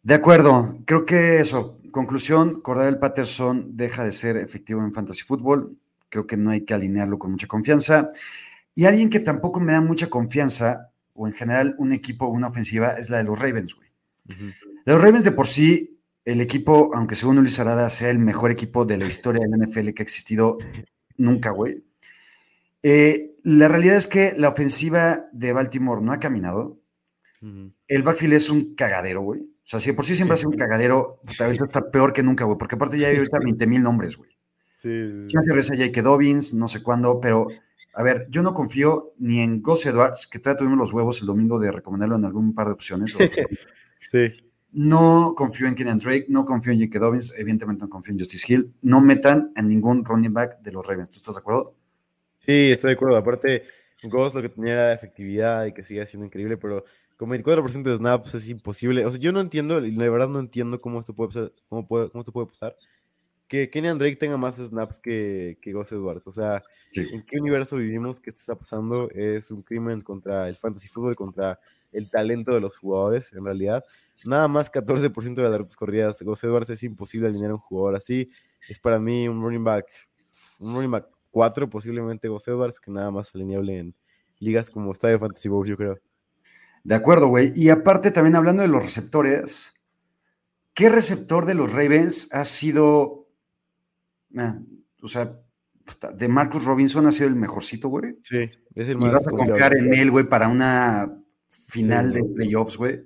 De 0.03 0.15
acuerdo, 0.15 0.79
creo 0.85 1.05
que 1.05 1.39
eso, 1.39 1.77
conclusión, 1.91 2.61
Cordell 2.61 2.97
Patterson 2.97 3.77
deja 3.77 4.03
de 4.03 4.11
ser 4.11 4.37
efectivo 4.37 4.81
en 4.81 4.93
fantasy 4.93 5.21
fútbol, 5.21 5.77
creo 6.09 6.25
que 6.25 6.37
no 6.37 6.49
hay 6.49 6.61
que 6.61 6.73
alinearlo 6.73 7.19
con 7.19 7.31
mucha 7.31 7.47
confianza. 7.47 8.09
Y 8.73 8.85
alguien 8.85 9.09
que 9.09 9.19
tampoco 9.19 9.59
me 9.59 9.73
da 9.73 9.81
mucha 9.81 10.09
confianza, 10.09 10.91
o 11.13 11.27
en 11.27 11.33
general 11.33 11.75
un 11.77 11.91
equipo, 11.91 12.27
una 12.27 12.47
ofensiva, 12.47 12.93
es 12.93 13.09
la 13.09 13.17
de 13.17 13.25
los 13.25 13.39
Ravens, 13.39 13.75
güey. 13.75 13.89
Los 14.85 15.01
Ravens 15.01 15.25
de 15.25 15.31
por 15.31 15.45
sí, 15.45 15.99
el 16.25 16.41
equipo, 16.41 16.91
aunque 16.93 17.15
según 17.15 17.37
Luis 17.37 17.59
Arada 17.59 17.89
sea 17.89 18.09
el 18.09 18.19
mejor 18.19 18.49
equipo 18.49 18.85
de 18.85 18.97
la 18.97 19.05
historia 19.05 19.45
del 19.45 19.59
NFL 19.59 19.89
que 19.89 20.01
ha 20.01 20.03
existido 20.03 20.57
nunca, 21.17 21.51
güey. 21.51 21.83
Eh, 22.81 23.35
la 23.43 23.67
realidad 23.67 23.97
es 23.97 24.07
que 24.07 24.33
la 24.37 24.49
ofensiva 24.49 25.21
de 25.31 25.53
Baltimore 25.53 26.01
no 26.01 26.11
ha 26.11 26.19
caminado. 26.19 26.79
El 27.87 28.03
backfield 28.03 28.33
es 28.33 28.49
un 28.49 28.75
cagadero, 28.75 29.21
güey. 29.21 29.50
O 29.71 29.79
sea, 29.79 29.79
si 29.79 29.93
por 29.93 30.03
sí 30.03 30.15
siempre 30.15 30.33
ha 30.33 30.37
sido 30.37 30.49
un 30.49 30.57
cagadero, 30.57 31.21
tal 31.37 31.47
vez 31.47 31.61
está 31.61 31.89
peor 31.89 32.11
que 32.11 32.21
nunca, 32.21 32.43
güey, 32.43 32.57
porque 32.57 32.75
aparte 32.75 32.99
ya 32.99 33.07
hay 33.07 33.15
ahorita 33.15 33.39
20 33.39 33.67
mil 33.67 33.81
nombres, 33.81 34.17
güey. 34.17 34.29
Sí. 34.75 34.89
Ya 35.27 35.41
se 35.41 35.51
regresa 35.51 35.75
Jake 35.75 36.01
Dobbins, 36.01 36.53
no 36.53 36.67
sé 36.67 36.83
cuándo, 36.83 37.21
pero 37.21 37.47
a 37.93 38.03
ver, 38.03 38.27
yo 38.29 38.43
no 38.43 38.53
confío 38.53 39.13
ni 39.19 39.39
en 39.39 39.61
Gus 39.61 39.85
Edwards, 39.85 40.27
que 40.27 40.39
todavía 40.39 40.57
tuvimos 40.57 40.77
los 40.77 40.91
huevos 40.91 41.21
el 41.21 41.27
domingo 41.27 41.57
de 41.57 41.71
recomendarlo 41.71 42.17
en 42.17 42.25
algún 42.25 42.53
par 42.53 42.67
de 42.67 42.73
opciones. 42.73 43.15
sí. 44.11 44.31
No 44.73 45.35
confío 45.37 45.67
en 45.67 45.75
Kenyan 45.75 45.99
Drake, 45.99 46.25
no 46.27 46.43
confío 46.43 46.73
en 46.73 46.79
Jake 46.79 46.99
Dobbins, 46.99 47.31
evidentemente 47.37 47.85
no 47.85 47.89
confío 47.89 48.11
en 48.11 48.19
Justice 48.19 48.53
Hill. 48.53 48.73
No 48.81 48.99
metan 48.99 49.53
a 49.55 49.61
ningún 49.61 50.03
running 50.03 50.33
back 50.33 50.59
de 50.59 50.73
los 50.73 50.85
Ravens. 50.85 51.11
¿Tú 51.11 51.17
estás 51.17 51.35
de 51.35 51.39
acuerdo? 51.39 51.75
Sí, 52.39 52.71
estoy 52.71 52.89
de 52.89 52.95
acuerdo. 52.95 53.15
Aparte, 53.15 53.63
Gus 54.03 54.33
lo 54.33 54.41
que 54.41 54.49
tenía 54.49 54.73
era 54.73 54.93
efectividad 54.93 55.65
y 55.65 55.73
que 55.73 55.85
sigue 55.85 56.05
siendo 56.07 56.25
increíble, 56.25 56.57
pero 56.57 56.83
con 57.21 57.29
24% 57.29 57.83
de 57.83 57.97
snaps 57.97 58.33
es 58.33 58.49
imposible. 58.49 59.05
O 59.05 59.11
sea, 59.11 59.19
yo 59.19 59.31
no 59.31 59.41
entiendo, 59.41 59.85
y 59.85 59.91
la 59.91 60.09
verdad 60.09 60.27
no 60.27 60.39
entiendo 60.39 60.81
cómo 60.81 60.99
esto 60.99 61.13
puede 61.13 61.27
pasar, 61.27 61.53
cómo, 61.69 61.87
puede, 61.87 62.09
cómo 62.09 62.23
esto 62.23 62.31
puede 62.31 62.47
pasar. 62.47 62.75
Que 63.47 63.69
Kenny 63.69 63.89
Drake 63.89 64.15
tenga 64.15 64.37
más 64.37 64.55
snaps 64.55 64.97
que, 64.97 65.59
que 65.61 65.71
Gus 65.71 65.91
Edwards. 65.91 66.25
O 66.25 66.33
sea, 66.33 66.63
¿en 66.95 67.23
qué 67.23 67.37
universo 67.39 67.77
vivimos 67.77 68.19
que 68.19 68.31
esto 68.31 68.39
está 68.39 68.55
pasando? 68.55 69.07
Es 69.11 69.51
un 69.51 69.61
crimen 69.61 70.01
contra 70.01 70.49
el 70.49 70.55
fantasy 70.55 70.87
fútbol, 70.87 71.15
contra 71.15 71.59
el 71.91 72.09
talento 72.09 72.55
de 72.55 72.59
los 72.59 72.75
jugadores, 72.75 73.31
en 73.33 73.45
realidad. 73.45 73.85
Nada 74.25 74.47
más 74.47 74.71
14% 74.71 75.35
de 75.35 75.43
las 75.43 75.59
rutas 75.59 75.75
corridas. 75.75 76.19
Gus 76.23 76.43
Edwards 76.43 76.71
es 76.71 76.81
imposible 76.81 77.27
alinear 77.27 77.51
a 77.51 77.53
un 77.53 77.59
jugador 77.59 77.97
así. 77.97 78.29
Es 78.67 78.79
para 78.79 78.97
mí 78.97 79.27
un 79.27 79.43
running 79.43 79.63
back, 79.63 79.85
un 80.57 80.73
running 80.73 80.89
back 80.89 81.05
4, 81.29 81.69
posiblemente 81.69 82.29
Gus 82.29 82.47
Edwards, 82.47 82.79
que 82.79 82.89
nada 82.89 83.11
más 83.11 83.35
alineable 83.35 83.77
en 83.77 83.95
ligas 84.39 84.71
como 84.71 84.91
está 84.91 85.07
de 85.07 85.19
Fantasy 85.19 85.49
Bowl, 85.49 85.67
yo 85.67 85.77
creo. 85.77 85.99
De 86.83 86.95
acuerdo, 86.95 87.27
güey. 87.27 87.51
Y 87.55 87.69
aparte, 87.69 88.11
también 88.11 88.35
hablando 88.35 88.61
de 88.61 88.67
los 88.67 88.83
receptores, 88.83 89.73
¿qué 90.73 90.89
receptor 90.89 91.45
de 91.45 91.55
los 91.55 91.73
Ravens 91.73 92.29
ha 92.33 92.45
sido, 92.45 93.27
ah, 94.37 94.59
o 95.01 95.07
sea, 95.07 95.39
de 96.13 96.27
Marcus 96.27 96.65
Robinson 96.65 97.05
ha 97.05 97.11
sido 97.11 97.27
el 97.27 97.35
mejorcito, 97.35 97.89
güey? 97.89 98.17
Sí, 98.23 98.49
es 98.75 98.87
el 98.87 98.97
más. 98.97 99.09
Y 99.09 99.11
vas 99.11 99.27
a 99.27 99.31
confiar 99.31 99.77
en 99.77 99.93
él, 99.93 100.11
güey, 100.11 100.27
para 100.27 100.47
una 100.47 101.17
final 101.49 102.13
de 102.13 102.23
playoffs, 102.23 102.77
güey. 102.77 103.01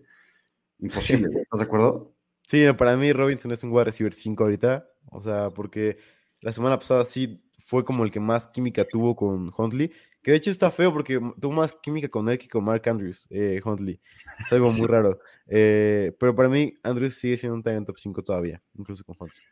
Imposible, 0.79 1.29
¿estás 1.41 1.59
de 1.59 1.65
acuerdo? 1.65 2.13
Sí, 2.47 2.63
para 2.77 2.95
mí 2.95 3.11
Robinson 3.11 3.51
es 3.51 3.63
un 3.63 3.71
wide 3.71 3.85
receiver 3.85 4.13
5 4.13 4.43
ahorita, 4.43 4.87
o 5.09 5.21
sea, 5.21 5.49
porque 5.49 5.97
la 6.41 6.51
semana 6.51 6.77
pasada 6.77 7.05
sí 7.05 7.43
fue 7.57 7.83
como 7.83 8.03
el 8.03 8.11
que 8.11 8.19
más 8.19 8.47
química 8.47 8.85
tuvo 8.85 9.15
con 9.15 9.51
Huntley 9.57 9.91
que 10.25 10.31
de 10.31 10.37
hecho 10.37 10.49
está 10.49 10.71
feo 10.71 10.91
porque 10.91 11.21
tuvo 11.39 11.51
más 11.51 11.77
química 11.83 12.09
con 12.09 12.27
él 12.27 12.39
que 12.39 12.49
con 12.49 12.63
Mark 12.63 12.81
Andrews, 12.89 13.27
eh, 13.29 13.61
Huntley. 13.63 14.01
Es 14.43 14.51
algo 14.51 14.71
muy 14.71 14.87
raro. 14.87 15.19
Eh, 15.45 16.17
pero 16.19 16.35
para 16.35 16.49
mí, 16.49 16.73
Andrews 16.81 17.19
sigue 17.19 17.37
siendo 17.37 17.53
un 17.53 17.61
talent 17.61 17.85
top 17.85 17.99
5 17.99 18.23
todavía, 18.23 18.59
incluso 18.73 19.03
con 19.03 19.15
Huntley. 19.19 19.45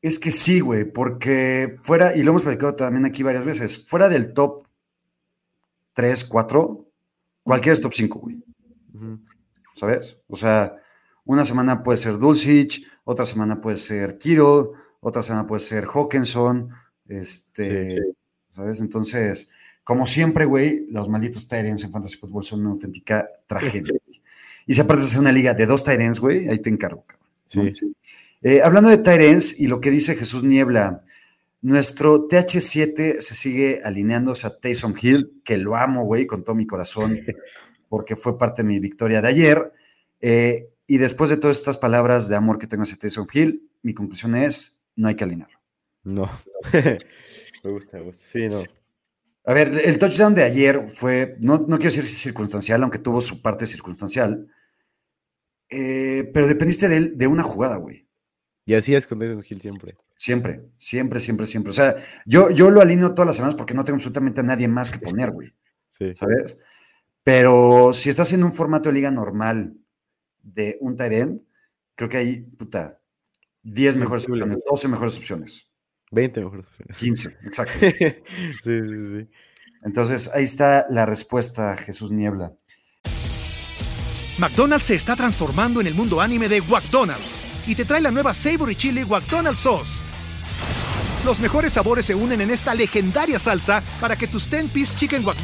Es 0.00 0.18
que 0.18 0.30
sí, 0.30 0.60
güey, 0.60 0.86
porque 0.86 1.76
fuera, 1.82 2.16
y 2.16 2.22
lo 2.22 2.30
hemos 2.30 2.40
platicado 2.40 2.74
también 2.74 3.04
aquí 3.04 3.22
varias 3.22 3.44
veces, 3.44 3.86
fuera 3.86 4.08
del 4.08 4.32
top 4.32 4.66
3, 5.92 6.24
4, 6.24 6.90
cualquiera 7.42 7.74
es 7.74 7.82
top 7.82 7.92
5, 7.92 8.18
güey. 8.18 8.42
¿Sabes? 9.74 10.18
O 10.28 10.36
sea, 10.36 10.80
una 11.26 11.44
semana 11.44 11.82
puede 11.82 11.98
ser 11.98 12.16
Dulcich, 12.16 12.90
otra 13.04 13.26
semana 13.26 13.60
puede 13.60 13.76
ser 13.76 14.16
Kiro, 14.16 14.72
otra 15.00 15.22
semana 15.22 15.46
puede 15.46 15.60
ser 15.60 15.84
Hawkinson, 15.84 16.70
este, 17.06 17.98
¿sabes? 18.52 18.80
Entonces, 18.80 19.50
como 19.86 20.04
siempre, 20.04 20.46
güey, 20.46 20.88
los 20.90 21.08
malditos 21.08 21.46
Tyrants 21.46 21.84
en 21.84 21.92
Fantasy 21.92 22.16
Football 22.16 22.42
son 22.42 22.58
una 22.62 22.70
auténtica 22.70 23.30
tragedia. 23.46 23.94
y 24.66 24.74
si 24.74 24.80
aparte 24.80 25.04
de 25.06 25.16
una 25.20 25.30
liga 25.30 25.54
de 25.54 25.64
dos 25.64 25.84
Tyrants, 25.84 26.18
güey, 26.18 26.48
ahí 26.48 26.58
te 26.58 26.70
encargo, 26.70 27.04
cabrón. 27.06 27.72
Sí. 27.72 27.94
Eh, 28.42 28.62
hablando 28.64 28.90
de 28.90 28.98
Tyrants 28.98 29.60
y 29.60 29.68
lo 29.68 29.80
que 29.80 29.92
dice 29.92 30.16
Jesús 30.16 30.42
Niebla, 30.42 30.98
nuestro 31.62 32.26
TH7 32.26 33.20
se 33.20 33.34
sigue 33.36 33.80
alineándose 33.84 34.48
a 34.48 34.58
Taysom 34.58 34.96
Hill, 35.00 35.40
que 35.44 35.56
lo 35.56 35.76
amo, 35.76 36.04
güey, 36.04 36.26
con 36.26 36.42
todo 36.42 36.56
mi 36.56 36.66
corazón, 36.66 37.20
porque 37.88 38.16
fue 38.16 38.36
parte 38.36 38.62
de 38.62 38.68
mi 38.68 38.80
victoria 38.80 39.22
de 39.22 39.28
ayer. 39.28 39.72
Eh, 40.20 40.68
y 40.88 40.98
después 40.98 41.30
de 41.30 41.36
todas 41.36 41.58
estas 41.58 41.78
palabras 41.78 42.26
de 42.26 42.34
amor 42.34 42.58
que 42.58 42.66
tengo 42.66 42.82
hacia 42.82 42.96
Taysom 42.96 43.28
Hill, 43.32 43.70
mi 43.82 43.94
conclusión 43.94 44.34
es, 44.34 44.80
no 44.96 45.06
hay 45.06 45.14
que 45.14 45.22
alinearlo. 45.22 45.60
No. 46.02 46.28
me 47.62 47.70
gusta, 47.70 47.98
me 47.98 48.02
gusta. 48.02 48.26
Sí, 48.26 48.48
no. 48.48 48.64
A 49.46 49.54
ver, 49.54 49.80
el 49.84 49.96
touchdown 49.98 50.34
de 50.34 50.42
ayer 50.42 50.90
fue, 50.90 51.36
no, 51.38 51.58
no 51.58 51.78
quiero 51.78 51.94
decir 51.94 52.10
circunstancial, 52.10 52.82
aunque 52.82 52.98
tuvo 52.98 53.20
su 53.20 53.40
parte 53.40 53.64
circunstancial, 53.64 54.48
eh, 55.68 56.28
pero 56.34 56.48
dependiste 56.48 56.88
de 56.88 56.96
él 56.96 57.18
de 57.18 57.28
una 57.28 57.44
jugada, 57.44 57.76
güey. 57.76 58.06
Y 58.64 58.74
así 58.74 58.94
es 58.94 59.06
con 59.06 59.20
Taysom 59.20 59.42
Hill 59.48 59.60
siempre. 59.60 59.96
Siempre, 60.16 60.62
siempre, 60.76 61.20
siempre, 61.20 61.46
siempre. 61.46 61.70
O 61.70 61.72
sea, 61.72 61.94
yo, 62.24 62.50
yo 62.50 62.70
lo 62.70 62.80
alineo 62.80 63.14
todas 63.14 63.28
las 63.28 63.36
semanas 63.36 63.54
porque 63.54 63.74
no 63.74 63.84
tengo 63.84 63.96
absolutamente 63.96 64.40
a 64.40 64.44
nadie 64.44 64.66
más 64.66 64.90
que 64.90 64.98
poner, 64.98 65.30
güey. 65.30 65.54
Sí. 65.88 66.12
¿Sabes? 66.12 66.58
Pero 67.22 67.94
si 67.94 68.10
estás 68.10 68.32
en 68.32 68.42
un 68.42 68.52
formato 68.52 68.88
de 68.88 68.94
liga 68.94 69.12
normal 69.12 69.76
de 70.42 70.76
un 70.80 70.96
Tyrant, 70.96 71.42
creo 71.94 72.08
que 72.08 72.16
hay, 72.16 72.38
puta, 72.38 73.00
10 73.62 73.96
mejores 73.96 74.28
opciones, 74.28 74.58
12 74.68 74.88
mejores 74.88 75.16
opciones. 75.18 75.65
20 76.10 76.40
mejores 76.40 76.66
opciones. 76.66 76.96
15, 76.98 77.36
exacto. 77.44 77.78
sí, 77.80 77.90
sí, 78.62 79.12
sí. 79.12 79.28
Entonces, 79.84 80.30
ahí 80.34 80.44
está 80.44 80.86
la 80.90 81.06
respuesta, 81.06 81.76
Jesús 81.76 82.10
Niebla. 82.10 82.52
McDonald's 84.38 84.86
se 84.86 84.94
está 84.94 85.16
transformando 85.16 85.80
en 85.80 85.86
el 85.86 85.94
mundo 85.94 86.20
anime 86.20 86.48
de 86.48 86.60
McDonald's 86.60 87.46
y 87.66 87.74
te 87.74 87.84
trae 87.84 88.00
la 88.00 88.10
nueva 88.10 88.34
Savory 88.34 88.76
Chili 88.76 89.04
McDonald's 89.04 89.60
Sauce. 89.60 90.02
Los 91.24 91.40
mejores 91.40 91.72
sabores 91.72 92.04
se 92.04 92.14
unen 92.14 92.40
en 92.40 92.50
esta 92.50 92.74
legendaria 92.74 93.38
salsa 93.38 93.82
para 94.00 94.14
que 94.14 94.28
tus 94.28 94.48
10-piece 94.50 94.96
chicken 94.96 95.24
wack 95.26 95.38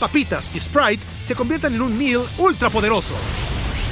papitas 0.00 0.50
y 0.54 0.60
Sprite 0.60 1.02
se 1.26 1.34
conviertan 1.34 1.74
en 1.74 1.82
un 1.82 1.96
meal 1.96 2.22
ultra 2.38 2.70
poderoso. 2.70 3.14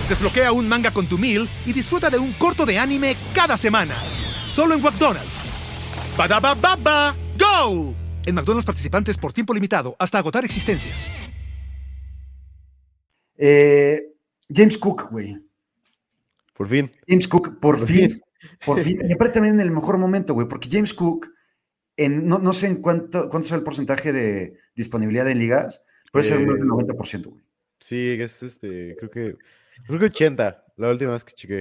Desbloquea 0.09 0.51
un 0.51 0.67
manga 0.67 0.91
con 0.91 1.07
tu 1.07 1.19
meal 1.19 1.49
y 1.67 1.73
disfruta 1.73 2.11
de 2.11 2.19
un 2.19 2.33
corto 2.33 2.67
de 2.67 2.79
anime 2.79 3.17
cada 3.33 3.57
semana. 3.57 3.95
Solo 4.49 4.75
en 4.75 4.83
McDonald's. 4.83 5.50
Baba 6.17 7.17
¡Go! 7.39 7.95
En 8.27 8.35
McDonald's 8.35 8.67
participantes 8.67 9.17
por 9.17 9.33
tiempo 9.33 9.55
limitado 9.55 9.97
hasta 9.99 10.19
agotar 10.19 10.45
existencias. 10.45 10.97
Eh, 13.37 14.13
James 14.49 14.77
Cook, 14.77 15.11
güey. 15.11 15.39
Por 16.55 16.69
fin. 16.69 16.91
James 17.09 17.27
Cook, 17.27 17.59
por, 17.59 17.79
fin, 17.79 18.21
Por 18.65 18.81
fin. 18.81 19.01
Y 19.09 19.13
aparte 19.15 19.35
también 19.35 19.55
en 19.55 19.61
el 19.63 19.71
mejor 19.71 19.97
momento, 19.97 20.35
güey, 20.35 20.47
porque 20.47 20.69
James 20.71 20.93
Cook, 20.93 21.33
en, 21.97 22.27
no, 22.27 22.53
sé 22.53 22.67
en 22.67 22.83
cuánto, 22.83 23.31
cuánto 23.31 23.47
es 23.47 23.53
el 23.53 23.63
porcentaje 23.63 24.13
de 24.13 24.59
disponibilidad 24.75 25.29
en 25.31 25.39
ligas, 25.39 25.83
puede 26.13 26.27
ser 26.27 26.41
más 26.41 26.59
del 26.59 26.69
90%, 26.69 27.27
güey. 27.27 27.43
Sí, 27.79 28.11
es 28.21 28.43
este, 28.43 28.95
creo 28.99 29.11
que, 29.11 29.37
creo 29.87 29.99
que 29.99 30.05
80, 30.07 30.65
la 30.77 30.91
última 30.91 31.13
vez 31.13 31.25
que 31.25 31.33
chequé. 31.33 31.61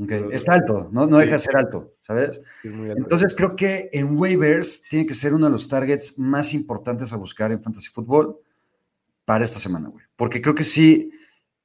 Okay. 0.00 0.26
Está 0.30 0.54
alto, 0.54 0.88
no, 0.92 1.06
no 1.06 1.18
deja 1.18 1.32
de 1.32 1.38
ser 1.40 1.56
alto, 1.56 1.94
¿sabes? 2.02 2.40
Entonces 2.62 3.34
creo 3.34 3.56
que 3.56 3.90
en 3.92 4.16
waivers 4.16 4.84
tiene 4.84 5.04
que 5.04 5.14
ser 5.14 5.34
uno 5.34 5.46
de 5.46 5.52
los 5.52 5.68
targets 5.68 6.18
más 6.18 6.54
importantes 6.54 7.12
a 7.12 7.16
buscar 7.16 7.50
en 7.50 7.60
Fantasy 7.60 7.88
Football 7.88 8.38
para 9.24 9.44
esta 9.44 9.58
semana, 9.58 9.88
güey. 9.88 10.04
Porque 10.14 10.40
creo 10.40 10.54
que 10.54 10.62
sí, 10.62 11.10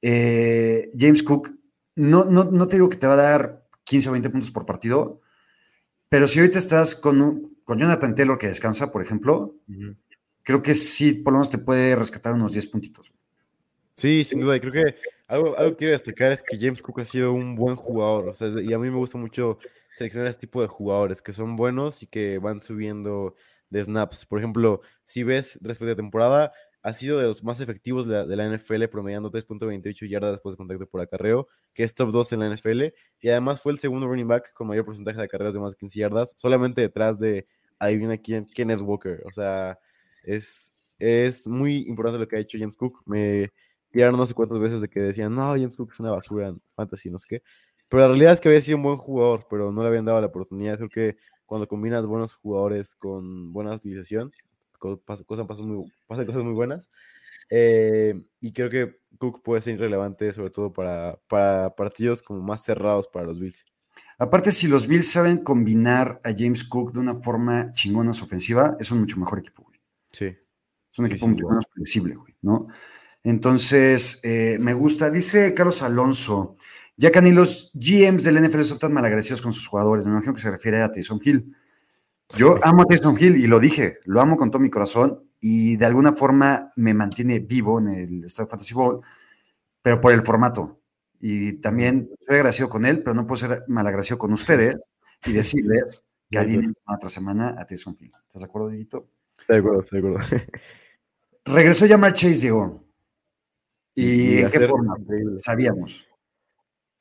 eh, 0.02 0.89
James 0.98 1.22
Cook, 1.22 1.52
no, 1.96 2.26
no, 2.26 2.67
te 2.67 2.78
digo 2.78 2.89
que 2.89 2.98
te 2.98 3.06
va 3.06 3.13
a 3.13 3.17
dar 3.17 3.67
15 3.84 4.10
o 4.10 4.12
20 4.13 4.30
puntos 4.32 4.50
por 4.50 4.65
partido, 4.65 5.22
pero 6.10 6.28
si 6.28 6.39
ahorita 6.39 6.58
estás 6.58 6.96
con, 6.96 7.56
con 7.63 7.78
Jonathan 7.78 8.15
Taylor 8.15 8.39
que 8.39 8.48
descansa, 8.48 8.91
por 8.91 9.04
ejemplo, 9.04 9.58
creo 10.41 10.63
que 10.63 10.74
sí, 10.74 11.13
por 11.13 11.34
lo 11.34 11.39
menos 11.39 11.52
te 11.52 11.60
puede 11.60 11.96
rescatar 11.96 12.34
unos 12.34 12.54
10 12.54 12.65
puntitos. 12.67 13.13
Sí, 13.93 14.24
sin 14.24 14.41
duda, 14.41 14.58
y 14.58 14.60
creo 14.60 14.74
que 14.74 14.96
algo, 15.28 15.58
algo 15.58 15.72
que 15.72 15.78
quiero 15.78 15.94
destacar 15.94 16.32
es 16.32 16.44
que 16.44 16.58
James 16.58 16.82
Cook 16.82 17.02
ha 17.02 17.06
sido 17.06 17.34
un 17.34 17.56
buen 17.56 17.76
jugador, 17.76 18.30
o 18.30 18.34
sea, 18.34 18.50
y 18.50 18.74
a 18.74 18.80
mí 18.80 18.90
me 18.90 18.98
gusta 18.98 19.18
mucho 19.18 19.58
seleccionar 19.96 20.30
este 20.30 20.42
tipo 20.42 20.62
de 20.62 20.68
jugadores 20.68 21.22
que 21.22 21.34
son 21.34 21.56
buenos 21.56 22.04
y 22.04 22.08
que 22.08 22.38
van 22.40 22.62
subiendo 22.62 23.36
de 23.70 23.84
snaps. 23.84 24.26
Por 24.26 24.40
ejemplo, 24.40 24.82
si 25.04 25.24
ves 25.24 25.60
respecto 25.62 25.94
a 25.94 25.96
temporada, 25.96 26.52
ha 26.82 26.94
sido 26.94 27.20
de 27.20 27.26
los 27.26 27.44
más 27.44 27.62
efectivos 27.62 28.06
de 28.08 28.36
la, 28.36 28.48
NFL, 28.48 28.86
promediando 28.88 29.32
3.28 29.32 30.08
yardas 30.10 30.34
después 30.34 30.54
de 30.54 30.58
contacto 30.58 30.86
por 30.88 31.02
acarreo, 31.02 31.48
que 31.74 31.84
es 31.84 31.94
top 31.94 32.12
2 32.12 32.34
en 32.34 32.40
la 32.40 32.50
NFL, 32.50 32.84
y 33.22 33.30
además 33.30 33.62
fue 33.62 33.72
el 33.72 33.80
segundo 33.80 34.08
running 34.08 34.28
back 34.28 34.54
con 34.54 34.68
mayor 34.68 34.84
porcentaje 34.86 35.18
de 35.18 35.24
acarreos 35.24 35.54
de 35.54 35.62
más 35.62 35.72
de 35.72 35.78
15 35.78 36.00
yardas, 36.00 36.34
solamente 36.38 36.82
detrás 36.82 37.20
de, 37.20 37.48
adivina 37.80 38.18
quién, 38.18 38.46
Kenneth 38.46 38.82
Walker. 38.82 39.22
O 39.26 39.32
sea, 39.32 39.80
es, 40.24 40.74
es 41.00 41.48
muy 41.48 41.88
importante 41.88 42.20
lo 42.20 42.28
que 42.28 42.38
ha 42.38 42.40
hecho 42.40 42.58
James 42.60 42.76
Cook. 42.76 43.02
Me 43.06 43.52
tiraron 43.94 44.18
no 44.18 44.26
sé 44.26 44.34
cuántas 44.34 44.60
veces 44.60 44.82
de 44.82 44.90
que 44.90 45.00
decían, 45.00 45.36
no, 45.36 45.52
James 45.52 45.78
Cook 45.78 45.92
es 45.94 46.00
una 46.00 46.12
basura 46.12 46.48
en 46.48 46.62
fantasy, 46.76 47.12
no 47.12 47.20
sé 47.20 47.28
qué. 47.30 47.44
Pero 47.88 48.02
la 48.02 48.08
realidad 48.08 48.34
es 48.34 48.42
que 48.42 48.50
había 48.50 48.60
sido 48.60 48.78
un 48.78 48.84
buen 48.84 48.98
jugador, 48.98 49.46
pero 49.50 49.72
no 49.72 49.84
le 49.84 49.88
habían 49.88 50.04
dado 50.04 50.20
la 50.20 50.28
oportunidad. 50.28 50.78
Creo 50.78 50.90
que 50.90 51.18
cuando 51.46 51.68
combinas 51.68 52.08
buenos 52.08 52.34
jugadores 52.34 52.96
con 52.96 53.54
buena 53.54 53.76
utilización, 53.76 54.32
cosas, 54.80 55.24
cosas, 55.26 55.60
muy, 55.62 55.94
pasan 56.08 56.26
cosas 56.26 56.44
muy 56.44 56.54
buenas. 56.54 56.90
Eh, 57.52 58.20
y 58.42 58.52
creo 58.52 58.72
que 58.72 59.00
Cook 59.20 59.44
puede 59.44 59.62
ser 59.62 59.76
irrelevante, 59.76 60.34
sobre 60.34 60.50
todo 60.50 60.74
para, 60.74 61.20
para 61.30 61.76
partidos 61.76 62.24
como 62.24 62.42
más 62.42 62.64
cerrados 62.64 63.08
para 63.08 63.28
los 63.28 63.40
Bills. 63.40 63.64
Aparte, 64.18 64.52
si 64.52 64.68
los 64.68 64.88
Bills 64.88 65.12
saben 65.12 65.38
combinar 65.38 66.20
a 66.24 66.32
James 66.36 66.64
Cook 66.64 66.94
de 66.94 67.00
una 67.00 67.16
forma 67.16 67.72
chingona 67.74 68.10
ofensiva, 68.10 68.76
es 68.80 68.92
un 68.92 69.02
mucho 69.02 69.20
mejor 69.20 69.38
equipo, 69.38 69.64
güey. 69.64 69.80
Sí. 70.12 70.36
Es 70.92 71.00
un 71.00 71.06
equipo 71.06 71.28
mucho 71.28 71.48
más 71.48 71.66
predecible, 71.68 72.16
güey, 72.16 72.36
¿no? 72.42 72.68
Entonces, 73.24 74.20
eh, 74.24 74.58
me 74.60 74.74
gusta. 74.74 75.10
Dice 75.10 75.54
Carlos 75.54 75.82
Alonso, 75.82 76.58
ya 76.98 77.12
que 77.12 77.22
ni 77.22 77.32
los 77.32 77.72
GMs 77.74 78.24
del 78.24 78.44
NFL 78.46 78.64
son 78.64 78.80
tan 78.80 78.94
malagradecidos 78.94 79.42
con 79.42 79.54
sus 79.54 79.68
jugadores. 79.68 80.06
Me 80.06 80.12
imagino 80.12 80.34
que 80.34 80.42
se 80.42 80.52
refiere 80.52 80.82
a 80.82 80.92
Tyson 80.92 81.20
Hill. 81.24 81.56
Yo 82.38 82.58
amo 82.64 82.84
a 82.84 82.86
Tyson 82.86 83.16
Hill 83.20 83.38
y 83.38 83.48
lo 83.48 83.60
dije, 83.60 84.00
lo 84.06 84.22
amo 84.22 84.38
con 84.38 84.52
todo 84.52 84.62
mi 84.62 84.70
corazón 84.70 85.24
y 85.40 85.76
de 85.76 85.86
alguna 85.86 86.14
forma 86.14 86.72
me 86.76 86.94
mantiene 86.94 87.40
vivo 87.40 87.80
en 87.80 87.90
el 87.90 88.26
Estado 88.26 88.48
Fantasy 88.48 88.74
Bowl, 88.74 89.02
pero 89.82 90.02
por 90.02 90.14
el 90.14 90.22
formato. 90.22 90.80
Y 91.20 91.54
también 91.54 92.10
soy 92.20 92.36
agradecido 92.36 92.70
con 92.70 92.86
él, 92.86 93.04
pero 93.04 93.14
no 93.14 93.28
puedo 93.28 93.40
ser 93.40 93.64
malagradecido 93.68 94.18
con 94.18 94.34
ustedes 94.34 94.76
y 95.26 95.32
decirles 95.34 96.04
que 96.30 96.40
alineen 96.40 96.74
semana 96.74 97.00
tras 97.00 97.14
semana 97.14 97.56
a 97.58 97.66
Tyson 97.66 97.96
Hill. 98.00 98.12
¿Estás 98.28 98.42
de 98.42 98.46
acuerdo, 98.46 98.70
Dieguito? 98.70 99.08
De 99.48 99.58
acuerdo, 99.58 99.84
de 99.90 99.98
acuerdo. 99.98 100.20
Regresó 101.46 101.88
Jamar 101.88 102.14
Chase, 102.14 102.42
Diego. 102.42 102.83
¿Y, 103.96 104.40
en 104.40 104.50
qué 104.50 104.60
forma? 104.62 104.96
Sabíamos. 105.38 106.08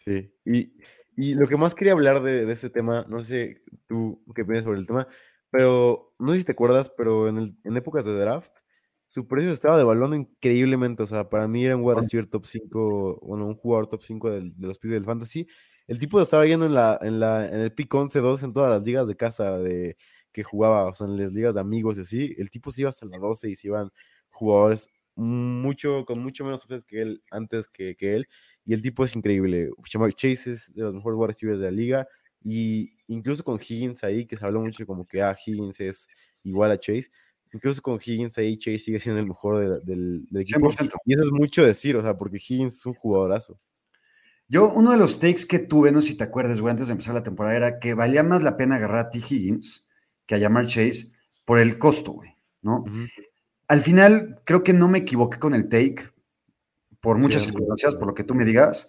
Sí, 0.04 0.34
y 0.44 0.72
y 1.16 1.34
lo 1.34 1.46
que 1.46 1.56
más 1.56 1.74
quería 1.74 1.92
hablar 1.92 2.22
de, 2.22 2.50
ese 2.50 2.70
tema, 2.70 3.04
no 3.08 3.20
sé 3.20 3.62
tú 3.86 4.22
qué 4.34 4.44
piensas 4.44 4.64
sobre 4.64 4.78
el 4.80 4.86
tema, 4.86 5.06
pero 5.50 6.14
no 6.18 6.32
sé 6.32 6.38
si 6.38 6.44
te 6.44 6.52
acuerdas, 6.52 6.90
pero 6.96 7.28
en, 7.28 7.56
épocas 7.76 8.04
de 8.04 8.16
draft, 8.16 8.54
su 9.08 9.28
precio 9.28 9.50
estaba 9.50 9.76
devaluando 9.76 10.16
increíblemente. 10.16 11.02
O 11.02 11.06
sea, 11.06 11.28
para 11.28 11.46
mí 11.46 11.66
era 11.66 11.76
un 11.76 11.84
wide 11.84 12.26
top 12.26 12.46
5, 12.46 13.20
bueno, 13.22 13.46
un 13.46 13.54
jugador 13.54 13.88
top 13.88 14.02
5 14.02 14.30
de 14.30 14.52
los 14.58 14.78
picks 14.78 14.92
del 14.94 15.04
fantasy. 15.04 15.46
El 15.86 15.98
tipo 15.98 16.20
estaba 16.20 16.46
yendo 16.46 16.64
en, 16.64 16.74
la, 16.74 16.98
en, 17.02 17.20
la, 17.20 17.46
en 17.46 17.60
el 17.60 17.74
pick 17.74 17.92
11-2 17.92 18.44
en 18.44 18.54
todas 18.54 18.70
las 18.70 18.82
ligas 18.82 19.06
de 19.06 19.16
casa 19.16 19.58
de, 19.58 19.98
que 20.32 20.42
jugaba, 20.42 20.86
o 20.86 20.94
sea, 20.94 21.06
en 21.06 21.18
las 21.18 21.32
ligas 21.32 21.54
de 21.54 21.60
amigos 21.60 21.98
y 21.98 22.00
así. 22.00 22.34
El 22.38 22.50
tipo 22.50 22.70
se 22.70 22.82
iba 22.82 22.90
hasta 22.90 23.04
la 23.06 23.18
12 23.18 23.50
y 23.50 23.56
se 23.56 23.68
iban 23.68 23.90
jugadores 24.30 24.88
mucho, 25.14 26.04
con 26.04 26.22
mucho 26.22 26.44
menos 26.44 26.62
opciones 26.62 26.84
que 26.86 27.02
él, 27.02 27.22
antes 27.30 27.68
que, 27.68 27.94
que 27.94 28.14
él. 28.14 28.28
Y 28.64 28.74
el 28.74 28.82
tipo 28.82 29.04
es 29.04 29.14
increíble. 29.16 29.70
Chase 30.14 30.52
es 30.52 30.72
de 30.74 30.82
los 30.82 30.94
mejores 30.94 31.18
wide 31.18 31.26
receivers 31.28 31.58
de 31.60 31.64
la 31.66 31.70
liga. 31.70 32.08
Y 32.44 32.96
incluso 33.06 33.44
con 33.44 33.60
Higgins 33.60 34.04
ahí, 34.04 34.26
que 34.26 34.36
se 34.36 34.44
habló 34.44 34.60
mucho 34.60 34.86
como 34.86 35.06
que 35.06 35.22
ah, 35.22 35.36
Higgins 35.44 35.80
es 35.80 36.06
igual 36.42 36.70
a 36.70 36.78
Chase. 36.78 37.10
Incluso 37.52 37.82
con 37.82 38.00
Higgins 38.04 38.38
ahí, 38.38 38.56
Chase 38.56 38.78
sigue 38.78 39.00
siendo 39.00 39.20
el 39.20 39.26
mejor 39.26 39.82
del, 39.84 40.26
equipo. 40.34 40.70
Y 41.04 41.14
eso 41.14 41.22
es 41.22 41.30
mucho 41.30 41.64
decir, 41.64 41.96
o 41.96 42.02
sea, 42.02 42.16
porque 42.16 42.38
Higgins 42.38 42.78
es 42.78 42.86
un 42.86 42.94
jugadorazo. 42.94 43.58
Yo, 44.48 44.68
uno 44.68 44.90
de 44.90 44.98
los 44.98 45.18
takes 45.18 45.46
que 45.48 45.58
tuve, 45.58 45.92
no 45.92 46.00
sé 46.00 46.08
si 46.08 46.16
te 46.16 46.24
acuerdas, 46.24 46.60
güey, 46.60 46.72
antes 46.72 46.88
de 46.88 46.92
empezar 46.92 47.14
la 47.14 47.22
temporada, 47.22 47.56
era 47.56 47.78
que 47.78 47.94
valía 47.94 48.22
más 48.22 48.42
la 48.42 48.56
pena 48.56 48.76
agarrar 48.76 49.06
a 49.06 49.10
T. 49.10 49.18
Higgins 49.18 49.88
que 50.26 50.34
a 50.34 50.38
llamar 50.38 50.66
Chase 50.66 51.12
por 51.44 51.58
el 51.58 51.78
costo, 51.78 52.12
güey, 52.12 52.30
¿no? 52.60 52.84
Al 53.72 53.80
final, 53.80 54.42
creo 54.44 54.62
que 54.62 54.74
no 54.74 54.86
me 54.86 54.98
equivoqué 54.98 55.38
con 55.38 55.54
el 55.54 55.70
take, 55.70 56.10
por 57.00 57.16
muchas 57.16 57.44
circunstancias, 57.44 57.94
por 57.94 58.06
lo 58.06 58.14
que 58.14 58.22
tú 58.22 58.34
me 58.34 58.44
digas. 58.44 58.86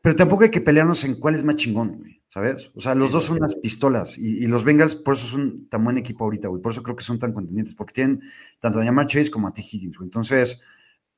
Pero 0.00 0.16
tampoco 0.16 0.44
hay 0.44 0.48
que 0.48 0.62
pelearnos 0.62 1.04
en 1.04 1.20
cuál 1.20 1.34
es 1.34 1.44
más 1.44 1.56
chingón, 1.56 1.98
güey, 1.98 2.22
¿sabes? 2.28 2.72
O 2.74 2.80
sea, 2.80 2.94
los 2.94 3.12
dos 3.12 3.24
son 3.24 3.36
unas 3.36 3.56
pistolas 3.56 4.16
y, 4.16 4.46
los 4.46 4.64
Bengals 4.64 4.96
por 4.96 5.16
eso 5.16 5.26
son 5.26 5.68
tan 5.68 5.84
buen 5.84 5.98
equipo 5.98 6.24
ahorita, 6.24 6.48
güey. 6.48 6.62
Por 6.62 6.72
eso 6.72 6.82
creo 6.82 6.96
que 6.96 7.04
son 7.04 7.18
tan 7.18 7.34
contendientes, 7.34 7.74
porque 7.74 7.92
tienen 7.92 8.22
tanto 8.58 8.80
a 8.80 8.84
Yamar 8.86 9.06
Chase 9.06 9.30
como 9.30 9.48
a 9.48 9.52
T. 9.52 9.60
Higgins, 9.60 9.98
güey. 9.98 10.06
Entonces, 10.06 10.62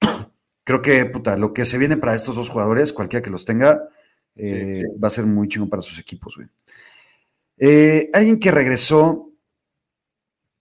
creo 0.64 0.82
que, 0.82 1.04
puta, 1.04 1.36
lo 1.36 1.54
que 1.54 1.64
se 1.64 1.78
viene 1.78 1.98
para 1.98 2.16
estos 2.16 2.34
dos 2.34 2.48
jugadores, 2.48 2.92
cualquiera 2.92 3.22
que 3.22 3.30
los 3.30 3.44
tenga, 3.44 3.80
eh, 4.34 4.82
va 5.00 5.06
a 5.06 5.12
ser 5.12 5.24
muy 5.24 5.46
chingón 5.46 5.70
para 5.70 5.82
sus 5.82 6.00
equipos, 6.00 6.34
güey. 6.34 6.48
Eh, 7.58 8.10
alguien 8.12 8.40
que 8.40 8.50
regresó 8.50 9.29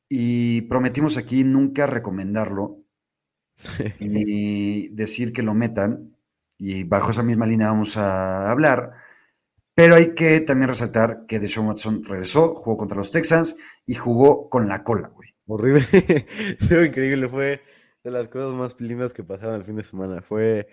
y 0.09 0.61
prometimos 0.63 1.17
aquí 1.17 1.43
nunca 1.43 1.87
recomendarlo, 1.87 2.83
y 3.99 4.89
decir 4.89 5.31
que 5.31 5.43
lo 5.43 5.53
metan, 5.53 6.17
y 6.57 6.83
bajo 6.83 7.11
esa 7.11 7.23
misma 7.23 7.45
línea 7.45 7.67
vamos 7.67 7.95
a 7.97 8.51
hablar, 8.51 8.93
pero 9.73 9.95
hay 9.95 10.13
que 10.13 10.41
también 10.41 10.69
resaltar 10.69 11.25
que 11.27 11.39
Deshaun 11.39 11.67
Watson 11.67 12.03
regresó, 12.03 12.55
jugó 12.55 12.75
contra 12.75 12.97
los 12.97 13.11
Texans 13.11 13.55
y 13.85 13.95
jugó 13.95 14.49
con 14.49 14.67
la 14.67 14.83
cola, 14.83 15.07
güey, 15.09 15.29
Horrible. 15.49 15.81
Fue 16.67 16.85
increíble. 16.85 17.27
Fue 17.27 17.61
de 18.03 18.11
las 18.11 18.27
cosas 18.27 18.53
más 18.53 18.79
lindas 18.79 19.13
que 19.13 19.23
pasaron 19.23 19.55
el 19.55 19.65
fin 19.65 19.75
de 19.77 19.83
semana. 19.83 20.21
Fue 20.21 20.67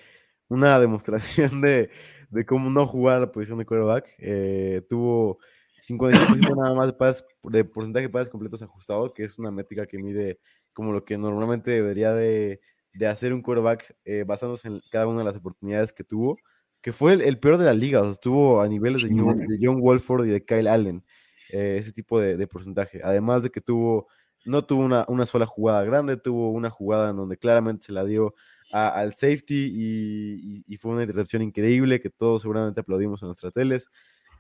una 0.49 0.79
demostración 0.79 1.61
de, 1.63 1.91
de 2.31 2.47
cómo 2.47 2.69
no 2.69 2.87
jugar 2.87 3.21
la 3.21 3.33
posición 3.33 3.59
de 3.59 3.65
quarterback. 3.65 4.07
Eh, 4.19 4.83
tuvo 4.89 5.39
55% 5.83 6.57
nada 6.57 6.75
más 6.75 6.87
de, 6.87 6.93
pases, 6.93 7.25
de 7.45 7.65
porcentaje 7.65 8.07
de 8.07 8.13
pases 8.13 8.31
completos 8.31 8.63
ajustados, 8.63 9.15
que 9.15 9.25
es 9.25 9.39
una 9.39 9.51
métrica 9.51 9.87
que 9.87 9.99
mide 9.99 10.39
como 10.73 10.93
lo 10.93 11.05
que 11.05 11.17
normalmente 11.17 11.71
debería 11.71 12.13
de, 12.13 12.61
de 12.93 13.07
hacer 13.07 13.33
un 13.33 13.43
quarterback 13.43 13.97
eh, 14.05 14.25
basándose 14.27 14.69
en 14.69 14.81
cada 14.91 15.07
una 15.07 15.19
de 15.21 15.25
las 15.25 15.37
oportunidades 15.37 15.93
que 15.93 16.05
tuvo, 16.05 16.39
que 16.81 16.93
fue 16.93 17.15
el, 17.15 17.39
peor 17.39 17.59
de 17.59 17.65
la 17.65 17.75
liga, 17.75 18.01
o 18.01 18.05
sea, 18.05 18.13
estuvo 18.13 18.61
a 18.61 18.69
niveles 18.69 19.03
de, 19.03 19.59
John, 19.61 19.81
Wolford 19.81 20.27
y 20.27 20.31
de 20.31 20.45
Kyle 20.45 20.69
Allen, 20.69 21.05
eh, 21.51 21.77
ese 21.79 21.93
tipo 21.93 22.21
de, 22.21 22.37
de, 22.37 22.47
porcentaje. 22.47 23.01
Además 23.03 23.43
de 23.43 23.51
que 23.51 23.61
tuvo, 23.61 24.09
no 24.45 24.65
tuvo 24.65 24.85
una, 24.85 25.05
una 25.09 25.27
sola 25.27 25.47
jugada 25.47 25.83
grande, 25.85 26.17
tuvo 26.17 26.51
una 26.51 26.71
jugada 26.71 27.11
en 27.11 27.17
donde 27.17 27.37
claramente 27.37 27.87
se 27.87 27.93
la 27.93 28.05
dio 28.05 28.35
al 28.73 29.13
safety 29.13 30.65
y, 30.67 30.77
fue 30.79 30.93
una 30.93 31.03
interrupción 31.03 31.43
increíble 31.43 32.01
que 32.01 32.11
todos 32.11 32.43
seguramente 32.43 32.81
aplaudimos 32.81 33.23
en 33.23 33.29
nuestras 33.29 33.53
teles. 33.53 33.89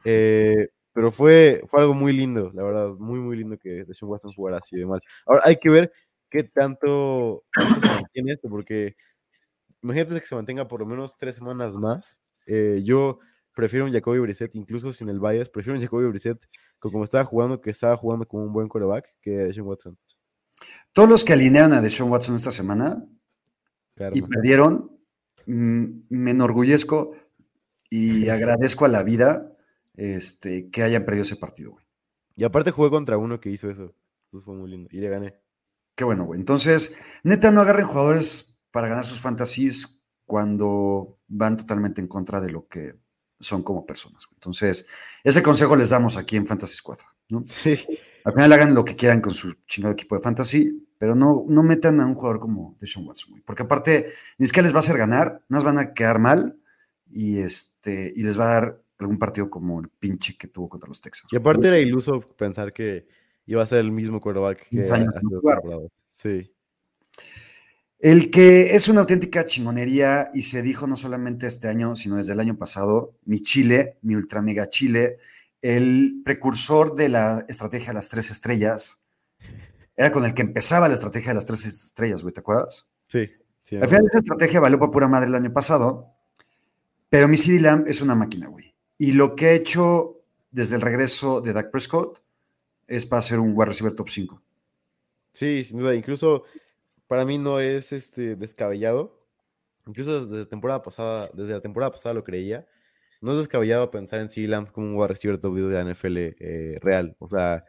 Eh, 0.05 0.68
pero 0.97 1.13
fue, 1.13 1.63
fue 1.69 1.83
algo 1.83 1.93
muy 1.93 2.11
lindo, 2.15 2.51
la 2.55 2.63
verdad, 2.63 2.89
muy, 2.89 3.21
muy 3.21 3.37
lindo 3.37 3.59
que 3.59 3.85
Deshaun 3.85 4.11
Watson 4.11 4.33
jugara 4.33 4.57
así 4.57 4.79
de 4.79 4.87
mal. 4.87 4.99
Ahora 5.27 5.43
hay 5.45 5.57
que 5.57 5.69
ver 5.69 5.93
qué 6.31 6.43
tanto, 6.43 7.45
se 7.55 7.87
mantiene 7.87 8.33
esto, 8.33 8.49
porque 8.49 8.97
imagínate 9.83 10.19
que 10.19 10.27
se 10.27 10.35
mantenga 10.35 10.67
por 10.67 10.81
lo 10.81 10.87
menos 10.87 11.19
tres 11.19 11.35
semanas 11.35 11.77
más. 11.77 12.23
Eh, 12.47 12.81
yo 12.83 13.19
prefiero 13.55 13.85
un 13.85 13.93
Jacoby 13.93 14.21
Brissett, 14.21 14.55
incluso 14.55 14.91
sin 14.91 15.11
el 15.11 15.21
bias, 15.21 15.51
prefiero 15.51 15.79
un 15.79 15.85
Jacoby 15.85 16.07
Brissett 16.07 16.43
como 16.79 17.05
estaba 17.05 17.25
jugando, 17.25 17.61
que 17.61 17.73
estaba 17.73 17.95
jugando 17.95 18.27
como 18.27 18.45
un 18.45 18.55
buen 18.55 18.67
quarterback, 18.67 19.17
que 19.21 19.33
Deshaun 19.33 19.69
Watson. 19.69 19.99
Todos 20.95 21.11
los 21.11 21.27
que 21.27 21.35
alinearon 21.35 21.75
a 21.75 21.83
Deshaun 21.83 22.11
Watson 22.11 22.37
esta 22.37 22.53
semana 22.53 23.05
y 24.15 24.23
perdieron, 24.23 24.99
mm, 25.45 25.85
me 26.09 26.31
enorgullezco 26.31 27.15
y 27.91 28.31
agradezco 28.31 28.87
a 28.87 28.89
la 28.89 29.03
vida 29.03 29.53
este, 29.97 30.71
que 30.71 30.83
hayan 30.83 31.05
perdido 31.05 31.23
ese 31.23 31.37
partido, 31.37 31.73
güey. 31.73 31.85
Y 32.37 32.45
aparte 32.45 32.71
jugué 32.71 32.91
contra 32.91 33.17
uno 33.17 33.41
que 33.41 33.51
hizo 33.51 33.71
eso. 33.71 33.95
Entonces 34.27 34.45
fue 34.45 34.55
muy 34.55 34.71
lindo. 34.71 34.89
Y 34.93 35.01
le 35.01 35.09
gané. 35.09 35.41
Qué 35.95 36.05
bueno, 36.05 36.25
güey. 36.25 36.39
Entonces, 36.39 36.95
neta, 37.23 37.51
no 37.51 37.63
agarren 37.63 37.87
jugadores 37.87 38.61
para 38.71 38.89
ganar 38.89 39.07
sus 39.07 39.21
fantasies 39.21 40.03
cuando 40.27 41.19
van 41.29 41.57
totalmente 41.57 42.01
en 42.01 42.09
contra 42.09 42.41
de 42.41 42.51
lo 42.51 42.69
que 42.69 42.95
son 43.41 43.63
como 43.63 43.87
personas. 43.87 44.27
Güey. 44.27 44.37
Entonces, 44.37 44.87
ese 45.25 45.43
consejo 45.43 45.75
les 45.77 45.91
damos 45.91 46.19
aquí 46.19 46.37
en 46.37 46.47
Fantasy 46.47 46.77
Squad, 46.77 46.99
¿no? 47.29 47.45
Sí. 47.47 47.79
Al 48.25 48.33
final 48.33 48.53
hagan 48.53 48.75
lo 48.75 48.85
que 48.85 48.97
quieran 48.97 49.21
con 49.21 49.35
su 49.35 49.55
chingado 49.69 49.93
equipo 49.93 50.17
de 50.17 50.21
fantasy, 50.21 50.89
pero 50.99 51.15
no, 51.15 51.45
no 51.49 51.63
metan 51.63 52.01
a 52.01 52.07
un 52.07 52.17
jugador 52.17 52.41
como 52.41 52.77
Deshaun 52.81 53.07
Watson, 53.07 53.41
porque 53.47 53.63
aparte 53.63 54.07
ni 54.37 54.47
siquiera 54.47 54.65
les 54.65 54.75
va 54.75 54.79
a 54.79 54.81
hacer 54.81 54.99
ganar, 54.99 55.45
no 55.49 55.63
van 55.63 55.79
a 55.79 55.95
quedar 55.95 56.19
mal 56.19 56.59
y, 57.09 57.39
este, 57.39 58.13
y 58.17 58.25
les 58.25 58.37
va 58.37 58.45
a 58.45 58.55
dar 58.61 58.83
algún 58.99 59.19
partido 59.19 59.51
como 59.51 59.81
el 59.81 59.89
pinche 59.89 60.37
que 60.37 60.49
tuvo 60.49 60.69
contra 60.69 60.89
los 60.89 61.01
Texans. 61.01 61.33
Y 61.33 61.37
aparte 61.37 61.69
era 61.69 61.79
iluso 61.79 62.21
pensar 62.21 62.73
que 62.73 63.07
iba 63.47 63.63
a 63.63 63.67
ser 63.67 63.79
el 63.79 63.93
mismo 63.93 64.21
quarterback 64.21 64.69
que 64.69 64.85
Sí. 66.09 66.53
El 67.99 68.31
que 68.31 68.75
es 68.75 68.89
una 68.89 69.01
auténtica 69.01 69.45
chingonería 69.45 70.29
y 70.35 70.43
se 70.43 70.63
dijo 70.63 70.87
no 70.87 70.97
solamente 70.97 71.47
este 71.47 71.69
año, 71.69 71.97
sino 71.97 72.17
desde 72.17 72.35
el 72.35 72.41
año 72.41 72.57
pasado, 72.59 73.15
mi 73.25 73.41
Chile, 73.41 73.99
mi 74.03 74.15
ultra 74.15 74.43
mega 74.43 74.69
Chile, 74.69 75.19
el 75.63 76.21
precursor 76.25 76.95
de 76.95 77.09
la 77.09 77.45
estrategia 77.49 77.89
de 77.89 77.95
las 77.95 78.09
tres 78.09 78.31
estrellas, 78.31 79.01
era 79.97 80.13
con 80.13 80.25
el 80.25 80.35
que 80.35 80.43
empezaba 80.43 80.89
la 80.89 80.95
estrategia 80.95 81.29
de 81.29 81.37
las 81.37 81.47
tres 81.47 81.65
estrellas, 81.65 82.23
güey, 82.23 82.35
¿te 82.35 82.41
acuerdas? 82.41 82.87
Sí. 83.09 83.31
Al 83.81 83.89
final 83.89 84.07
esa 84.07 84.19
estrategia 84.19 84.61
valió 84.61 84.79
para 84.79 84.93
pura 84.93 85.09
madre 85.09 85.29
el 85.29 85.35
año 85.35 85.53
pasado, 85.53 86.15
pero 87.09 87.27
mi 87.29 87.37
CD 87.37 87.61
Lamb 87.61 87.89
es 87.89 88.01
una 88.01 88.15
máquina, 88.15 88.49
güey. 88.49 88.76
Y 88.99 89.13
lo 89.13 89.37
que 89.37 89.47
ha 89.47 89.53
hecho 89.53 90.23
desde 90.51 90.77
el 90.77 90.83
regreso 90.83 91.41
de 91.41 91.53
Dak 91.53 91.71
Prescott 91.71 92.23
es 92.87 93.05
para 93.05 93.23
ser 93.23 93.39
un 93.39 93.53
wide 93.55 93.67
receiver 93.67 93.95
top 93.95 94.09
5. 94.09 94.43
Sí, 95.33 95.65
sin 95.65 95.79
duda. 95.79 95.95
Incluso 95.95 96.45
para 97.07 97.25
mí 97.25 97.39
no 97.39 97.61
es 97.61 97.93
este 97.93 98.37
descabellado. 98.37 99.23
Incluso 99.87 100.27
desde 100.27 100.45
la 100.45 100.49
temporada 100.49 100.83
pasada, 100.83 101.29
desde 101.35 101.53
la 101.53 101.61
temporada 101.61 101.91
pasada 101.91 102.15
lo 102.15 102.25
creía. 102.25 102.67
No 103.21 103.33
es 103.33 103.39
descabellado 103.39 103.91
pensar 103.91 104.21
en 104.21 104.51
Lamb 104.51 104.71
como 104.73 104.87
un 104.87 104.97
wide 104.97 105.09
receiver 105.09 105.39
top 105.39 105.55
10 105.55 105.69
de 105.69 105.75
la 105.75 105.93
NFL 105.93 106.17
eh, 106.17 106.79
real. 106.81 107.17
O 107.19 107.29
sea, 107.29 107.65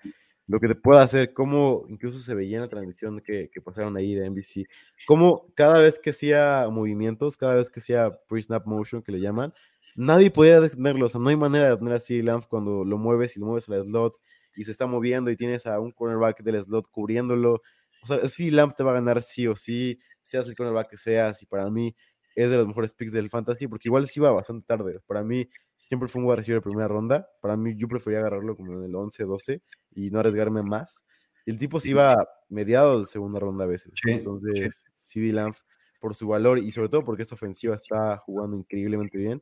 lo 0.47 0.59
que 0.59 0.67
te 0.69 0.75
puede 0.75 1.01
hacer, 1.01 1.33
cómo 1.33 1.85
incluso 1.89 2.19
se 2.19 2.33
veía 2.33 2.55
en 2.57 2.61
la 2.61 2.69
transmisión 2.69 3.19
que, 3.19 3.49
que 3.49 3.61
pasaron 3.61 3.97
ahí 3.97 4.15
de 4.15 4.29
NBC, 4.29 4.67
cómo 5.05 5.51
cada 5.55 5.79
vez 5.79 5.99
que 5.99 6.11
hacía 6.11 6.67
movimientos, 6.71 7.35
cada 7.35 7.55
vez 7.55 7.69
que 7.69 7.81
hacía 7.81 8.09
pre-snap 8.27 8.65
motion, 8.65 9.01
que 9.01 9.11
le 9.11 9.19
llaman, 9.19 9.53
nadie 9.97 10.31
podía 10.31 10.61
detenerlo, 10.61 11.07
o 11.07 11.09
sea, 11.09 11.19
no 11.19 11.27
hay 11.27 11.35
manera 11.35 11.65
de 11.65 11.71
detener 11.71 11.93
así 11.95 12.21
Lamb 12.21 12.43
cuando 12.47 12.85
lo 12.85 12.97
mueves 12.97 13.35
y 13.35 13.41
lo 13.41 13.47
mueves 13.47 13.67
al 13.67 13.83
slot 13.83 14.13
y 14.55 14.63
se 14.63 14.71
está 14.71 14.87
moviendo 14.87 15.29
y 15.29 15.35
tienes 15.35 15.67
a 15.67 15.79
un 15.79 15.91
cornerback 15.91 16.41
del 16.43 16.63
slot 16.63 16.89
cubriéndolo, 16.89 17.61
o 18.03 18.07
sea, 18.07 18.25
sí, 18.29 18.49
Lamb 18.49 18.73
te 18.73 18.83
va 18.83 18.91
a 18.91 18.95
ganar 18.95 19.21
sí 19.21 19.47
o 19.47 19.55
sí, 19.57 19.99
seas 20.21 20.47
el 20.47 20.55
cornerback 20.55 20.91
que 20.91 20.97
seas, 20.97 21.43
y 21.43 21.45
para 21.45 21.69
mí 21.69 21.93
es 22.35 22.49
de 22.49 22.55
los 22.55 22.67
mejores 22.67 22.93
picks 22.93 23.11
del 23.11 23.29
fantasy, 23.29 23.67
porque 23.67 23.89
igual 23.89 24.05
sí 24.05 24.21
va 24.21 24.31
bastante 24.31 24.65
tarde, 24.65 25.01
para 25.05 25.23
mí 25.23 25.49
siempre 25.87 26.07
fue 26.07 26.21
un 26.21 26.27
wide 26.27 26.37
receiver 26.37 26.61
de 26.61 26.63
primera 26.63 26.87
ronda. 26.87 27.29
Para 27.41 27.55
mí, 27.55 27.73
yo 27.75 27.87
prefería 27.87 28.19
agarrarlo 28.19 28.55
como 28.55 28.73
en 28.73 28.83
el 28.83 28.95
11, 28.95 29.23
12 29.23 29.59
y 29.95 30.11
no 30.11 30.19
arriesgarme 30.19 30.61
más. 30.61 31.05
El 31.45 31.57
tipo 31.57 31.79
se 31.79 31.91
iba 31.91 32.27
mediados 32.49 33.05
de 33.05 33.11
segunda 33.11 33.39
ronda 33.39 33.63
a 33.63 33.67
veces. 33.67 33.93
Entonces, 34.05 34.83
CD 34.93 35.31
Lamb, 35.31 35.55
por 35.99 36.13
su 36.13 36.27
valor 36.27 36.59
y 36.59 36.71
sobre 36.71 36.89
todo 36.89 37.03
porque 37.03 37.23
esta 37.23 37.35
ofensiva 37.35 37.75
está 37.75 38.17
jugando 38.17 38.57
increíblemente 38.57 39.17
bien, 39.17 39.41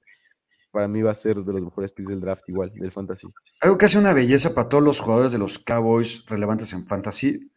para 0.76 0.90
mí 0.90 1.02
va 1.02 1.12
a 1.12 1.16
ser 1.16 1.38
de 1.38 1.54
los 1.54 1.62
mejores 1.62 1.94
picks 1.94 2.10
del 2.10 2.20
draft, 2.20 2.50
igual, 2.50 2.74
del 2.76 2.92
fantasy. 2.92 3.30
Algo 3.62 3.78
que 3.78 3.86
hace 3.86 3.98
una 3.98 4.12
belleza 4.12 4.54
para 4.54 4.68
todos 4.68 4.84
los 4.84 5.00
jugadores 5.00 5.32
de 5.32 5.38
los 5.38 5.58
Cowboys 5.58 6.26
relevantes 6.26 6.74
en 6.74 6.86
fantasy 6.86 7.50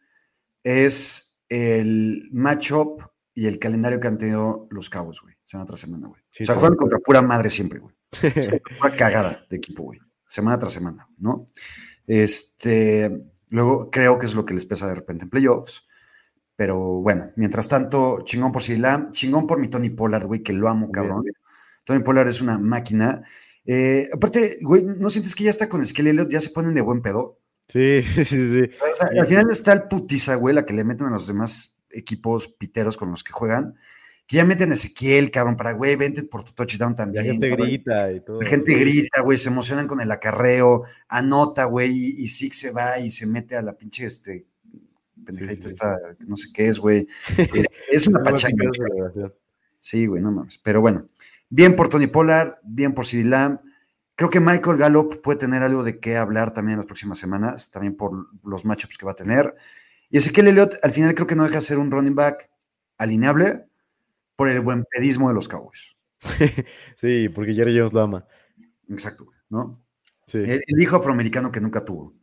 es 0.63 1.37
el 1.49 2.29
matchup 2.31 3.01
y 3.33 3.47
el 3.47 3.59
calendario 3.59 3.99
que 3.99 4.07
han 4.07 4.17
tenido 4.17 4.67
los 4.69 4.89
Cowboys, 4.89 5.19
güey, 5.19 5.35
semana 5.43 5.67
tras 5.67 5.81
semana, 5.81 6.07
güey. 6.07 6.21
o 6.21 6.45
sea, 6.45 6.55
juegan 6.55 6.77
contra 6.77 6.97
pura 6.99 7.21
madre 7.21 7.49
siempre, 7.49 7.79
güey. 7.79 7.93
Una 8.79 8.95
cagada 8.95 9.45
de 9.49 9.57
equipo, 9.57 9.83
güey. 9.83 9.99
Semana 10.25 10.57
tras 10.57 10.71
semana, 10.71 11.05
¿no? 11.17 11.45
Este, 12.07 13.19
luego 13.49 13.91
creo 13.91 14.17
que 14.17 14.27
es 14.27 14.33
lo 14.33 14.45
que 14.45 14.53
les 14.53 14.65
pesa 14.65 14.87
de 14.87 14.95
repente 14.95 15.25
en 15.25 15.29
playoffs. 15.29 15.85
Pero 16.55 16.77
bueno, 17.01 17.33
mientras 17.35 17.67
tanto, 17.67 18.21
chingón 18.23 18.53
por 18.53 18.61
Silam, 18.61 19.11
chingón 19.11 19.45
por 19.45 19.59
mi 19.59 19.67
Tony 19.67 19.89
Pollard, 19.89 20.25
güey, 20.25 20.41
que 20.41 20.53
lo 20.53 20.69
amo, 20.69 20.89
cabrón. 20.89 21.25
Tony 21.89 22.03
Pollard 22.03 22.27
es 22.27 22.39
una 22.39 22.59
máquina. 22.59 23.23
Eh, 23.65 24.07
aparte, 24.13 24.59
güey, 24.61 24.83
¿no 24.83 25.09
sientes 25.09 25.33
que 25.33 25.45
ya 25.45 25.49
está 25.49 25.67
con 25.67 25.83
Skelly 25.83 26.11
Elliott? 26.11 26.29
¿Ya 26.29 26.39
se 26.39 26.51
ponen 26.51 26.75
de 26.75 26.81
buen 26.81 27.01
pedo? 27.01 27.39
Sí, 27.67 28.03
sí, 28.03 28.23
sí. 28.25 28.69
al 29.17 29.25
final 29.25 29.49
está 29.49 29.73
el 29.73 29.87
putiza, 29.87 30.35
güey, 30.35 30.53
la 30.53 30.67
que 30.67 30.73
le 30.73 30.83
meten 30.83 31.07
a 31.07 31.09
los 31.09 31.25
demás 31.25 31.75
equipos 31.89 32.47
piteros 32.47 32.95
con 32.95 33.09
los 33.09 33.23
que 33.23 33.33
juegan 33.33 33.75
que 34.27 34.35
ya 34.35 34.45
meten 34.45 34.69
a 34.69 34.75
Ezequiel, 34.75 35.31
cabrón, 35.31 35.57
para, 35.57 35.71
güey, 35.71 35.95
vente 35.95 36.21
por 36.21 36.43
tu 36.43 36.51
touchdown 36.53 36.93
también. 36.93 37.25
La 37.25 37.31
gente 37.31 37.49
grita 37.49 38.11
y 38.11 38.19
todo. 38.19 38.39
La 38.39 38.47
gente 38.47 38.75
grita, 38.75 39.21
güey, 39.21 39.39
se 39.39 39.49
emocionan 39.49 39.87
con 39.87 40.01
el 40.01 40.11
acarreo, 40.11 40.83
anota, 41.07 41.65
güey, 41.65 41.89
y, 41.91 42.25
y 42.25 42.27
se 42.27 42.69
va 42.69 42.99
y 42.99 43.09
se 43.09 43.25
mete 43.25 43.55
a 43.55 43.63
la 43.63 43.75
pinche, 43.75 44.05
este, 44.05 44.45
esta, 45.49 45.97
no 46.19 46.37
sé 46.37 46.49
qué 46.53 46.67
es, 46.67 46.77
güey. 46.77 47.07
es, 47.91 48.07
una 48.07 48.21
pachanga. 48.21 48.69
sí, 49.79 50.05
güey, 50.05 50.21
no 50.21 50.31
mames. 50.31 50.57
Pero 50.59 50.81
bueno, 50.81 51.07
bien 51.49 51.75
por 51.75 51.89
Tony 51.89 52.07
Pollard, 52.07 52.55
bien 52.63 52.93
por 52.93 53.05
CD 53.05 53.23
Lamb. 53.23 53.59
Creo 54.15 54.29
que 54.29 54.39
Michael 54.39 54.77
Gallup 54.77 55.21
puede 55.21 55.39
tener 55.39 55.63
algo 55.63 55.83
de 55.83 55.99
qué 55.99 56.17
hablar 56.17 56.53
también 56.53 56.73
en 56.73 56.79
las 56.79 56.85
próximas 56.85 57.19
semanas, 57.19 57.71
también 57.71 57.95
por 57.95 58.27
los 58.43 58.65
matchups 58.65 58.97
que 58.97 59.05
va 59.05 59.13
a 59.13 59.15
tener. 59.15 59.55
Y 60.09 60.17
Ezequiel 60.17 60.47
Elliott, 60.47 60.75
al 60.83 60.91
final 60.91 61.13
creo 61.13 61.27
que 61.27 61.35
no 61.35 61.43
deja 61.43 61.55
de 61.55 61.61
ser 61.61 61.77
un 61.77 61.91
running 61.91 62.15
back 62.15 62.49
alineable, 62.97 63.69
por 64.39 64.47
el 64.47 64.61
buen 64.61 64.85
pedismo 64.85 65.27
de 65.27 65.33
los 65.33 65.49
Cowboys. 65.49 65.97
sí, 66.95 67.27
porque 67.27 67.53
Jerry 67.53 67.77
Jones 67.77 67.91
lo 67.91 67.99
ama. 67.99 68.25
Exacto, 68.87 69.27
¿no? 69.49 69.83
Sí. 70.27 70.37
El, 70.37 70.61
hijo 70.81 70.95
afroamericano 70.95 71.51
que 71.51 71.59
nunca 71.59 71.83
tuvo. 71.83 72.13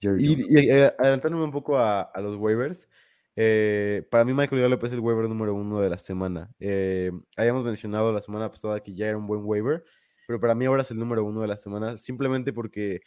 y, 0.00 0.56
eh, 0.58 0.94
adelantándome 0.98 1.44
un 1.44 1.52
poco 1.52 1.78
a, 1.78 2.10
los 2.16 2.36
waivers, 2.36 2.88
eh, 3.36 4.06
para 4.10 4.24
mí 4.24 4.32
Michael 4.32 4.62
Gallup 4.62 4.84
es 4.84 4.92
el 4.92 5.00
waiver 5.00 5.28
número 5.28 5.54
uno 5.54 5.80
de 5.80 5.90
la 5.90 5.98
semana. 5.98 6.50
Eh, 6.58 7.12
habíamos 7.36 7.64
mencionado 7.64 8.12
la 8.12 8.22
semana 8.22 8.50
pasada 8.50 8.80
que 8.80 8.94
ya 8.94 9.06
era 9.06 9.16
un 9.16 9.26
buen 9.26 9.42
waiver, 9.44 9.84
pero 10.26 10.40
para 10.40 10.54
mí 10.54 10.64
ahora 10.64 10.82
es 10.82 10.90
el 10.90 10.98
número 10.98 11.24
uno 11.24 11.42
de 11.42 11.48
la 11.48 11.56
semana, 11.56 11.96
simplemente 11.96 12.52
porque 12.52 13.00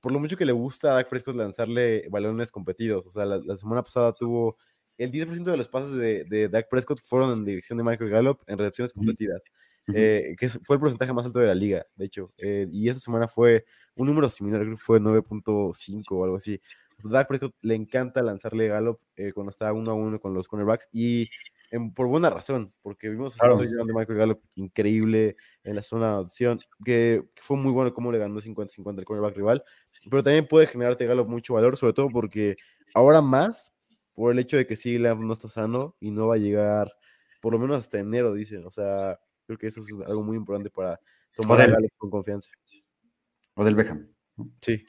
por 0.00 0.12
lo 0.12 0.20
mucho 0.20 0.36
que 0.36 0.46
le 0.46 0.52
gusta 0.52 0.92
a 0.92 0.94
Dak 0.94 1.10
Prescott 1.10 1.36
lanzarle 1.36 2.08
balones 2.08 2.50
competidos. 2.50 3.04
O 3.06 3.10
sea, 3.10 3.26
la 3.26 3.56
semana 3.58 3.82
pasada 3.82 4.14
tuvo 4.14 4.56
el 4.98 5.12
10% 5.12 5.50
de 5.50 5.56
los 5.56 5.68
pases 5.68 5.92
de, 5.92 6.24
de, 6.24 6.48
Dak 6.48 6.68
Prescott 6.68 7.00
fueron 7.00 7.32
en 7.32 7.44
dirección 7.44 7.76
de 7.76 7.84
Michael 7.84 8.10
Gallup 8.10 8.40
en 8.46 8.58
recepciones 8.58 8.92
completidas, 8.92 9.42
eh, 9.94 10.34
que 10.38 10.48
fue 10.48 10.76
el 10.76 10.80
porcentaje 10.80 11.12
más 11.12 11.26
alto 11.26 11.38
de 11.38 11.46
la 11.46 11.54
liga, 11.54 11.86
de 11.96 12.06
hecho. 12.06 12.32
Eh, 12.38 12.66
y 12.70 12.88
esta 12.88 13.00
semana 13.00 13.28
fue 13.28 13.64
un 13.94 14.06
número 14.06 14.28
similar, 14.30 14.60
creo 14.60 14.74
que 14.74 14.80
fue 14.80 15.00
9.5 15.00 16.04
o 16.10 16.24
algo 16.24 16.36
así. 16.36 16.60
Dak 17.02 17.28
Prescott 17.28 17.54
le 17.62 17.74
encanta 17.74 18.22
lanzarle 18.22 18.68
Gallup 18.68 19.00
eh, 19.16 19.32
cuando 19.32 19.50
está 19.50 19.72
uno 19.72 19.90
a 19.90 19.94
uno 19.94 20.18
con 20.20 20.34
los 20.34 20.48
cornerbacks 20.48 20.88
y 20.92 21.28
por 21.94 22.06
buena 22.06 22.30
razón, 22.30 22.68
porque 22.82 23.08
vimos 23.08 23.40
a 23.42 23.48
Michael 23.48 24.18
Gallup 24.18 24.40
increíble 24.54 25.36
en 25.64 25.76
la 25.76 25.82
zona 25.82 26.12
de 26.12 26.22
opción, 26.22 26.58
que, 26.84 27.28
fue 27.36 27.56
muy 27.56 27.72
bueno 27.72 27.92
cómo 27.92 28.12
le 28.12 28.18
ganó 28.18 28.40
50-50 28.40 29.00
el 29.00 29.04
cornerback 29.04 29.36
rival, 29.36 29.64
pero 30.08 30.22
también 30.22 30.46
puede 30.46 30.66
generarte 30.66 31.06
Gallup 31.06 31.28
mucho 31.28 31.54
valor, 31.54 31.76
sobre 31.76 31.92
todo 31.92 32.08
porque 32.10 32.56
ahora 32.94 33.20
más, 33.20 33.72
por 34.14 34.32
el 34.32 34.38
hecho 34.38 34.56
de 34.56 34.66
que 34.66 34.76
sí 34.76 34.98
no 34.98 35.32
está 35.32 35.48
sano 35.48 35.96
y 36.00 36.10
no 36.10 36.28
va 36.28 36.36
a 36.36 36.38
llegar 36.38 36.92
por 37.40 37.52
lo 37.52 37.58
menos 37.58 37.78
hasta 37.78 37.98
enero, 37.98 38.32
dicen, 38.32 38.64
o 38.64 38.70
sea, 38.70 39.20
creo 39.46 39.58
que 39.58 39.66
eso 39.66 39.80
es 39.80 39.88
algo 40.06 40.22
muy 40.22 40.36
importante 40.36 40.70
para 40.70 40.98
tomar 41.36 41.70
Gallup 41.70 41.92
con 41.96 42.10
confianza. 42.10 42.50
O 43.54 43.64
del 43.64 43.74
Beckham. 43.74 44.08
Sí. 44.60 44.84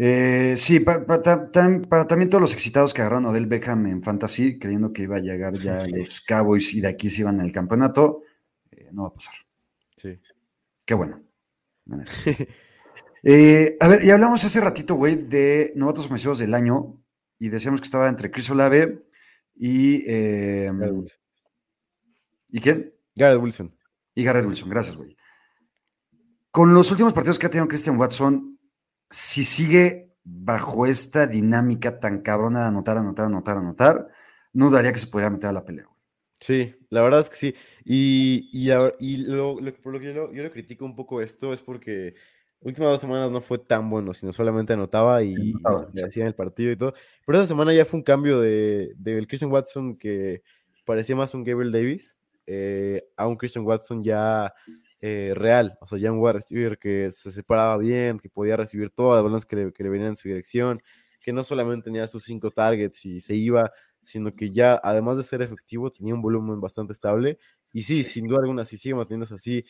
Eh, 0.00 0.54
sí, 0.56 0.78
para, 0.78 1.04
también 1.50 2.30
todos 2.30 2.40
los 2.40 2.52
excitados 2.52 2.94
que 2.94 3.02
agarraron 3.02 3.26
a 3.26 3.30
Odell 3.30 3.46
Beckham 3.46 3.86
en 3.86 4.00
Fantasy, 4.00 4.56
creyendo 4.56 4.92
que 4.92 5.02
iba 5.02 5.16
a 5.16 5.20
llegar 5.20 5.54
ya 5.54 5.84
los 5.88 6.20
Cowboys 6.20 6.72
y 6.74 6.80
de 6.80 6.88
aquí 6.88 7.10
se 7.10 7.22
iban 7.22 7.40
al 7.40 7.50
campeonato, 7.50 8.22
eh, 8.70 8.88
no 8.92 9.02
va 9.02 9.08
a 9.08 9.14
pasar. 9.14 9.34
Sí. 9.96 10.18
Qué 10.84 10.94
bueno. 10.94 11.20
Eh, 13.24 13.76
a 13.80 13.88
ver, 13.88 14.04
y 14.04 14.10
hablamos 14.10 14.44
hace 14.44 14.60
ratito, 14.60 14.94
güey, 14.94 15.16
de 15.16 15.72
novatos 15.74 16.06
ofensivos 16.06 16.38
del 16.38 16.54
año 16.54 17.02
y 17.36 17.48
decíamos 17.48 17.80
que 17.80 17.86
estaba 17.86 18.08
entre 18.08 18.30
Chris 18.30 18.48
Olave 18.48 19.00
y. 19.56 20.04
¿Y 22.50 22.60
quién? 22.60 22.94
Garrett 23.16 23.42
Wilson. 23.42 23.76
Y 24.14 24.22
Garrett 24.22 24.46
Wilson, 24.46 24.68
gracias, 24.68 24.96
güey. 24.96 25.16
Con 26.52 26.72
los 26.74 26.90
últimos 26.92 27.12
partidos 27.12 27.38
que 27.38 27.46
ha 27.46 27.50
tenido 27.50 27.66
Christian 27.66 27.98
Watson, 27.98 28.57
si 29.10 29.44
sigue 29.44 30.12
bajo 30.24 30.86
esta 30.86 31.26
dinámica 31.26 32.00
tan 32.00 32.20
cabrona 32.20 32.60
de 32.62 32.66
anotar, 32.66 32.98
anotar, 32.98 33.26
anotar, 33.26 33.56
anotar, 33.56 34.08
no 34.52 34.70
daría 34.70 34.92
que 34.92 34.98
se 34.98 35.06
pudiera 35.06 35.30
meter 35.30 35.50
a 35.50 35.52
la 35.52 35.64
pelea. 35.64 35.86
Sí, 36.40 36.74
la 36.90 37.02
verdad 37.02 37.20
es 37.20 37.30
que 37.30 37.36
sí. 37.36 37.54
Y, 37.84 38.48
y, 38.52 38.70
y 39.00 39.16
lo, 39.18 39.56
por 39.82 39.92
lo 39.92 40.00
que 40.00 40.14
yo, 40.14 40.32
yo 40.32 40.42
le 40.42 40.50
critico 40.50 40.84
un 40.84 40.94
poco 40.94 41.20
esto 41.20 41.52
es 41.52 41.60
porque 41.60 42.14
últimas 42.60 42.90
dos 42.90 43.00
semanas 43.00 43.30
no 43.30 43.40
fue 43.40 43.58
tan 43.58 43.88
bueno, 43.90 44.12
sino 44.14 44.32
solamente 44.32 44.72
anotaba 44.72 45.22
y, 45.22 45.52
hacía 46.04 46.24
en 46.24 46.28
el 46.28 46.34
partido 46.34 46.70
y 46.70 46.76
todo. 46.76 46.94
Pero 47.26 47.38
esa 47.38 47.48
semana 47.48 47.72
ya 47.74 47.84
fue 47.84 47.98
un 47.98 48.04
cambio 48.04 48.40
de, 48.40 48.92
del 48.96 49.26
Christian 49.26 49.50
Watson 49.50 49.96
que 49.96 50.42
parecía 50.84 51.16
más 51.16 51.34
un 51.34 51.44
Gabriel 51.44 51.72
Davis 51.72 52.18
eh, 52.46 53.02
a 53.16 53.26
un 53.26 53.36
Christian 53.36 53.64
Watson 53.64 54.02
ya 54.02 54.52
eh, 55.00 55.32
real, 55.34 55.78
o 55.80 55.86
sea, 55.86 55.98
ya 55.98 56.10
un 56.10 56.18
wide 56.18 56.34
receiver 56.34 56.78
que 56.78 57.10
se 57.12 57.30
separaba 57.30 57.76
bien, 57.76 58.18
que 58.18 58.28
podía 58.28 58.56
recibir 58.56 58.90
todas 58.90 59.18
las 59.18 59.24
balones 59.24 59.46
que 59.46 59.56
le, 59.56 59.88
venían 59.90 60.10
en 60.10 60.16
su 60.16 60.28
dirección, 60.28 60.80
que 61.20 61.32
no 61.32 61.44
solamente 61.44 61.84
tenía 61.84 62.06
sus 62.06 62.24
cinco 62.24 62.50
targets 62.50 63.04
y 63.06 63.20
se 63.20 63.34
iba, 63.34 63.70
sino 64.02 64.30
que 64.30 64.50
ya, 64.50 64.80
además 64.82 65.16
de 65.16 65.22
ser 65.22 65.42
efectivo, 65.42 65.90
tenía 65.90 66.14
un 66.14 66.22
volumen 66.22 66.60
bastante 66.60 66.92
estable. 66.92 67.38
Y 67.72 67.82
sí, 67.82 68.02
sin 68.02 68.26
duda 68.26 68.40
alguna, 68.40 68.64
si 68.64 68.78
sigue 68.78 68.94
manteniéndose 68.94 69.34
así, 69.34 69.62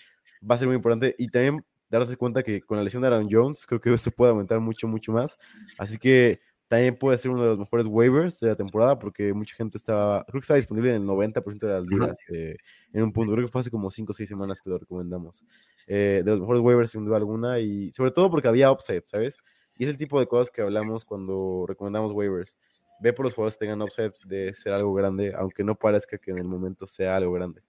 va 0.49 0.55
a 0.55 0.59
ser 0.59 0.69
muy 0.69 0.77
importante. 0.77 1.15
Y 1.19 1.29
también 1.29 1.65
darse 1.91 2.17
cuenta 2.17 2.43
que 2.43 2.61
con 2.61 2.77
la 2.77 2.85
lesión 2.85 3.03
de 3.03 3.09
Aaron 3.09 3.29
Jones, 3.31 3.67
creo 3.67 3.81
que 3.81 3.93
esto 3.93 4.11
puede 4.11 4.31
aumentar 4.31 4.61
mucho, 4.61 4.87
mucho 4.87 5.13
más. 5.13 5.39
Así 5.77 5.99
que 5.99 6.41
también 6.69 6.97
puede 6.97 7.17
ser 7.17 7.31
uno 7.31 7.43
de 7.43 7.49
los 7.49 7.59
mejores 7.59 7.87
waivers 7.87 8.41
de 8.41 8.49
la 8.49 8.57
temporada 8.57 8.99
porque 8.99 9.33
mucha 9.33 9.55
gente 9.55 9.79
estaba, 9.79 10.23
creo 10.25 10.41
que 10.41 10.45
estaba 10.45 10.59
disponible 10.59 10.95
en 10.95 11.03
el 11.03 11.09
90% 11.09 11.59
de 11.59 11.73
las 11.73 11.87
ligas 11.87 12.17
eh, 12.31 12.57
en 12.93 13.03
un 13.03 13.13
punto. 13.13 13.33
Creo 13.33 13.47
que 13.47 13.51
fue 13.51 13.63
hace 13.63 13.71
como 13.71 13.91
5 13.91 14.13
o 14.13 14.15
6 14.15 14.29
semanas 14.29 14.61
que 14.61 14.69
lo 14.69 14.79
recomendamos. 14.79 15.43
Eh, 15.87 16.23
de 16.23 16.31
los 16.31 16.41
mejores 16.41 16.63
waivers 16.63 16.91
sin 16.91 17.07
duda 17.07 17.17
alguna 17.17 17.59
y 17.59 17.91
sobre 17.93 18.11
todo 18.11 18.31
porque 18.31 18.49
había 18.49 18.71
upside, 18.71 19.03
¿sabes? 19.07 19.39
Y 19.79 19.85
es 19.85 19.91
el 19.91 19.97
tipo 19.97 20.21
de 20.21 20.27
cosas 20.27 20.51
que 20.51 20.61
hablamos 20.61 21.07
cuando 21.07 21.65
recomendamos 21.67 22.13
waivers. 22.13 22.59
Ve 23.01 23.15
por 23.15 23.25
los 23.25 23.33
jugadores 23.33 23.57
que 23.57 23.65
tengan 23.65 23.81
upside 23.81 24.13
de 24.27 24.53
ser 24.53 24.75
algo 24.75 24.93
grande, 24.93 25.33
aunque 25.35 25.65
no 25.65 25.75
parezca 25.75 26.19
que 26.19 26.33
en 26.33 26.39
el 26.39 26.49
momento 26.49 26.87
sea 26.87 27.17
algo 27.17 27.33
grande. 27.33 27.63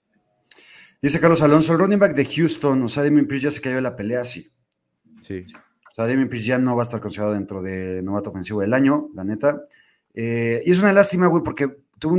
Dice 1.02 1.22
Carlos 1.22 1.42
Alonso, 1.42 1.72
el 1.72 1.80
running 1.80 2.00
back 2.00 2.14
de 2.16 2.26
Houston, 2.26 2.84
o 2.84 2.90
sea, 2.90 3.04
Damien 3.04 3.28
Pierce 3.28 3.46
ya 3.46 3.52
se 3.52 3.62
cayó 3.62 3.78
de 3.78 3.82
la 3.82 3.96
pelea, 3.96 4.26
sí. 4.26 4.50
Sí. 5.22 5.46
Sea, 6.00 6.08
Damien 6.08 6.30
Pierce 6.30 6.48
ya 6.48 6.60
no 6.60 6.78
va 6.78 6.84
a 6.84 6.86
estar 6.86 7.02
considerado 7.02 7.34
dentro 7.34 7.62
de 7.62 8.02
novato 8.02 8.30
ofensivo 8.30 8.62
del 8.62 8.74
año, 8.74 9.10
la 9.16 9.26
neta. 9.26 9.64
Eh, 10.14 10.62
y 10.66 10.72
es 10.72 10.80
una 10.80 10.94
lástima, 10.94 11.28
güey, 11.28 11.44
porque 11.44 11.68
tuvo 12.00 12.16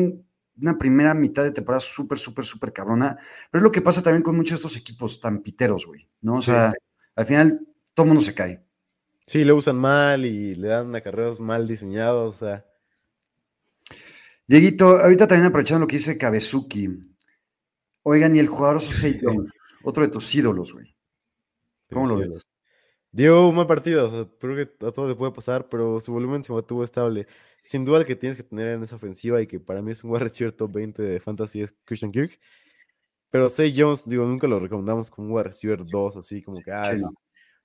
una 0.61 0.77
primera 0.77 1.15
mitad 1.15 1.43
de 1.45 1.51
temporada 1.51 1.81
súper, 1.81 2.19
súper, 2.19 2.45
súper 2.45 2.75
cabrona. 2.75 3.17
Pero 3.51 3.61
es 3.61 3.63
lo 3.63 3.73
que 3.73 3.81
pasa 3.81 4.03
también 4.03 4.23
con 4.23 4.37
muchos 4.37 4.51
de 4.51 4.57
estos 4.57 4.77
equipos 4.77 5.19
tan 5.19 5.41
piteros, 5.41 5.87
güey. 5.87 6.07
¿No? 6.21 6.35
O 6.35 6.43
sea, 6.43 6.75
al 7.15 7.27
final 7.27 7.67
todo 7.95 8.05
mundo 8.05 8.21
se 8.23 8.35
cae. 8.35 8.63
Sí, 9.27 9.45
lo 9.45 9.57
usan 9.57 9.77
mal 9.77 10.27
y 10.27 10.57
le 10.57 10.69
dan 10.69 10.95
acarreos 10.95 11.41
mal 11.41 11.67
diseñados, 11.67 12.37
o 12.37 12.39
sea. 12.39 12.67
Dieguito, 14.47 14.99
ahorita 14.99 15.27
también 15.27 15.47
aprovechando 15.47 15.85
lo 15.85 15.87
que 15.87 15.97
dice 15.97 16.19
Kabezuki. 16.19 17.01
Oigan, 18.03 18.37
y 18.37 18.41
el 18.41 18.49
jugador 18.49 18.81
Sosei 18.83 19.19
otro 19.85 20.03
de 20.03 20.11
tus 20.11 20.35
ídolos, 20.35 20.75
güey. 20.75 20.95
¿Cómo 21.89 22.07
lo 22.07 22.19
ves? 22.19 22.45
Dio 23.13 23.49
un 23.49 23.57
buen 23.57 23.67
partido, 23.67 24.07
o 24.07 24.09
sea, 24.09 24.27
creo 24.39 24.55
que 24.55 24.87
a 24.87 24.93
todo 24.93 25.09
le 25.09 25.17
puede 25.17 25.33
pasar, 25.33 25.67
pero 25.69 26.01
su 26.01 26.13
volumen 26.13 26.45
se 26.45 26.53
mantuvo 26.53 26.85
estable. 26.85 27.27
Sin 27.63 27.85
duda, 27.85 27.99
el 27.99 28.07
que 28.07 28.15
tienes 28.15 28.37
que 28.37 28.45
tener 28.45 28.69
en 28.69 28.83
esa 28.85 28.97
ofensiva 28.97 29.43
y 29.43 29.47
que 29.49 29.59
para 29.59 29.83
mí 29.83 29.91
es 29.91 30.05
un 30.05 30.11
wide 30.11 30.25
receiver 30.25 30.53
top 30.53 30.73
20 30.73 31.03
de 31.03 31.21
fantasy 31.21 31.63
es 31.63 31.75
Christian 31.85 32.13
Kirk. 32.13 32.39
Pero 33.31 33.49
Say 33.49 33.75
Jones, 33.77 34.05
digo, 34.07 34.25
nunca 34.27 34.47
lo 34.47 34.61
recomendamos 34.61 35.11
como 35.11 35.29
un 35.29 35.35
wide 35.35 35.45
receiver 35.45 35.81
2, 35.85 36.17
así 36.17 36.43
como 36.43 36.61
que, 36.61 36.73
ah, 36.73 36.97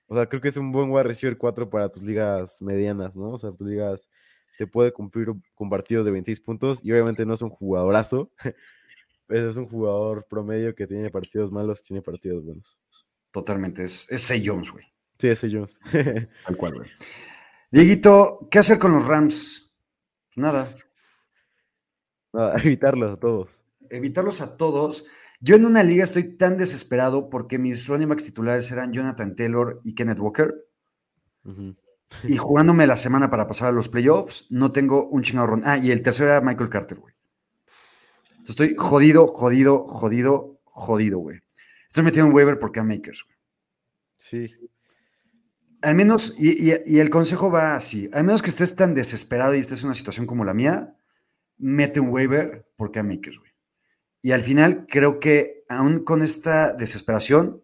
o 0.08 0.16
sea, 0.16 0.28
creo 0.28 0.42
que 0.42 0.48
es 0.48 0.58
un 0.58 0.72
buen 0.72 0.90
wide 0.92 1.04
receiver 1.04 1.38
4 1.38 1.70
para 1.70 1.90
tus 1.90 2.04
ligas 2.04 2.62
medianas, 2.62 3.16
¿no? 3.16 3.32
O 3.32 3.38
sea, 3.38 3.52
tus 3.52 3.68
ligas 3.68 4.10
te 4.58 4.68
puede 4.68 4.92
cumplir 4.94 5.30
con 5.54 5.70
partidos 5.70 6.06
de 6.06 6.12
26 6.12 6.40
puntos 6.42 6.80
y 6.84 6.92
obviamente 6.92 7.26
no 7.26 7.34
es 7.34 7.42
un 7.42 7.50
jugadorazo, 7.50 8.32
es 9.30 9.58
un 9.58 9.68
jugador 9.68 10.26
promedio 10.28 10.74
que 10.76 10.88
tiene 10.88 11.10
partidos 11.12 11.52
malos, 11.52 11.84
tiene 11.84 12.02
partidos 12.02 12.44
buenos. 12.44 12.80
Totalmente, 13.32 13.84
es, 13.84 14.10
es 14.12 14.22
Say 14.24 14.44
Jones, 14.46 14.72
güey. 14.72 14.95
Sí, 15.18 15.28
ese 15.28 15.50
Jones. 15.52 15.80
Tal 16.46 16.58
cual, 16.58 16.76
güey. 16.76 16.90
Dieguito, 17.72 18.48
¿qué 18.52 18.60
hacer 18.60 18.80
con 18.80 18.94
los 18.94 19.08
Rams? 19.08 19.74
Nada. 20.36 20.68
Nada, 22.34 22.56
evitarlos 22.64 23.12
a 23.12 23.18
todos. 23.18 23.64
Evitarlos 23.90 24.42
a 24.42 24.58
todos. 24.58 25.06
Yo 25.40 25.56
en 25.56 25.66
una 25.66 25.84
liga 25.84 26.04
estoy 26.04 26.36
tan 26.36 26.58
desesperado 26.58 27.30
porque 27.30 27.58
mis 27.58 27.88
running 27.88 28.10
backs 28.10 28.26
titulares 28.26 28.72
eran 28.72 28.94
Jonathan 28.94 29.36
Taylor 29.36 29.80
y 29.84 29.94
Kenneth 29.94 30.20
Walker. 30.20 30.68
y 32.24 32.38
jugándome 32.38 32.88
la 32.88 32.96
semana 32.98 33.30
para 33.30 33.48
pasar 33.48 33.70
a 33.70 33.72
los 33.72 33.90
playoffs, 33.90 34.48
no 34.50 34.72
tengo 34.72 35.08
un 35.08 35.24
chingado 35.24 35.48
run. 35.48 35.62
Ah, 35.66 35.78
y 35.78 35.92
el 35.92 36.02
tercero 36.02 36.30
era 36.30 36.42
Michael 36.42 36.70
Carter, 36.70 37.00
güey. 37.00 37.14
Estoy 38.48 38.76
jodido, 38.78 39.28
jodido, 39.28 39.88
jodido, 39.88 40.60
jodido, 40.66 41.20
güey. 41.20 41.40
Estoy 41.88 42.04
metiendo 42.04 42.30
un 42.30 42.36
waiver 42.36 42.60
por 42.60 42.72
Cam 42.72 42.88
Makers, 42.88 43.24
güey. 43.24 43.38
Sí 44.18 44.65
al 45.86 45.94
menos, 45.94 46.34
y, 46.40 46.72
el 46.72 47.10
consejo 47.12 47.52
va 47.52 47.76
así, 47.76 48.10
al 48.12 48.24
menos 48.24 48.42
que 48.42 48.50
estés 48.50 48.76
tan 48.76 48.96
desesperado 48.96 49.54
y 49.54 49.60
estés 49.60 49.82
en 49.82 49.86
una 49.86 49.94
situación 49.94 50.26
como 50.26 50.44
la 50.44 50.56
mía, 50.56 50.98
mete 51.58 52.00
un 52.00 52.10
waiver 52.10 52.66
por 52.76 52.92
Cam 52.92 53.08
Makers, 53.08 53.38
güey. 53.38 53.52
Y 54.24 54.32
al 54.32 54.42
final 54.42 54.88
creo 54.90 55.20
que 55.20 55.64
aún 55.70 56.04
con 56.04 56.24
esta 56.24 56.74
desesperación 56.74 57.62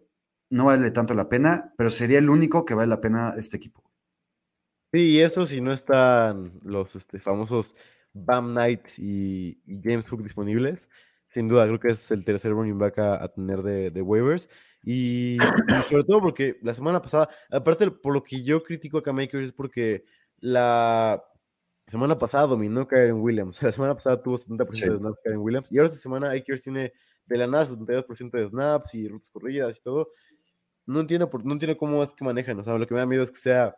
no 0.50 0.66
vale 0.66 0.92
tanto 0.92 1.14
la 1.14 1.28
pena, 1.28 1.74
pero 1.76 1.90
sería 1.90 2.18
el 2.18 2.30
único 2.30 2.64
que 2.64 2.74
vale 2.74 2.88
la 2.88 3.00
pena 3.00 3.34
este 3.36 3.56
equipo. 3.56 3.82
Sí, 4.92 5.00
y 5.00 5.20
eso 5.20 5.44
si 5.44 5.60
no 5.60 5.72
están 5.72 6.60
los 6.62 6.94
este, 6.94 7.18
famosos 7.18 7.74
Bam 8.12 8.52
Knight 8.52 8.98
y, 8.98 9.58
James 9.82 10.08
Hook 10.08 10.22
disponibles, 10.22 10.88
sin 11.26 11.48
duda 11.48 11.66
creo 11.66 11.80
que 11.80 11.88
es 11.88 12.12
el 12.12 12.24
tercer 12.24 12.52
running 12.52 12.78
back 12.78 12.98
a, 12.98 13.26
tener 13.34 13.62
de, 13.62 13.90
de 13.90 14.00
waivers. 14.00 14.48
Y, 14.84 15.38
sobre 15.88 16.04
todo 16.04 16.20
porque 16.20 16.58
la 16.62 16.74
semana 16.74 17.00
pasada, 17.00 17.28
aparte 17.50 17.90
por 17.90 18.12
lo 18.12 18.22
que 18.22 18.42
yo 18.42 18.60
critico 18.62 18.98
a 18.98 19.02
Cam 19.02 19.20
es 19.20 19.52
porque 19.52 20.04
la 20.38 21.22
semana 21.86 22.18
pasada 22.18 22.46
dominó 22.46 22.86
Karen 22.86 23.20
Williams. 23.20 23.62
La 23.62 23.72
semana 23.72 23.94
pasada 23.94 24.20
tuvo 24.22 24.38
70% 24.38 24.92
de 24.92 24.98
snaps 24.98 25.18
Karen 25.22 25.38
Williams. 25.38 25.70
Y 25.70 25.78
ahora 25.78 25.88
esta 25.88 26.00
semana 26.00 26.30
Akers 26.30 26.64
tiene 26.64 26.92
de 27.26 27.36
la 27.36 27.46
nada 27.46 27.66
72% 27.66 28.30
de 28.30 28.48
snaps 28.48 28.94
y 28.94 29.08
rutas 29.08 29.30
corridas 29.30 29.76
y 29.78 29.82
todo. 29.82 30.10
No 30.86 31.00
entiendo, 31.00 31.30
por, 31.30 31.44
no 31.44 31.52
entiendo 31.52 31.76
cómo 31.76 32.02
es 32.02 32.12
que 32.12 32.24
manejan. 32.24 32.58
O 32.58 32.64
sea, 32.64 32.76
lo 32.76 32.86
que 32.86 32.94
me 32.94 33.00
da 33.00 33.06
miedo 33.06 33.22
es 33.22 33.30
que 33.30 33.38
sea 33.38 33.76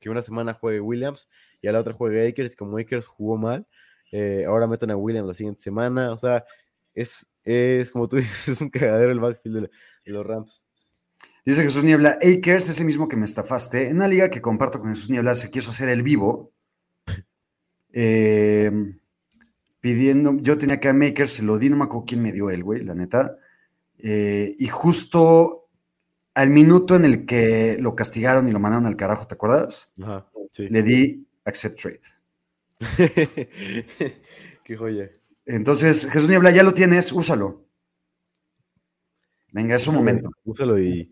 que 0.00 0.10
una 0.10 0.22
semana 0.22 0.52
juegue 0.52 0.80
Williams 0.80 1.28
y 1.62 1.68
a 1.68 1.72
la 1.72 1.80
otra 1.80 1.94
juegue 1.94 2.28
Akers. 2.28 2.52
Y 2.52 2.56
como 2.56 2.78
Akers 2.78 3.06
jugó 3.06 3.38
mal, 3.38 3.66
eh, 4.12 4.44
ahora 4.46 4.66
meten 4.66 4.90
a 4.90 4.96
Williams 4.96 5.28
la 5.28 5.34
siguiente 5.34 5.62
semana. 5.62 6.12
O 6.12 6.18
sea, 6.18 6.44
es, 6.94 7.26
es 7.44 7.90
como 7.90 8.08
tú 8.08 8.16
dices, 8.16 8.48
es 8.48 8.60
un 8.60 8.70
cagadero 8.70 9.12
el 9.12 9.20
backfield 9.20 9.62
de, 9.62 9.70
los 10.12 10.26
Rams. 10.26 10.64
Dice 11.44 11.62
Jesús 11.62 11.84
Niebla, 11.84 12.18
Akers, 12.20 12.68
ese 12.68 12.84
mismo 12.84 13.08
que 13.08 13.16
me 13.16 13.24
estafaste, 13.24 13.88
en 13.88 13.96
una 13.96 14.08
liga 14.08 14.30
que 14.30 14.42
comparto 14.42 14.80
con 14.80 14.90
Jesús 14.90 15.10
Niebla, 15.10 15.34
se 15.36 15.50
quiso 15.50 15.70
hacer 15.70 15.88
el 15.88 16.02
vivo, 16.02 16.52
eh, 17.92 18.72
pidiendo, 19.80 20.36
yo 20.40 20.58
tenía 20.58 20.80
que 20.80 20.88
a 20.88 20.92
Makers, 20.92 21.34
se 21.34 21.42
lo 21.44 21.58
di, 21.58 21.70
no 21.70 21.76
me 21.76 21.84
acuerdo 21.84 22.06
quién 22.06 22.22
me 22.22 22.32
dio 22.32 22.50
el 22.50 22.64
güey, 22.64 22.82
la 22.82 22.96
neta, 22.96 23.36
eh, 23.98 24.56
y 24.58 24.66
justo 24.66 25.68
al 26.34 26.50
minuto 26.50 26.96
en 26.96 27.04
el 27.04 27.26
que 27.26 27.76
lo 27.78 27.94
castigaron 27.94 28.48
y 28.48 28.52
lo 28.52 28.58
mandaron 28.58 28.86
al 28.86 28.96
carajo, 28.96 29.28
¿te 29.28 29.34
acuerdas? 29.36 29.94
Ajá, 30.02 30.26
sí. 30.50 30.68
Le 30.68 30.82
di 30.82 31.26
accept 31.44 31.80
trade. 31.80 32.00
Qué 34.64 34.76
joya. 34.76 35.10
Entonces, 35.46 36.10
Jesús 36.10 36.28
Niebla, 36.28 36.50
ya 36.50 36.64
lo 36.64 36.74
tienes, 36.74 37.12
úsalo. 37.12 37.65
Venga, 39.56 39.74
es 39.74 39.82
su 39.84 39.90
momento. 39.90 40.30
Úsalo 40.44 40.78
y, 40.78 41.10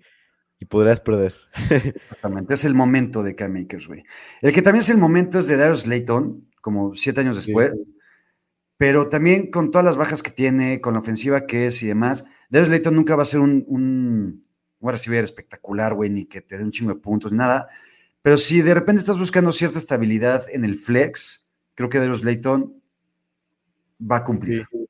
podrás 0.68 1.00
perder. 1.00 1.34
Exactamente, 1.70 2.52
es 2.52 2.64
el 2.66 2.74
momento 2.74 3.22
de 3.22 3.34
K-Makers, 3.34 3.88
güey. 3.88 4.04
El 4.42 4.52
que 4.52 4.60
también 4.60 4.80
es 4.80 4.90
el 4.90 4.98
momento 4.98 5.38
es 5.38 5.46
de 5.46 5.56
Darius 5.56 5.86
Layton, 5.86 6.46
como 6.60 6.94
siete 6.94 7.22
años 7.22 7.36
después. 7.36 7.72
Pero 8.76 9.08
también 9.08 9.50
con 9.50 9.70
todas 9.70 9.84
las 9.86 9.96
bajas 9.96 10.22
que 10.22 10.30
tiene, 10.30 10.82
con 10.82 10.92
la 10.92 11.00
ofensiva 11.00 11.46
que 11.46 11.68
es 11.68 11.82
y 11.82 11.86
demás, 11.86 12.26
Darius 12.50 12.68
Layton 12.68 12.94
nunca 12.94 13.16
va 13.16 13.22
a 13.22 13.26
ser 13.26 13.40
un, 13.40 13.64
un, 13.66 14.42
un 14.78 14.90
receiver 14.90 15.24
espectacular, 15.24 15.94
güey, 15.94 16.10
ni 16.10 16.26
que 16.26 16.42
te 16.42 16.58
dé 16.58 16.64
un 16.64 16.70
chingo 16.70 16.92
de 16.92 17.00
puntos, 17.00 17.32
nada. 17.32 17.68
Pero 18.20 18.36
si 18.36 18.60
de 18.60 18.74
repente 18.74 19.00
estás 19.00 19.18
buscando 19.18 19.52
cierta 19.52 19.78
estabilidad 19.78 20.44
en 20.50 20.66
el 20.66 20.74
flex, 20.74 21.48
creo 21.74 21.88
que 21.88 21.98
Darius 21.98 22.22
Layton 22.22 22.78
va 24.02 24.18
a 24.18 24.24
cumplir. 24.24 24.68
Sí. 24.70 24.83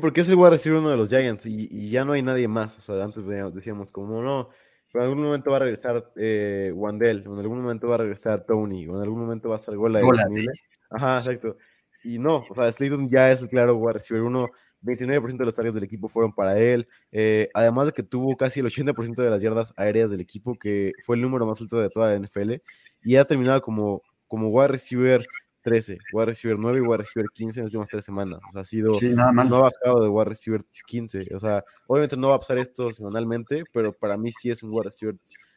Porque 0.00 0.22
es 0.22 0.28
el 0.30 0.36
wide 0.36 0.50
receiver 0.50 0.80
uno 0.80 0.90
de 0.90 0.96
los 0.96 1.10
Giants 1.10 1.44
y, 1.46 1.90
ya 1.90 2.04
no 2.04 2.12
hay 2.12 2.22
nadie 2.22 2.48
más. 2.48 2.78
O 2.78 2.82
sea, 2.82 3.04
antes 3.04 3.22
decíamos, 3.54 3.92
como 3.92 4.22
no, 4.22 4.48
en 4.94 5.00
algún 5.02 5.22
momento 5.22 5.50
va 5.50 5.58
a 5.58 5.60
regresar 5.60 6.10
eh, 6.16 6.72
Wandell, 6.74 7.26
o 7.28 7.34
en 7.34 7.40
algún 7.40 7.60
momento 7.60 7.88
va 7.88 7.96
a 7.96 7.98
regresar 7.98 8.46
Tony, 8.46 8.86
o 8.86 8.96
en 8.96 9.02
algún 9.02 9.20
momento 9.20 9.50
va 9.50 9.56
a 9.56 9.60
salir 9.60 9.78
Gola 9.78 10.00
disponible. 10.00 10.52
Ajá, 10.90 11.16
exacto. 11.16 11.58
Y 12.02 12.18
no, 12.18 12.44
o 12.48 12.54
sea, 12.54 12.70
Slayton 12.72 13.10
ya 13.10 13.30
es 13.30 13.42
el 13.42 13.48
claro 13.48 13.76
wide 13.76 13.94
receiver 13.94 14.22
uno. 14.22 14.48
29% 14.82 15.38
de 15.38 15.44
los 15.46 15.54
tareas 15.54 15.74
del 15.74 15.84
equipo 15.84 16.08
fueron 16.08 16.32
para 16.34 16.58
él. 16.58 16.86
Eh, 17.10 17.48
además 17.54 17.86
de 17.86 17.92
que 17.92 18.02
tuvo 18.02 18.36
casi 18.36 18.60
el 18.60 18.66
80% 18.66 19.22
de 19.22 19.30
las 19.30 19.40
yardas 19.40 19.72
aéreas 19.76 20.10
del 20.10 20.20
equipo, 20.20 20.56
que 20.58 20.92
fue 21.04 21.16
el 21.16 21.22
número 21.22 21.46
más 21.46 21.60
alto 21.60 21.78
de 21.78 21.88
toda 21.88 22.08
la 22.08 22.18
NFL. 22.18 22.54
Y 23.02 23.16
ha 23.16 23.24
terminado 23.24 23.62
como, 23.62 24.02
como 24.28 24.48
wide 24.48 24.68
receiver 24.68 25.26
13, 25.64 25.98
wide 26.12 26.26
receiver 26.26 26.58
9 26.58 26.78
y 26.78 26.80
wide 26.82 26.98
receiver 26.98 27.26
15 27.32 27.60
en 27.60 27.64
las 27.64 27.68
últimas 27.68 27.88
tres 27.88 28.04
semanas. 28.04 28.38
O 28.48 28.52
sea, 28.52 28.60
ha 28.60 28.64
sido, 28.64 28.92
no 29.14 29.56
ha 29.56 29.60
bajado 29.60 30.02
de 30.02 30.08
wide 30.08 30.26
receiver 30.26 30.62
15. 30.86 31.34
O 31.34 31.40
sea, 31.40 31.64
obviamente 31.86 32.16
no 32.16 32.28
va 32.28 32.36
a 32.36 32.38
pasar 32.38 32.58
esto 32.58 32.92
semanalmente, 32.92 33.64
pero 33.72 33.92
para 33.92 34.16
mí 34.16 34.30
sí 34.30 34.50
es 34.50 34.62
un 34.62 34.70
wide 34.70 34.84
receiver 34.84 35.16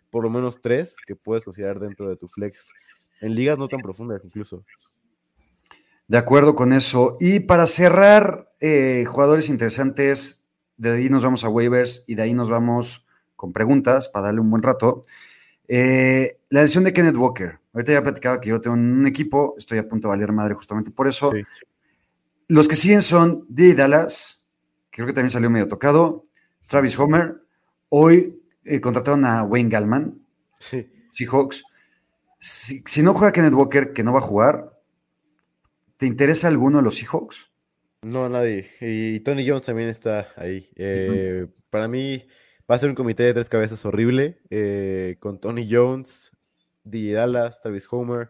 por 0.10 0.24
lo 0.24 0.30
menos 0.30 0.62
3 0.62 0.96
que 1.06 1.16
puedes 1.16 1.44
considerar 1.44 1.80
dentro 1.80 2.10
de 2.10 2.16
tu 2.16 2.28
flex 2.28 2.72
en 3.20 3.36
ligas 3.36 3.58
no 3.58 3.68
tan 3.68 3.82
profundas 3.82 4.22
incluso. 4.24 4.64
De 6.08 6.18
acuerdo 6.18 6.56
con 6.56 6.72
eso. 6.72 7.18
Y 7.20 7.42
para 7.42 7.68
cerrar, 7.68 8.50
eh, 8.62 9.04
jugadores 9.06 9.50
interesantes, 9.50 10.48
de 10.78 10.92
ahí 10.92 11.10
nos 11.10 11.24
vamos 11.24 11.44
a 11.44 11.50
waivers 11.50 12.06
y 12.08 12.16
de 12.16 12.22
ahí 12.22 12.34
nos 12.34 12.50
vamos 12.50 13.06
con 13.36 13.52
preguntas 13.52 14.08
para 14.08 14.28
darle 14.28 14.40
un 14.40 14.50
buen 14.50 14.64
rato. 14.64 15.02
Eh, 15.68 16.40
la 16.50 16.62
decisión 16.62 16.86
de 16.86 16.94
Kenneth 16.94 17.18
Walker. 17.18 17.60
Ahorita 17.78 17.92
ya 17.92 18.00
he 18.00 18.02
platicado 18.02 18.42
que 18.42 18.50
yo 18.50 18.60
tengo 18.60 18.76
un 18.76 19.06
equipo, 19.06 19.54
estoy 19.56 19.78
a 19.78 19.88
punto 19.88 20.08
de 20.08 20.16
valer 20.16 20.32
madre 20.32 20.56
justamente 20.56 20.90
por 20.90 21.08
eso. 21.08 21.32
Los 22.48 22.68
que 22.68 22.76
siguen 22.76 23.04
son 23.04 23.46
D. 23.50 23.76
Dallas, 23.76 24.44
creo 24.90 25.06
que 25.06 25.14
también 25.14 25.30
salió 25.30 25.48
medio 25.52 25.68
tocado, 25.68 26.24
Travis 26.68 26.98
Homer. 26.98 27.36
Hoy 27.90 28.42
eh, 28.66 28.82
contrataron 28.82 29.26
a 29.26 29.44
Wayne 29.44 29.70
Gallman, 29.70 30.20
sí. 30.58 30.90
Seahawks. 31.12 31.64
Si, 32.40 32.82
si, 32.88 33.04
no 33.04 33.14
juega 33.14 33.32
Kenneth 33.32 33.54
Walker, 33.54 33.94
que 33.94 34.04
no 34.04 34.12
va 34.12 34.22
a 34.22 34.24
jugar, 34.24 34.76
¿te 35.98 36.08
interesa 36.08 36.48
alguno 36.48 36.78
de 36.78 36.84
los 36.84 36.96
Seahawks? 36.96 37.52
No, 38.02 38.28
nadie. 38.28 38.72
Y 38.82 39.20
Tony 39.20 39.48
Jones 39.48 39.66
también 39.66 39.90
está 39.90 40.30
ahí. 40.36 40.68
Eh, 40.78 41.46
para 41.70 41.88
mí, 41.88 42.26
Va 42.70 42.76
a 42.76 42.80
ser 42.80 42.90
un 42.90 42.96
comité 42.96 43.24
de 43.24 43.34
tres 43.34 43.48
cabezas 43.48 43.86
horrible, 43.86 44.42
eh, 44.50 45.16
con 45.22 45.40
Tony 45.40 45.66
Jones, 45.72 46.34
DJ 46.90 47.14
Dallas, 47.14 47.62
Travis 47.62 47.88
Homer, 47.92 48.30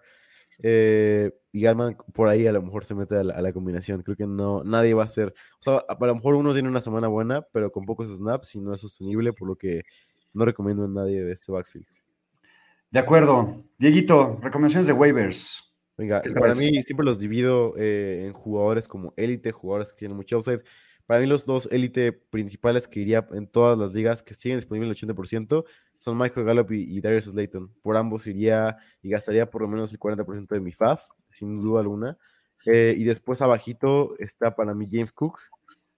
eh, 0.59 1.31
y 1.51 1.61
Galman 1.61 1.95
por 2.13 2.27
ahí 2.27 2.47
a 2.47 2.51
lo 2.51 2.61
mejor 2.61 2.83
se 2.83 2.95
mete 2.95 3.15
a 3.15 3.23
la, 3.23 3.53
combinación. 3.53 4.01
Creo 4.01 4.17
que 4.17 4.27
no, 4.27 4.63
nadie 4.63 4.93
va 4.93 5.03
a 5.03 5.07
ser, 5.07 5.33
o 5.59 5.61
sea, 5.61 5.83
a, 5.87 6.05
lo 6.05 6.15
mejor 6.15 6.35
uno 6.35 6.53
tiene 6.53 6.69
una 6.69 6.81
semana 6.81 7.07
buena, 7.07 7.41
pero 7.53 7.71
con 7.71 7.85
pocos 7.85 8.09
snaps 8.09 8.55
y 8.55 8.59
no 8.59 8.73
es 8.73 8.81
sostenible, 8.81 9.33
por 9.33 9.47
lo 9.47 9.55
que 9.55 9.83
no 10.33 10.45
recomiendo 10.45 10.85
a 10.85 10.87
nadie 10.87 11.23
de 11.23 11.33
este 11.33 11.51
backfield. 11.51 11.85
De 12.89 12.99
acuerdo. 12.99 13.57
Dieguito, 13.77 14.39
recomendaciones 14.41 14.87
de 14.87 14.93
waivers. 14.93 15.63
Venga, 15.97 16.21
para 16.39 16.53
mí 16.53 16.83
siempre 16.83 17.05
los 17.05 17.19
divido 17.19 17.73
eh, 17.75 18.25
en 18.27 18.33
jugadores 18.33 18.87
como 18.87 19.13
élite, 19.17 19.51
jugadores 19.51 19.91
que 19.91 19.99
tienen 19.99 20.15
mucho 20.15 20.37
upside 20.37 20.61
para 21.07 21.21
mí 21.21 21.25
los 21.25 21.45
dos 21.45 21.69
élite 21.71 22.11
principales 22.11 22.87
que 22.87 22.99
iría 22.99 23.25
en 23.31 23.47
todas 23.47 23.77
las 23.77 23.93
ligas 23.93 24.21
que 24.21 24.33
siguen 24.33 24.59
disponibles 24.59 25.01
el 25.01 25.09
80% 25.15 25.63
son 25.97 26.17
Michael 26.17 26.45
Gallup 26.45 26.71
y, 26.71 26.99
Darius 27.01 27.25
Slayton. 27.25 27.73
Por 27.81 27.97
ambos 27.97 28.27
iría 28.27 28.77
y 29.01 29.09
gastaría 29.09 29.49
por 29.49 29.61
lo 29.63 29.67
menos 29.67 29.91
el 29.91 29.99
40% 29.99 30.47
de 30.49 30.59
mi 30.59 30.71
FAF, 30.71 31.03
sin 31.29 31.61
duda 31.61 31.79
alguna. 31.79 32.17
Eh, 32.65 32.93
y 32.97 33.05
después 33.05 33.41
abajito 33.41 34.15
está 34.19 34.53
para 34.55 34.73
mí 34.75 34.87
James 34.91 35.13
Cook, 35.13 35.39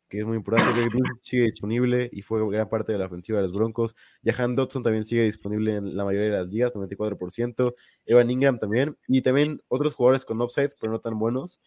que 0.07 0.19
es 0.19 0.25
muy 0.25 0.37
importante. 0.37 0.71
que 0.73 0.89
sigue 1.21 1.43
disponible 1.43 2.07
y 2.13 2.21
fue 2.21 2.47
gran 2.49 2.69
parte 2.69 2.91
de 2.91 2.99
la 2.99 3.07
ofensiva 3.07 3.39
de 3.39 3.47
los 3.47 3.57
Broncos. 3.57 3.95
Jahan 4.23 4.55
Dodson 4.55 4.83
también 4.83 5.05
sigue 5.05 5.23
disponible 5.23 5.75
en 5.75 5.97
la 5.97 6.05
mayoría 6.05 6.31
de 6.31 6.37
las 6.43 6.51
ligas, 6.51 6.73
94%. 6.75 7.73
Evan 8.05 8.29
Ingram 8.29 8.59
también. 8.59 8.95
Y 9.07 9.21
también 9.21 9.59
otros 9.67 9.95
jugadores 9.95 10.23
con 10.23 10.39
upside, 10.39 10.71
pero 10.79 10.93
no 10.93 10.99
tan 10.99 11.17
buenos 11.17 11.59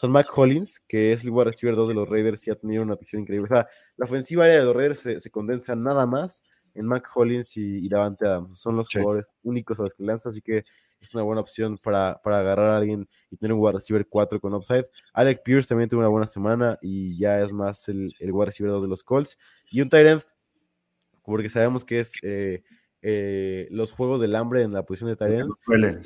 son 0.00 0.12
Mac 0.12 0.28
Hollins, 0.34 0.80
que 0.88 1.12
es 1.12 1.24
el 1.24 1.30
wide 1.30 1.50
receiver 1.50 1.76
2 1.76 1.88
de 1.88 1.94
los 1.94 2.08
Raiders 2.08 2.46
y 2.46 2.50
ha 2.50 2.54
tenido 2.54 2.82
una 2.82 2.96
visión 2.96 3.20
increíble. 3.20 3.44
O 3.44 3.54
sea, 3.54 3.68
la 3.98 4.06
ofensiva 4.06 4.44
área 4.44 4.60
de 4.60 4.64
los 4.64 4.74
Raiders 4.74 5.00
se, 5.00 5.30
condensa 5.30 5.76
nada 5.76 6.06
más 6.06 6.42
en 6.72 6.86
Mac 6.86 7.06
Hollins 7.14 7.54
y, 7.58 7.86
Davante 7.86 8.24
Adams. 8.24 8.58
Son 8.58 8.76
los 8.76 8.88
jugadores 8.90 9.26
únicos 9.42 9.78
a 9.78 9.82
los 9.82 9.92
que 9.92 10.02
lanza, 10.02 10.30
así 10.30 10.40
que 10.40 10.62
es 11.00 11.14
una 11.14 11.22
buena 11.22 11.42
opción 11.42 11.76
para, 11.76 12.12
agarrar 12.24 12.70
a 12.70 12.76
alguien 12.78 13.06
y 13.30 13.36
tener 13.36 13.52
un 13.52 13.60
wide 13.60 13.74
receiver 13.74 14.06
4 14.08 14.40
con 14.40 14.54
upside. 14.54 14.86
Alec 15.12 15.42
Pierce 15.42 15.68
también 15.68 15.90
tuvo 15.90 16.00
una 16.00 16.08
buena 16.08 16.26
semana 16.26 16.78
y 16.80 17.18
ya 17.18 17.38
es 17.42 17.52
más 17.52 17.86
el, 17.90 18.10
el 18.20 18.32
wide 18.32 18.46
receiver 18.46 18.72
2 18.72 18.80
de 18.80 18.88
los 18.88 19.04
Colts. 19.04 19.38
Y 19.70 19.82
un 19.82 19.90
tight 19.90 20.06
end, 20.06 20.22
porque 21.22 21.50
sabemos 21.50 21.84
que 21.84 22.00
es... 22.00 22.14
Eh, 22.22 22.62
eh, 23.02 23.68
los 23.70 23.92
juegos 23.92 24.20
del 24.20 24.34
hambre 24.36 24.62
en 24.62 24.72
la 24.72 24.84
posición 24.84 25.10
de 25.10 25.16
Tyrant. 25.16 25.50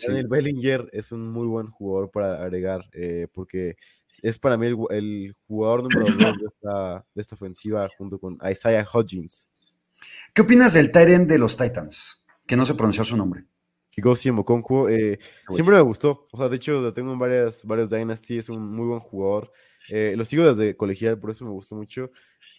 El 0.08 0.28
Bellinger 0.28 0.88
es 0.92 1.12
un 1.12 1.32
muy 1.32 1.46
buen 1.46 1.68
jugador 1.68 2.10
para 2.10 2.42
agregar, 2.42 2.88
eh, 2.92 3.26
porque 3.32 3.76
es 4.22 4.38
para 4.38 4.56
mí 4.56 4.66
el, 4.90 5.36
jugador 5.46 5.82
número 5.82 6.06
dos 6.06 6.38
de 6.38 6.46
esta, 6.46 7.04
de 7.14 7.20
esta, 7.20 7.34
ofensiva 7.34 7.88
junto 7.98 8.18
con 8.18 8.38
Isaiah 8.48 8.86
Hodgins. 8.90 9.48
¿Qué 10.32 10.42
opinas 10.42 10.74
del 10.74 10.92
Tyrant 10.92 11.28
de 11.28 11.38
los 11.38 11.56
Titans? 11.56 12.24
Que 12.46 12.56
no 12.56 12.66
se 12.66 12.74
pronunció 12.74 13.04
su 13.04 13.16
nombre. 13.16 13.46
Kigosi 13.94 14.28
eh, 14.28 15.18
siempre 15.50 15.76
me 15.76 15.80
gustó. 15.80 16.26
O 16.32 16.36
sea, 16.36 16.48
de 16.48 16.56
hecho, 16.56 16.80
lo 16.80 16.92
tengo 16.92 17.12
en 17.12 17.18
varias, 17.18 17.64
varios 17.64 17.90
Dynasty, 17.90 18.38
es 18.38 18.48
un 18.48 18.74
muy 18.74 18.86
buen 18.86 19.00
jugador. 19.00 19.52
Eh, 19.88 20.14
lo 20.16 20.24
sigo 20.24 20.44
desde 20.52 20.76
colegial, 20.76 21.18
por 21.18 21.30
eso 21.30 21.44
me 21.44 21.52
gustó 21.52 21.76
mucho. 21.76 22.10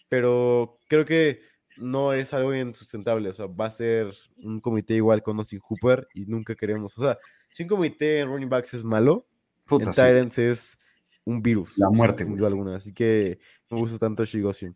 Pero 0.08 0.78
creo 0.88 1.04
que 1.04 1.40
no 1.76 2.12
es 2.12 2.32
algo 2.34 2.54
insustentable, 2.54 3.28
o 3.30 3.34
sea, 3.34 3.46
va 3.46 3.66
a 3.66 3.70
ser 3.70 4.14
un 4.38 4.60
comité 4.60 4.94
igual 4.94 5.22
con 5.22 5.38
Austin 5.38 5.60
Hooper 5.60 6.08
y 6.14 6.26
nunca 6.26 6.54
queremos, 6.54 6.96
o 6.98 7.02
sea, 7.02 7.16
si 7.48 7.64
un 7.64 7.68
comité 7.68 8.20
en 8.20 8.28
running 8.28 8.48
backs 8.48 8.74
es 8.74 8.84
malo, 8.84 9.26
en 9.70 9.90
Tyrants 9.90 10.38
es 10.38 10.78
un 11.24 11.42
virus. 11.42 11.76
La 11.78 11.90
muerte. 11.90 12.24
Sin 12.24 12.36
duda 12.36 12.48
alguna, 12.48 12.76
así 12.76 12.92
que 12.92 13.38
me 13.70 13.78
gusta 13.78 13.98
tanto 13.98 14.24
Shigoshi. 14.24 14.68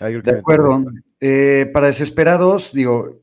De 0.00 0.38
acuerdo. 0.38 0.84
Eh, 1.20 1.70
para 1.72 1.88
desesperados, 1.88 2.72
digo, 2.72 3.20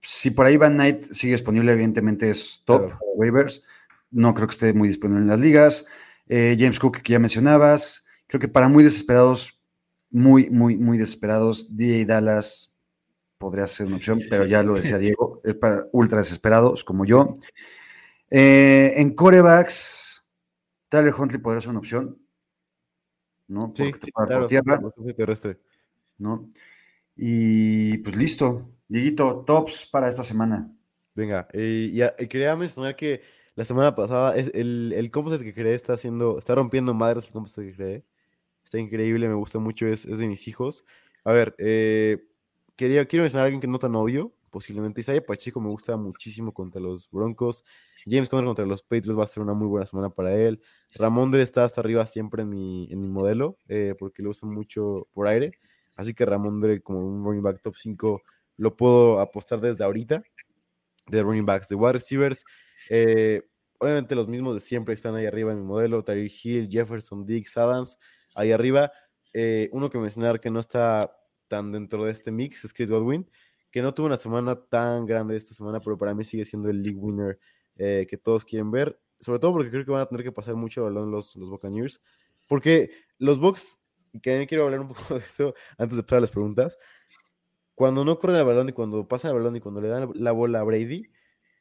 si 0.00 0.30
por 0.30 0.46
ahí 0.46 0.56
Van 0.56 0.74
Knight 0.74 1.02
sigue 1.02 1.34
disponible, 1.34 1.72
evidentemente 1.72 2.30
es 2.30 2.62
top 2.64 2.92
waivers. 3.14 3.62
No 4.10 4.34
creo 4.34 4.46
que 4.48 4.52
esté 4.52 4.72
muy 4.72 4.88
disponible 4.88 5.22
en 5.22 5.28
las 5.28 5.40
ligas. 5.40 5.86
Eh, 6.28 6.56
James 6.58 6.78
Cook, 6.78 6.98
que 7.02 7.12
ya 7.12 7.18
mencionabas. 7.18 8.04
Creo 8.26 8.40
que 8.40 8.48
para 8.48 8.68
muy 8.68 8.82
desesperados, 8.82 9.55
muy, 10.10 10.48
muy, 10.50 10.76
muy 10.76 10.98
desesperados. 10.98 11.74
DJ 11.76 12.04
Dallas 12.06 12.72
podría 13.38 13.66
ser 13.66 13.86
una 13.86 13.96
opción, 13.96 14.20
pero 14.30 14.46
ya 14.46 14.62
lo 14.62 14.74
decía 14.74 14.98
Diego, 14.98 15.40
es 15.44 15.54
para 15.54 15.86
ultra 15.92 16.18
desesperados 16.18 16.84
como 16.84 17.04
yo. 17.04 17.34
Eh, 18.30 18.94
en 18.96 19.14
corebacks, 19.14 20.28
Tyler 20.88 21.14
Huntley 21.16 21.40
podría 21.40 21.60
ser 21.60 21.70
una 21.70 21.78
opción, 21.80 22.18
¿no? 23.48 23.72
Porque 23.72 23.98
sí, 24.02 24.12
por 24.12 24.46
tierra. 24.46 24.80
Terrestre. 25.16 25.60
¿no? 26.18 26.50
Y 27.14 27.98
pues 27.98 28.16
listo. 28.16 28.70
Dieguito, 28.88 29.44
tops 29.44 29.86
para 29.86 30.08
esta 30.08 30.22
semana. 30.22 30.72
Venga, 31.14 31.48
y, 31.52 31.98
quería 32.28 32.54
mencionar 32.56 32.94
que 32.94 33.22
la 33.54 33.64
semana 33.64 33.94
pasada 33.94 34.36
el, 34.36 34.92
el 34.94 35.10
composite 35.10 35.44
que 35.44 35.54
creé 35.54 35.74
está 35.74 35.94
haciendo, 35.94 36.38
está 36.38 36.54
rompiendo 36.54 36.92
madres 36.94 37.26
el 37.26 37.32
composite 37.32 37.70
que 37.70 37.74
creé 37.74 38.04
está 38.66 38.78
increíble, 38.78 39.28
me 39.28 39.34
gusta 39.34 39.60
mucho, 39.60 39.86
es, 39.86 40.04
de 40.04 40.26
mis 40.26 40.48
hijos. 40.48 40.84
A 41.24 41.32
ver, 41.32 41.54
eh, 41.58 42.26
quería, 42.74 43.06
quiero 43.06 43.22
mencionar 43.22 43.44
a 43.44 43.46
alguien 43.46 43.60
que 43.60 43.68
no 43.68 43.78
tan 43.78 43.94
obvio, 43.94 44.32
posiblemente 44.50 45.00
Isaiah 45.00 45.24
Pacheco 45.24 45.60
me 45.60 45.68
gusta 45.68 45.96
muchísimo 45.96 46.52
contra 46.52 46.80
los 46.80 47.08
Broncos. 47.10 47.64
James 48.06 48.28
Conner 48.28 48.44
contra 48.44 48.66
los 48.66 48.82
Patriots 48.82 49.16
va 49.18 49.22
a 49.22 49.28
ser 49.28 49.42
una 49.42 49.54
muy 49.54 49.68
buena 49.68 49.86
semana 49.86 50.10
para 50.10 50.34
él. 50.34 50.60
Ramondre 50.94 51.42
está 51.42 51.64
hasta 51.64 51.80
arriba 51.80 52.04
siempre 52.06 52.42
en 52.42 52.48
mi, 52.48 52.88
en 52.90 53.00
mi 53.00 53.08
modelo, 53.08 53.56
eh, 53.68 53.94
porque 53.96 54.22
lo 54.22 54.30
uso 54.30 54.46
mucho 54.46 55.06
por 55.12 55.28
aire. 55.28 55.52
Así 55.94 56.12
que 56.12 56.26
Ramondre 56.26 56.82
como 56.82 57.06
un 57.06 57.24
running 57.24 57.42
back 57.42 57.62
top 57.62 57.76
5 57.76 58.22
lo 58.56 58.76
puedo 58.76 59.20
apostar 59.20 59.60
desde 59.60 59.84
ahorita. 59.84 60.24
De 61.06 61.22
running 61.22 61.46
backs, 61.46 61.68
de 61.68 61.76
wide 61.76 61.92
receivers. 61.92 62.44
Eh, 62.90 63.42
obviamente 63.78 64.16
los 64.16 64.26
mismos 64.26 64.54
de 64.54 64.60
siempre 64.60 64.94
están 64.94 65.14
ahí 65.14 65.26
arriba 65.26 65.52
en 65.52 65.58
mi 65.58 65.64
modelo, 65.64 66.02
Tyreek 66.02 66.44
Hill, 66.44 66.68
Jefferson, 66.68 67.24
Diggs, 67.24 67.56
Adams, 67.56 67.98
ahí 68.36 68.52
arriba. 68.52 68.92
Eh, 69.32 69.68
uno 69.72 69.90
que 69.90 69.98
mencionar 69.98 70.40
que 70.40 70.50
no 70.50 70.60
está 70.60 71.16
tan 71.48 71.72
dentro 71.72 72.04
de 72.04 72.12
este 72.12 72.30
mix 72.30 72.64
es 72.64 72.72
Chris 72.72 72.90
Godwin, 72.90 73.28
que 73.70 73.82
no 73.82 73.92
tuvo 73.92 74.06
una 74.06 74.16
semana 74.16 74.56
tan 74.56 75.06
grande 75.06 75.36
esta 75.36 75.54
semana, 75.54 75.80
pero 75.80 75.98
para 75.98 76.14
mí 76.14 76.24
sigue 76.24 76.44
siendo 76.44 76.70
el 76.70 76.82
league 76.82 76.98
winner 76.98 77.38
eh, 77.76 78.06
que 78.08 78.16
todos 78.16 78.44
quieren 78.44 78.70
ver, 78.70 78.98
sobre 79.20 79.38
todo 79.38 79.52
porque 79.52 79.70
creo 79.70 79.84
que 79.84 79.90
van 79.90 80.02
a 80.02 80.06
tener 80.06 80.24
que 80.24 80.32
pasar 80.32 80.54
mucho 80.54 80.84
balón 80.84 81.10
los, 81.10 81.36
los 81.36 81.50
Buccaneers, 81.50 82.00
porque 82.46 82.90
los 83.18 83.38
Bucks, 83.38 83.78
que 84.22 84.30
también 84.30 84.46
quiero 84.46 84.64
hablar 84.64 84.80
un 84.80 84.88
poco 84.94 85.14
de 85.14 85.20
eso 85.20 85.54
antes 85.78 85.96
de 85.96 86.02
pasar 86.02 86.18
a 86.18 86.20
las 86.22 86.30
preguntas, 86.30 86.78
cuando 87.74 88.04
no 88.04 88.18
corren 88.18 88.38
el 88.38 88.44
balón 88.44 88.70
y 88.70 88.72
cuando 88.72 89.06
pasan 89.06 89.32
el 89.32 89.36
balón 89.36 89.56
y 89.56 89.60
cuando 89.60 89.82
le 89.82 89.88
dan 89.88 90.10
la 90.14 90.32
bola 90.32 90.60
a 90.60 90.64
Brady, 90.64 91.10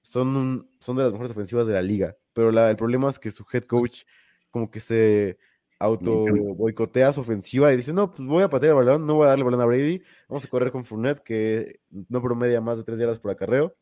son, 0.02 0.70
son 0.80 0.96
de 0.96 1.04
las 1.04 1.12
mejores 1.12 1.32
ofensivas 1.32 1.68
de 1.68 1.74
la 1.74 1.82
liga. 1.82 2.16
Pero 2.32 2.50
el 2.50 2.76
problema 2.78 3.10
es 3.10 3.20
que 3.20 3.32
su 3.32 3.46
head 3.52 3.64
coach 3.64 4.04
como 4.50 4.72
que 4.72 4.80
se 4.80 5.38
auto 5.80 6.26
boicotea 6.56 7.12
su 7.12 7.22
ofensiva 7.22 7.72
y 7.74 7.78
dice, 7.78 7.94
no, 7.94 8.14
pues 8.14 8.28
voy 8.28 8.44
a 8.44 8.50
patear 8.50 8.72
el 8.72 8.76
balón, 8.76 9.06
no 9.06 9.16
voy 9.16 9.26
a 9.26 9.30
darle 9.30 9.44
balón 9.44 9.62
a 9.62 9.66
Brady, 9.66 10.02
vamos 10.30 10.46
a 10.46 10.48
correr 10.48 10.72
con 10.72 10.86
Fournette, 10.86 11.22
que 11.22 11.80
no 11.90 12.22
promedia 12.22 12.62
más 12.62 12.78
de 12.78 12.84
tres 12.84 13.00
yardas 13.00 13.20
por 13.20 13.32
acarreo. 13.32 13.76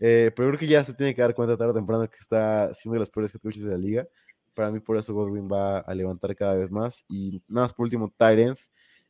Eh, 0.00 0.32
pero 0.34 0.48
creo 0.48 0.58
que 0.58 0.66
ya 0.66 0.82
se 0.84 0.94
tiene 0.94 1.14
que 1.14 1.22
dar 1.22 1.34
cuenta 1.34 1.56
tarde 1.56 1.72
o 1.72 1.74
temprano 1.74 2.08
que 2.08 2.16
está 2.18 2.72
siendo 2.74 2.94
de 2.94 3.00
las 3.00 3.10
peores 3.10 3.32
coaches 3.32 3.64
de 3.64 3.70
la 3.70 3.78
liga. 3.78 4.08
Para 4.54 4.70
mí, 4.70 4.80
por 4.80 4.96
eso 4.96 5.14
Godwin 5.14 5.48
va 5.50 5.80
a 5.80 5.94
levantar 5.94 6.34
cada 6.36 6.54
vez 6.54 6.70
más. 6.70 7.04
Y 7.08 7.42
nada 7.48 7.66
más 7.66 7.74
por 7.74 7.84
último, 7.84 8.12
Tyrant. 8.16 8.58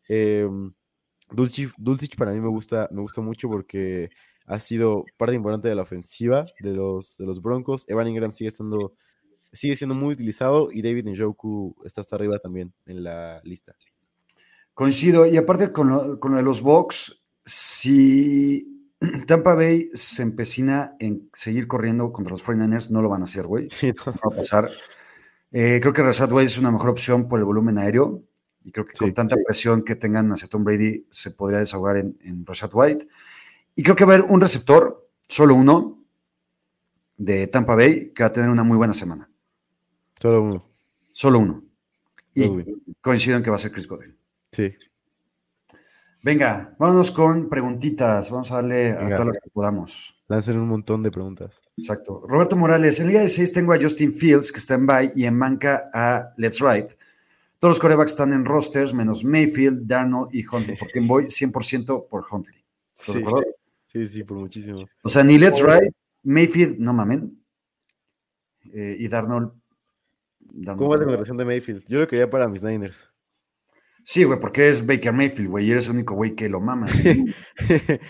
Eh, 0.09 0.49
Dulcich, 1.31 2.16
para 2.16 2.33
mí 2.33 2.41
me 2.41 2.49
gusta, 2.49 2.89
me 2.93 3.01
gusta 3.01 3.20
mucho 3.20 3.49
porque 3.49 4.11
ha 4.47 4.59
sido 4.59 5.05
parte 5.16 5.35
importante 5.35 5.68
de 5.68 5.75
la 5.75 5.83
ofensiva 5.83 6.45
de 6.61 6.72
los, 6.72 7.16
de 7.16 7.27
los 7.27 7.41
Broncos. 7.41 7.85
Evan 7.89 8.09
Ingram 8.09 8.33
sigue 8.33 8.49
estando 8.49 8.95
sigue 9.55 9.77
siendo 9.77 9.95
muy 9.95 10.13
utilizado 10.13 10.71
y 10.71 10.83
David 10.83 11.07
Njoku 11.09 11.77
está 11.85 12.01
hasta 12.01 12.17
arriba 12.17 12.39
también 12.39 12.73
en 12.87 13.05
la 13.05 13.41
lista. 13.45 13.75
Coincido, 14.75 15.25
y 15.27 15.37
aparte 15.37 15.71
con 15.73 15.89
lo, 15.89 16.21
con 16.21 16.35
de 16.35 16.43
los 16.43 16.61
Bucks, 16.61 17.23
si 17.45 18.93
Tampa 19.27 19.55
Bay 19.55 19.89
se 19.95 20.23
empecina 20.23 20.97
en 20.99 21.31
seguir 21.33 21.69
corriendo 21.69 22.13
contra 22.13 22.33
los 22.33 22.45
49ers, 22.45 22.91
no 22.91 23.01
lo 23.01 23.09
van 23.09 23.23
a 23.23 23.25
hacer, 23.25 23.47
güey. 23.47 23.69
no. 23.83 24.13
va 24.13 24.35
a 24.35 24.37
pasar. 24.37 24.71
Eh, 25.53 25.79
creo 25.81 25.93
que 25.93 26.03
Rashad 26.03 26.33
White 26.33 26.47
es 26.47 26.59
una 26.59 26.73
mejor 26.73 26.91
opción 26.91 27.29
por 27.29 27.39
el 27.39 27.45
volumen 27.45 27.79
aéreo. 27.79 28.25
Y 28.65 28.73
creo 28.73 28.87
que 28.87 28.97
con 28.97 29.13
tanta 29.13 29.37
presión 29.45 29.85
que 29.85 29.95
tengan 29.95 30.33
hacia 30.33 30.49
Tom 30.49 30.65
Brady, 30.65 31.07
se 31.11 31.31
podría 31.33 31.61
desahogar 31.61 31.99
en, 31.99 32.19
en 32.23 32.45
Rashad 32.45 32.71
White. 32.73 33.07
Y 33.77 33.83
creo 33.83 33.95
que 33.95 34.05
va 34.05 34.15
a 34.15 34.17
haber 34.17 34.31
un 34.31 34.41
receptor, 34.41 35.09
solo 35.29 35.55
uno, 35.55 36.03
de 37.17 37.47
Tampa 37.47 37.75
Bay, 37.75 38.13
que 38.13 38.23
va 38.23 38.29
a 38.29 38.33
tener 38.33 38.51
una 38.51 38.65
muy 38.65 38.77
buena 38.77 38.95
semana. 38.95 39.29
Solo 40.25 40.43
uno. 40.43 40.64
Solo 41.12 41.39
uno. 41.39 41.62
Y 42.33 42.49
coincido 43.03 43.37
en 43.37 43.43
que 43.43 43.51
va 43.51 43.57
a 43.57 43.59
ser 43.59 43.70
Chris 43.70 43.87
Godwin. 43.87 44.16
Sí. 44.53 44.75
Venga, 46.22 46.75
vámonos 46.79 47.11
con 47.11 47.51
preguntitas. 47.51 48.31
Vamos 48.31 48.51
a 48.51 48.55
darle 48.55 48.93
a 48.93 49.07
todas 49.11 49.27
las 49.27 49.37
que 49.37 49.51
podamos. 49.51 50.18
Lancen 50.29 50.59
un 50.59 50.68
montón 50.68 51.03
de 51.03 51.11
preguntas. 51.11 51.61
Exacto. 51.77 52.20
Roberto 52.27 52.57
Morales, 52.57 53.01
en 53.01 53.09
Liga 53.09 53.20
de 53.20 53.29
6 53.29 53.53
tengo 53.53 53.75
a 53.75 53.79
Justin 53.79 54.14
Fields, 54.14 54.51
que 54.51 54.61
está 54.61 54.77
en 54.77 54.87
bye, 54.87 55.12
y 55.14 55.27
en 55.27 55.39
banca 55.39 55.91
a 55.93 56.33
Let's 56.39 56.61
Ride. 56.61 56.97
Todos 57.59 57.72
los 57.72 57.81
corebacks 57.81 58.12
están 58.12 58.33
en 58.33 58.47
rosters, 58.47 58.95
menos 58.95 59.25
Mayfield, 59.25 59.87
Darnold 59.87 60.35
y 60.35 60.43
Huntley. 60.47 60.79
¿Por 60.79 60.89
quién 60.91 61.07
voy? 61.07 61.25
100% 61.25 62.09
por 62.09 62.25
Huntley. 62.31 62.64
Sí. 62.95 63.22
sí, 63.89 64.09
sí, 64.09 64.25
por 64.25 64.39
muchísimo. 64.39 64.89
O 65.03 65.09
sea, 65.11 65.22
ni 65.22 65.37
Let's 65.37 65.61
Ride, 65.61 65.91
Mayfield, 66.22 66.79
no 66.79 66.95
mamen. 66.95 67.45
Eh, 68.72 68.97
y 68.99 69.07
Darnold 69.07 69.53
¿Cómo 70.65 70.89
va 70.89 70.97
la 70.97 71.05
relación 71.05 71.37
de 71.37 71.45
Mayfield? 71.45 71.85
Yo 71.89 71.99
lo 71.99 72.07
quería 72.07 72.31
para 72.31 72.49
mis 72.49 72.63
Niners. 72.63 73.11
Sí, 74.05 74.25
güey, 74.25 74.39
porque 74.39 74.69
es 74.69 74.87
Baker 74.87 75.13
Mayfield, 75.13 75.49
güey, 75.49 75.67
y 75.67 75.73
eres 75.73 75.87
el 75.87 75.95
único 75.95 76.15
güey 76.15 76.35
que 76.35 76.49
lo 76.49 76.61
mama. 76.61 76.87
este, 77.59 78.01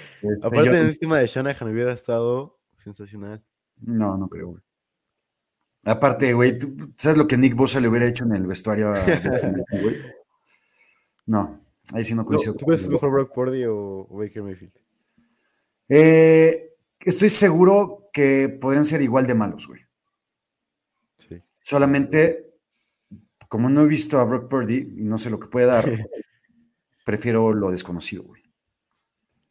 Aparte, 0.43 0.71
en 0.71 0.77
el 0.77 0.97
de 0.99 1.27
Shanahan 1.27 1.69
hubiera 1.69 1.93
estado 1.93 2.59
sensacional. 2.79 3.43
No, 3.81 4.19
no 4.19 4.29
creo, 4.29 4.49
güey. 4.49 4.63
Aparte, 5.87 6.33
güey, 6.33 6.59
¿sabes 6.97 7.19
lo 7.19 7.29
que 7.29 7.37
Nick 7.37 7.55
Bosa 7.55 7.79
le 7.79 7.89
hubiera 7.89 8.07
hecho 8.07 8.25
en 8.25 8.35
el 8.35 8.47
vestuario 8.47 8.89
a 8.89 8.95
güey? 9.83 10.03
No, 11.27 11.61
ahí 11.93 12.03
sí 12.03 12.15
no 12.15 12.25
coincido. 12.25 12.55
¿Tú 12.55 12.67
crees 12.67 12.81
que 12.81 12.87
es 12.87 12.91
mejor 12.91 13.11
Brock 13.11 13.33
Purdy 13.33 13.65
o, 13.67 14.09
Baker 14.11 14.43
Mayfield? 14.43 14.73
Eh, 15.89 16.75
estoy 17.01 17.29
seguro 17.29 18.09
que 18.13 18.49
podrían 18.49 18.85
ser 18.85 19.01
igual 19.03 19.27
de 19.27 19.35
malos, 19.35 19.69
güey. 19.69 19.83
Solamente, 21.65 22.53
como 23.49 23.71
no 23.71 23.85
he 23.85 23.89
visto 23.89 24.19
a 24.19 24.25
Brock 24.25 24.51
Purdy 24.51 24.87
y 24.99 25.05
no 25.05 25.17
sé 25.17 25.31
lo 25.31 25.41
que 25.41 25.49
puede 25.49 25.67
dar, 25.67 25.85
prefiero 27.07 27.55
lo 27.55 27.71
desconocido, 27.71 28.23
güey. 28.23 28.43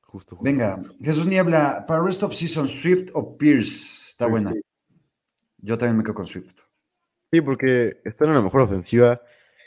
Justo, 0.01 0.37
Venga, 0.39 0.77
Jesús 1.01 1.25
Niebla, 1.25 1.85
para 1.87 2.03
Rest 2.03 2.21
of 2.21 2.35
Season, 2.35 2.69
Swift 2.69 3.09
o 3.15 3.35
Pierce. 3.35 4.11
Está 4.11 4.27
buena. 4.27 4.53
Yo 5.57 5.75
también 5.75 5.97
me 5.97 6.03
quedo 6.03 6.13
con 6.13 6.27
Swift. 6.27 6.61
Sí, 7.31 7.41
porque 7.41 7.99
está 8.05 8.25
en 8.25 8.31
una 8.31 8.43
mejor 8.43 8.61
ofensiva, 8.61 9.19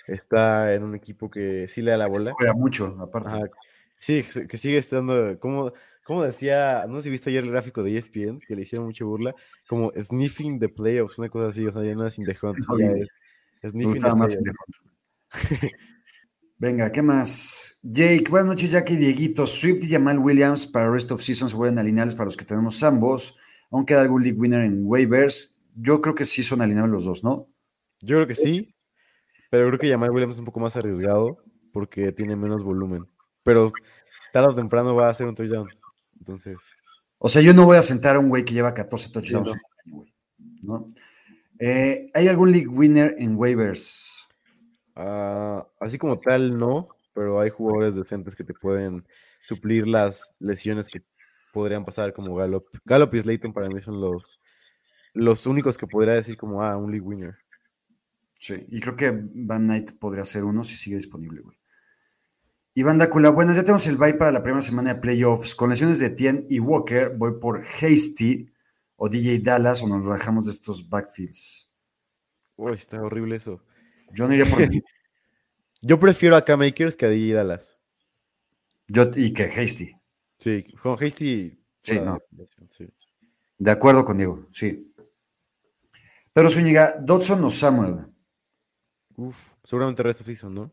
está 0.07 0.73
en 0.73 0.85
un 0.85 0.95
equipo 0.95 1.29
que 1.29 1.67
sí 1.67 1.83
le 1.83 1.91
da 1.91 1.97
la 1.97 2.07
bola. 2.07 2.33
juega 2.33 2.53
mucho, 2.53 2.97
aparte. 3.01 3.51
Sí, 3.99 4.23
que 4.23 4.57
sigue 4.57 4.77
estando, 4.77 5.37
como, 5.41 5.73
como 6.07 6.23
decía, 6.23 6.87
no 6.89 6.99
sé 6.99 7.05
si 7.05 7.11
viste 7.11 7.31
ayer 7.31 7.43
el 7.43 7.51
gráfico 7.51 7.83
de 7.83 7.99
ESPN, 7.99 8.39
que 8.39 8.55
le 8.55 8.63
hicieron 8.63 8.87
mucha 8.87 9.05
burla, 9.05 9.35
como 9.69 9.93
sniffing 9.99 10.61
the 10.61 10.69
playoffs, 10.69 11.19
una 11.19 11.29
cosa 11.29 11.49
así, 11.49 11.67
o 11.67 11.73
sea, 11.73 11.83
ya 11.83 11.95
no 11.95 12.07
es 12.07 12.17
in 12.19 12.25
the 12.25 12.37
hunt, 12.41 12.59
sniffing 13.69 14.01
the 14.01 14.15
más 14.15 14.39
Venga, 16.59 16.91
¿qué 16.91 17.03
más? 17.03 17.81
Jake, 17.83 18.31
buenas 18.31 18.49
noches, 18.49 18.71
Jackie 18.71 18.95
y 18.95 18.97
Dieguito. 18.97 19.47
Swift 19.47 19.85
y 19.85 19.91
Jamal 19.91 20.19
Williams 20.19 20.67
para 20.67 20.91
Rest 20.91 21.13
of 21.13 21.21
Season 21.21 21.51
se 21.51 21.57
vuelven 21.57 21.79
alineables 21.79 22.15
para 22.15 22.25
los 22.27 22.37
que 22.37 22.47
tenemos 22.47 22.83
ambos. 22.83 23.37
Aún 23.71 23.85
queda 23.85 24.01
algún 24.01 24.23
league 24.23 24.39
winner 24.39 24.63
en 24.63 24.81
waivers. 24.85 25.59
Yo 25.75 26.01
creo 26.01 26.15
que 26.15 26.25
sí 26.25 26.43
son 26.43 26.63
alineables 26.63 26.93
los 26.93 27.05
dos, 27.05 27.25
¿no? 27.25 27.51
Yo 28.01 28.17
creo 28.17 28.27
que 28.27 28.37
sí, 28.37 28.75
pero 29.51 29.67
creo 29.67 29.79
que 29.79 29.91
Jamal 29.91 30.11
Williams 30.11 30.37
es 30.37 30.39
un 30.39 30.47
poco 30.47 30.61
más 30.61 30.77
arriesgado 30.77 31.37
porque 31.75 32.13
tiene 32.13 32.37
menos 32.37 32.65
volumen. 32.65 33.05
Pero 33.43 33.71
tarde 34.33 34.49
o 34.49 34.55
temprano 34.55 34.95
va 34.95 35.09
a 35.09 35.11
hacer 35.11 35.27
un 35.27 35.35
touchdown. 35.35 35.69
Entonces. 36.19 36.57
O 37.19 37.29
sea, 37.29 37.43
yo 37.43 37.55
no 37.55 37.65
voy 37.65 37.77
a 37.77 37.83
sentar 37.83 38.17
a 38.17 38.19
un 38.19 38.29
güey 38.29 38.45
que 38.45 38.55
lleva 38.55 38.75
14 38.75 39.11
touchdowns 39.11 39.57
no. 40.63 40.89
Eh, 41.59 42.11
¿Hay 42.13 42.29
algún 42.29 42.53
league 42.53 42.67
winner 42.67 43.15
en 43.19 43.37
waivers? 43.37 44.29
Ah, 44.95 45.67
así 45.81 45.99
como 45.99 46.19
tal, 46.19 46.59
no, 46.59 46.89
pero 47.15 47.41
hay 47.41 47.51
jugadores 47.51 47.97
decentes 47.97 48.35
que 48.35 48.45
te 48.45 48.55
pueden 48.55 49.07
suplir 49.43 49.87
las 49.87 50.33
lesiones 50.39 50.89
que 50.89 51.03
podrían 51.53 51.85
pasar 51.85 52.13
como 52.13 52.35
Gallup. 52.35 52.67
Gallup 52.85 53.15
y 53.15 53.23
Slayton 53.23 53.53
para 53.53 53.69
mí 53.69 53.81
son 53.81 54.01
los, 54.01 54.41
los 55.15 55.47
únicos 55.47 55.79
que 55.79 55.87
podría 55.87 56.15
decir 56.15 56.37
como, 56.37 56.63
ah, 56.63 56.77
un 56.77 56.91
league 56.91 57.07
winner. 57.07 57.37
Sí, 58.39 58.67
y 58.69 58.81
creo 58.81 58.97
que 58.97 59.13
Van 59.13 59.65
Knight 59.65 59.93
podría 59.99 60.25
ser 60.25 60.45
uno 60.45 60.63
si 60.63 60.77
sigue 60.77 60.97
disponible, 60.97 61.41
güey. 61.41 61.57
Iván 62.79 62.99
Dacula, 62.99 63.31
buenas, 63.31 63.57
ya 63.57 63.63
tenemos 63.63 63.87
el 63.87 63.97
bye 63.97 64.13
para 64.13 64.31
la 64.31 64.43
primera 64.43 64.61
semana 64.61 64.93
de 64.93 65.01
playoffs. 65.01 65.55
Con 65.55 65.71
lesiones 65.71 65.99
de 65.99 66.11
Tien 66.11 66.47
y 66.51 66.61
Walker, 66.61 67.09
voy 67.17 67.41
por 67.41 67.65
Hasty 67.65 68.53
o 68.97 69.09
DJ 69.09 69.39
Dallas 69.39 69.83
o 69.83 69.89
nos 69.89 70.05
bajamos 70.05 70.45
de 70.45 70.51
estos 70.51 70.87
backfields. 70.87 71.71
Uy, 72.57 72.75
está 72.75 73.01
horrible 73.01 73.37
eso. 73.37 73.63
Yo 74.13 74.29
no 74.29 74.35
iría 74.35 74.45
por. 74.45 74.59
Yo 75.81 75.99
prefiero 75.99 76.37
a 76.37 76.45
K-Makers 76.45 76.97
que 76.97 77.07
a 77.07 77.09
DJ 77.09 77.33
Dallas. 77.33 77.79
Yo, 78.89 79.11
y 79.15 79.33
que 79.33 79.45
Hasty. 79.45 79.97
Sí, 80.39 80.63
con 80.83 81.03
Hasty. 81.03 81.59
Sí, 81.81 81.99
no. 81.99 82.19
De 83.57 83.71
acuerdo 83.71 84.05
conmigo, 84.05 84.49
sí. 84.53 84.93
Pero 86.31 86.51
Zúñiga, 86.51 86.97
Dodson 87.01 87.43
o 87.43 87.49
Samuel. 87.49 88.07
Uf, 89.15 89.35
seguramente 89.65 90.03
resto 90.03 90.25
season, 90.25 90.55
¿no? 90.55 90.73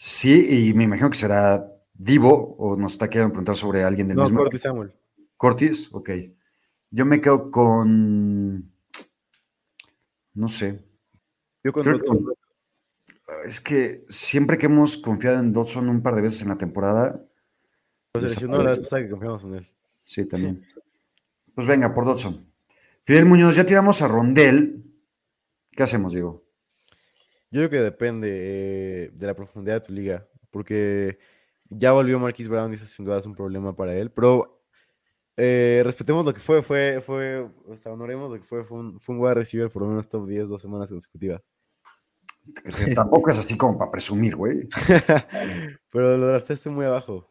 Sí, 0.00 0.68
y 0.68 0.74
me 0.74 0.84
imagino 0.84 1.10
que 1.10 1.16
será 1.16 1.72
Divo, 1.92 2.54
o 2.56 2.76
nos 2.76 2.92
está 2.92 3.10
quedando 3.10 3.32
preguntar 3.32 3.56
sobre 3.56 3.82
alguien 3.82 4.06
del 4.06 4.16
no, 4.16 4.22
mismo. 4.22 4.38
Cortis 4.38 4.60
Samuel. 4.60 4.92
Cortis, 5.36 5.88
ok. 5.92 6.10
Yo 6.92 7.04
me 7.04 7.20
quedo 7.20 7.50
con. 7.50 8.72
No 10.34 10.48
sé. 10.48 10.84
Yo 11.64 11.72
con 11.72 11.84
Es 13.44 13.60
que 13.60 14.04
siempre 14.08 14.56
que 14.56 14.66
hemos 14.66 14.98
confiado 14.98 15.40
en 15.40 15.52
Dodson 15.52 15.88
un 15.88 16.00
par 16.00 16.14
de 16.14 16.22
veces 16.22 16.42
en 16.42 16.48
la 16.50 16.58
temporada. 16.58 17.20
Pues 18.12 18.40
no 18.40 18.62
la 18.62 18.76
vez 18.76 18.88
que 18.88 19.10
confiamos 19.10 19.42
en 19.42 19.54
él. 19.56 19.68
Sí, 20.04 20.26
también. 20.26 20.64
Pues 21.56 21.66
venga, 21.66 21.92
por 21.92 22.04
Dodson. 22.04 22.46
Fidel 23.02 23.24
Muñoz, 23.24 23.56
ya 23.56 23.66
tiramos 23.66 24.00
a 24.00 24.06
Rondel. 24.06 24.94
¿Qué 25.72 25.82
hacemos, 25.82 26.12
Diego? 26.12 26.47
Yo 27.50 27.60
creo 27.60 27.70
que 27.70 27.80
depende 27.80 28.28
eh, 28.30 29.10
de 29.12 29.26
la 29.26 29.34
profundidad 29.34 29.76
de 29.76 29.80
tu 29.80 29.92
liga, 29.92 30.26
porque 30.50 31.18
ya 31.70 31.92
volvió 31.92 32.18
Marquis 32.18 32.48
Brown 32.48 32.72
y 32.72 32.76
eso 32.76 32.84
sin 32.84 33.04
duda 33.04 33.18
es 33.18 33.26
un 33.26 33.34
problema 33.34 33.74
para 33.74 33.94
él, 33.94 34.10
pero 34.10 34.62
eh, 35.36 35.82
respetemos 35.84 36.26
lo 36.26 36.34
que 36.34 36.40
fue, 36.40 36.62
fue, 36.62 37.00
fue, 37.00 37.48
o 37.66 37.76
sea, 37.76 37.92
honoremos 37.92 38.30
lo 38.30 38.36
que 38.36 38.44
fue, 38.44 38.64
fue 38.64 38.78
un, 38.80 39.00
fue 39.00 39.14
un 39.14 39.20
wide 39.22 39.34
receiver 39.34 39.70
por 39.70 39.82
lo 39.82 39.88
menos 39.88 40.08
top 40.08 40.26
10 40.26 40.48
dos 40.48 40.60
semanas 40.60 40.90
consecutivas. 40.90 41.42
Tampoco 42.94 43.30
es 43.30 43.38
así 43.38 43.56
como 43.56 43.78
para 43.78 43.90
presumir, 43.90 44.34
güey. 44.34 44.68
pero 45.92 46.16
lo 46.16 46.28
draftaste 46.28 46.70
muy 46.70 46.86
abajo. 46.86 47.30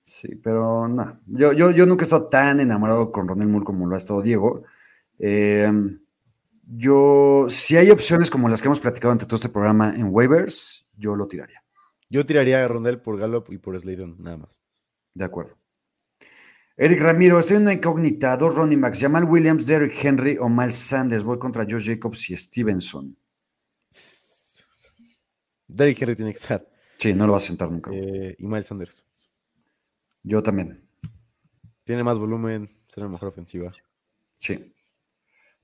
Sí, 0.00 0.34
pero 0.36 0.88
no. 0.88 1.20
Yo, 1.26 1.52
yo, 1.52 1.70
yo 1.70 1.86
nunca 1.86 2.02
he 2.02 2.04
estado 2.04 2.28
tan 2.28 2.60
enamorado 2.60 3.12
con 3.12 3.28
Ronald 3.28 3.50
Moore 3.50 3.64
como 3.64 3.86
lo 3.86 3.94
ha 3.94 3.98
estado 3.98 4.22
Diego. 4.22 4.62
Eh, 5.18 5.70
yo, 6.70 7.46
si 7.48 7.78
hay 7.78 7.90
opciones 7.90 8.30
como 8.30 8.48
las 8.48 8.60
que 8.60 8.68
hemos 8.68 8.80
platicado 8.80 9.12
ante 9.12 9.24
todo 9.24 9.36
este 9.36 9.48
programa 9.48 9.94
en 9.96 10.08
waivers, 10.10 10.86
yo 10.96 11.16
lo 11.16 11.26
tiraría. 11.26 11.64
Yo 12.10 12.26
tiraría 12.26 12.62
a 12.62 12.68
Rondell 12.68 13.00
por 13.00 13.18
Gallup 13.18 13.50
y 13.50 13.58
por 13.58 13.78
Sladen, 13.78 14.16
nada 14.18 14.36
más. 14.36 14.60
De 15.14 15.24
acuerdo. 15.24 15.58
Eric 16.76 17.00
Ramiro, 17.00 17.38
estoy 17.38 17.56
en 17.56 17.62
una 17.62 17.72
incógnita. 17.72 18.36
Dos 18.36 18.54
running 18.54 18.80
backs, 18.80 19.00
Jamal 19.00 19.24
Williams, 19.24 19.66
Derrick 19.66 20.04
Henry 20.04 20.36
o 20.38 20.48
Miles 20.48 20.76
Sanders. 20.76 21.24
Voy 21.24 21.38
contra 21.38 21.64
Josh 21.64 21.86
Jacobs 21.86 22.28
y 22.30 22.36
Stevenson. 22.36 23.16
Derrick 25.66 26.02
Henry 26.02 26.16
tiene 26.16 26.32
que 26.32 26.38
estar. 26.38 26.70
Sí, 26.98 27.14
no 27.14 27.26
lo 27.26 27.32
va 27.32 27.38
a 27.38 27.40
sentar 27.40 27.70
nunca. 27.70 27.90
Eh, 27.92 28.36
y 28.38 28.46
Miles 28.46 28.66
Sanders. 28.66 29.04
Yo 30.22 30.42
también. 30.42 30.86
Tiene 31.84 32.04
más 32.04 32.18
volumen, 32.18 32.68
será 32.88 33.08
mejor 33.08 33.28
ofensiva. 33.28 33.72
Sí. 34.36 34.74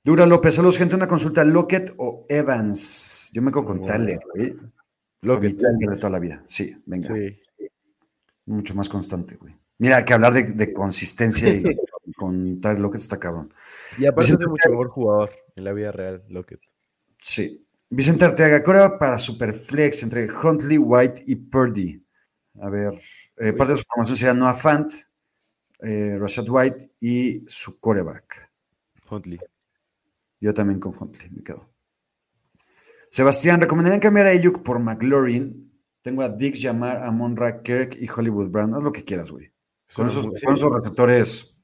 Dura 0.05 0.27
López, 0.27 0.55
saludos, 0.55 0.77
gente. 0.77 0.97
Una 0.97 1.09
consulta: 1.09 1.43
¿Lockett 1.45 1.95
o 1.97 2.27
Evans? 2.29 3.31
Yo 3.33 3.41
me 3.41 3.51
quedo 3.51 3.65
con 3.65 3.83
Tyler, 3.87 4.21
güey. 4.35 4.55
Lockett. 5.23 5.57
de 5.59 5.97
toda 5.97 6.11
la 6.11 6.19
vida. 6.19 6.43
Sí, 6.47 6.77
venga. 6.85 7.09
Sí. 7.09 7.41
Mucho 8.45 8.75
más 8.75 8.91
constante, 8.91 9.37
güey. 9.37 9.57
Mira, 9.79 10.05
que 10.05 10.13
hablar 10.13 10.35
de, 10.35 10.73
consistencia 10.75 11.49
y 11.49 11.63
con 12.19 12.61
Tyler 12.61 12.81
Lockett 12.81 13.01
está 13.01 13.19
cabrón. 13.19 13.53
Y 13.97 14.05
aparte 14.05 14.33
es 14.33 14.39
mucho 14.47 14.69
mejor 14.69 14.89
jugador 14.89 15.31
en 15.57 15.65
la 15.65 15.73
vida 15.73 15.91
real, 15.91 16.23
Lockett. 16.29 16.61
Sí. 17.17 17.67
Vicente 17.89 18.27
Arteaga, 18.27 18.63
¿cuál 18.63 18.99
para 18.99 19.19
Superflex 19.19 20.03
entre 20.03 20.29
Huntley, 20.31 20.77
White 20.77 21.23
y 21.27 21.37
Purdy? 21.37 22.05
A 22.61 22.69
ver, 22.69 22.93
eh, 23.39 23.55
parte 23.55 23.73
de 23.73 23.79
su 23.79 23.85
formación 23.85 24.17
sería 24.19 24.35
Noah 24.35 24.55
Fant, 24.55 24.93
eh, 25.81 26.19
Rashad 26.21 26.47
White 26.47 26.91
y 27.01 27.43
su 27.47 27.81
coreback. 27.81 28.51
Huntley. 29.11 29.39
Yo 30.45 30.53
también 30.53 30.79
con 30.79 30.93
Huntley, 30.95 31.31
me 31.31 31.43
quedo. 31.43 31.71
Sebastián, 33.09 33.63
¿recomendarían 33.63 33.99
cambiar 33.99 34.27
a 34.27 34.31
Ayuk 34.31 34.63
por 34.63 34.79
McLaurin? 34.79 35.73
Tengo 36.03 36.21
a 36.21 36.29
Dix, 36.29 36.61
Llamar, 36.61 37.03
a 37.03 37.11
Monra, 37.11 37.63
Kirk 37.63 37.97
y 37.99 38.07
Hollywood 38.15 38.51
Brown. 38.51 38.75
Haz 38.75 38.83
lo 38.83 38.93
que 38.93 39.05
quieras, 39.05 39.31
güey. 39.31 39.51
Con, 39.95 40.07
esos, 40.07 40.27
receptores, 40.71 41.57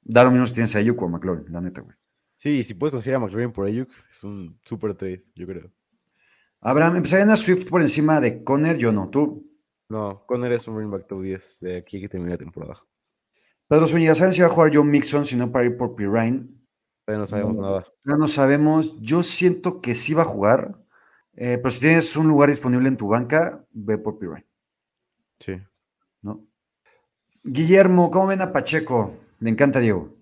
da 0.00 0.22
lo 0.22 0.30
mismo 0.30 0.46
si 0.46 0.54
tienes 0.54 0.76
a 0.76 0.78
Ayuk 0.78 1.02
o 1.02 1.06
a 1.06 1.08
McLaurin, 1.08 1.52
la 1.52 1.60
neta, 1.60 1.80
güey. 1.80 1.96
Sí, 2.36 2.62
si 2.62 2.74
puedes 2.74 2.92
conseguir 2.92 3.16
a 3.16 3.18
McLaurin 3.18 3.50
por 3.50 3.66
Ayuk, 3.66 3.90
es 4.08 4.22
un 4.22 4.60
super 4.62 4.94
trade, 4.94 5.24
yo 5.34 5.48
creo. 5.48 5.72
Abraham, 6.60 6.98
¿empezarían 6.98 7.30
a 7.30 7.36
Swift 7.36 7.68
por 7.68 7.80
encima 7.80 8.20
de 8.20 8.44
Conner? 8.44 8.78
Yo 8.78 8.92
no, 8.92 9.10
¿tú? 9.10 9.44
No, 9.88 10.24
Conner 10.24 10.52
es 10.52 10.68
un 10.68 10.76
running 10.76 10.92
back 10.92 11.08
top 11.08 11.22
10 11.22 11.58
de 11.62 11.78
aquí 11.78 12.00
que 12.00 12.08
termina 12.08 12.34
la 12.34 12.38
temporada. 12.38 12.80
Pedro 13.66 13.88
Zúñiga, 13.88 14.14
¿saben 14.14 14.32
si 14.32 14.40
va 14.40 14.46
a 14.46 14.50
jugar 14.50 14.70
John 14.72 14.88
Mixon 14.88 15.24
si 15.24 15.34
no 15.34 15.50
para 15.50 15.64
ir 15.64 15.76
por 15.76 15.96
Pirine? 15.96 16.59
No 17.18 17.26
sabemos 17.26 17.56
nada. 17.56 17.86
No, 18.04 18.16
no 18.16 18.26
sabemos. 18.26 19.00
Yo 19.00 19.22
siento 19.22 19.80
que 19.80 19.94
sí 19.94 20.14
va 20.14 20.22
a 20.22 20.26
jugar. 20.26 20.76
Eh, 21.34 21.58
pero 21.58 21.70
si 21.70 21.80
tienes 21.80 22.16
un 22.16 22.28
lugar 22.28 22.50
disponible 22.50 22.88
en 22.88 22.96
tu 22.96 23.08
banca, 23.08 23.64
ve 23.72 23.98
por 23.98 24.18
Pirine. 24.18 24.46
Sí. 25.38 25.58
¿No? 26.22 26.44
Guillermo, 27.42 28.10
¿cómo 28.10 28.26
ven 28.26 28.42
a 28.42 28.52
Pacheco? 28.52 29.16
Le 29.38 29.50
encanta 29.50 29.80
Diego. 29.80 30.14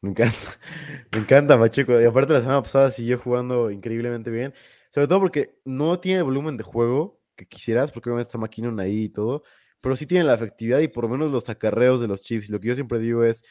Me 0.00 0.10
encanta. 0.10 0.36
Me 1.12 1.18
encanta 1.18 1.58
Pacheco. 1.58 2.00
Y 2.00 2.04
aparte 2.04 2.32
la 2.32 2.40
semana 2.40 2.62
pasada 2.62 2.90
siguió 2.90 3.18
jugando 3.18 3.70
increíblemente 3.70 4.30
bien. 4.30 4.52
Sobre 4.90 5.08
todo 5.08 5.20
porque 5.20 5.58
no 5.64 5.98
tiene 5.98 6.18
el 6.18 6.24
volumen 6.24 6.56
de 6.56 6.62
juego 6.62 7.20
que 7.36 7.46
quisieras, 7.46 7.90
porque 7.90 8.10
obviamente 8.10 8.28
está 8.28 8.38
McKinnon 8.38 8.78
ahí 8.80 9.04
y 9.04 9.08
todo, 9.08 9.42
pero 9.80 9.96
sí 9.96 10.06
tiene 10.06 10.24
la 10.24 10.34
efectividad 10.34 10.78
y 10.78 10.88
por 10.88 11.04
lo 11.04 11.10
menos 11.10 11.32
los 11.32 11.48
acarreos 11.48 12.00
de 12.00 12.08
los 12.08 12.20
Chiefs. 12.20 12.50
Lo 12.50 12.60
que 12.60 12.68
yo 12.68 12.74
siempre 12.74 12.98
digo 12.98 13.24
es, 13.24 13.44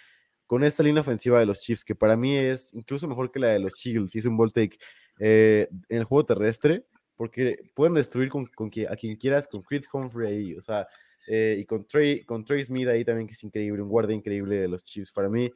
con 0.47 0.63
esta 0.63 0.83
línea 0.83 1.01
ofensiva 1.01 1.39
de 1.39 1.45
los 1.45 1.59
Chiefs, 1.59 1.85
que 1.85 1.95
para 1.95 2.15
mí 2.15 2.37
es 2.37 2.73
incluso 2.73 3.07
mejor 3.07 3.31
que 3.31 3.39
la 3.39 3.49
de 3.49 3.59
los 3.59 3.73
Eagles, 3.85 4.15
hizo 4.15 4.29
un 4.29 4.37
ball 4.37 4.51
take 4.51 4.77
eh, 5.19 5.67
en 5.89 5.99
el 5.99 6.03
juego 6.03 6.25
terrestre, 6.25 6.85
porque 7.15 7.71
pueden 7.75 7.93
destruir 7.93 8.29
con, 8.29 8.45
a 8.89 8.95
quien 8.95 9.15
quieras, 9.17 9.47
con 9.47 9.61
Chris 9.61 9.87
Humphrey 9.91 10.27
ahí, 10.27 10.55
o 10.55 10.61
sea, 10.61 10.87
eh, 11.27 11.57
y 11.59 11.65
con 11.65 11.85
Trey, 11.85 12.23
con 12.23 12.43
Trey 12.43 12.63
Smith 12.63 12.87
ahí 12.87 13.05
también, 13.05 13.27
que 13.27 13.33
es 13.33 13.43
increíble, 13.43 13.81
un 13.81 13.89
guardia 13.89 14.15
increíble 14.15 14.57
de 14.57 14.67
los 14.67 14.83
Chiefs. 14.83 15.11
Para 15.11 15.29
mí, 15.29 15.51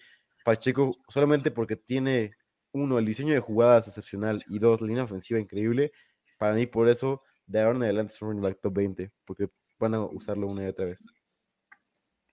Pacheco, 0.45 0.97
solamente 1.09 1.51
porque 1.51 1.75
tiene, 1.75 2.31
uno, 2.71 2.99
el 2.99 3.05
diseño 3.05 3.33
de 3.33 3.39
jugadas 3.39 3.87
excepcional 3.87 4.43
y 4.47 4.59
dos, 4.59 4.81
línea 4.81 5.03
ofensiva 5.03 5.39
increíble, 5.39 5.91
para 6.37 6.53
mí 6.53 6.67
por 6.67 6.87
eso 6.87 7.23
de 7.47 7.61
ahora 7.61 7.77
en 7.77 7.83
adelante 7.83 8.13
es 8.13 8.21
un 8.21 8.29
running 8.39 8.55
top 8.61 8.73
20, 8.73 9.11
porque 9.25 9.49
van 9.79 9.95
a 9.95 10.05
usarlo 10.05 10.47
una 10.47 10.63
y 10.63 10.67
otra 10.67 10.85
vez. 10.85 11.03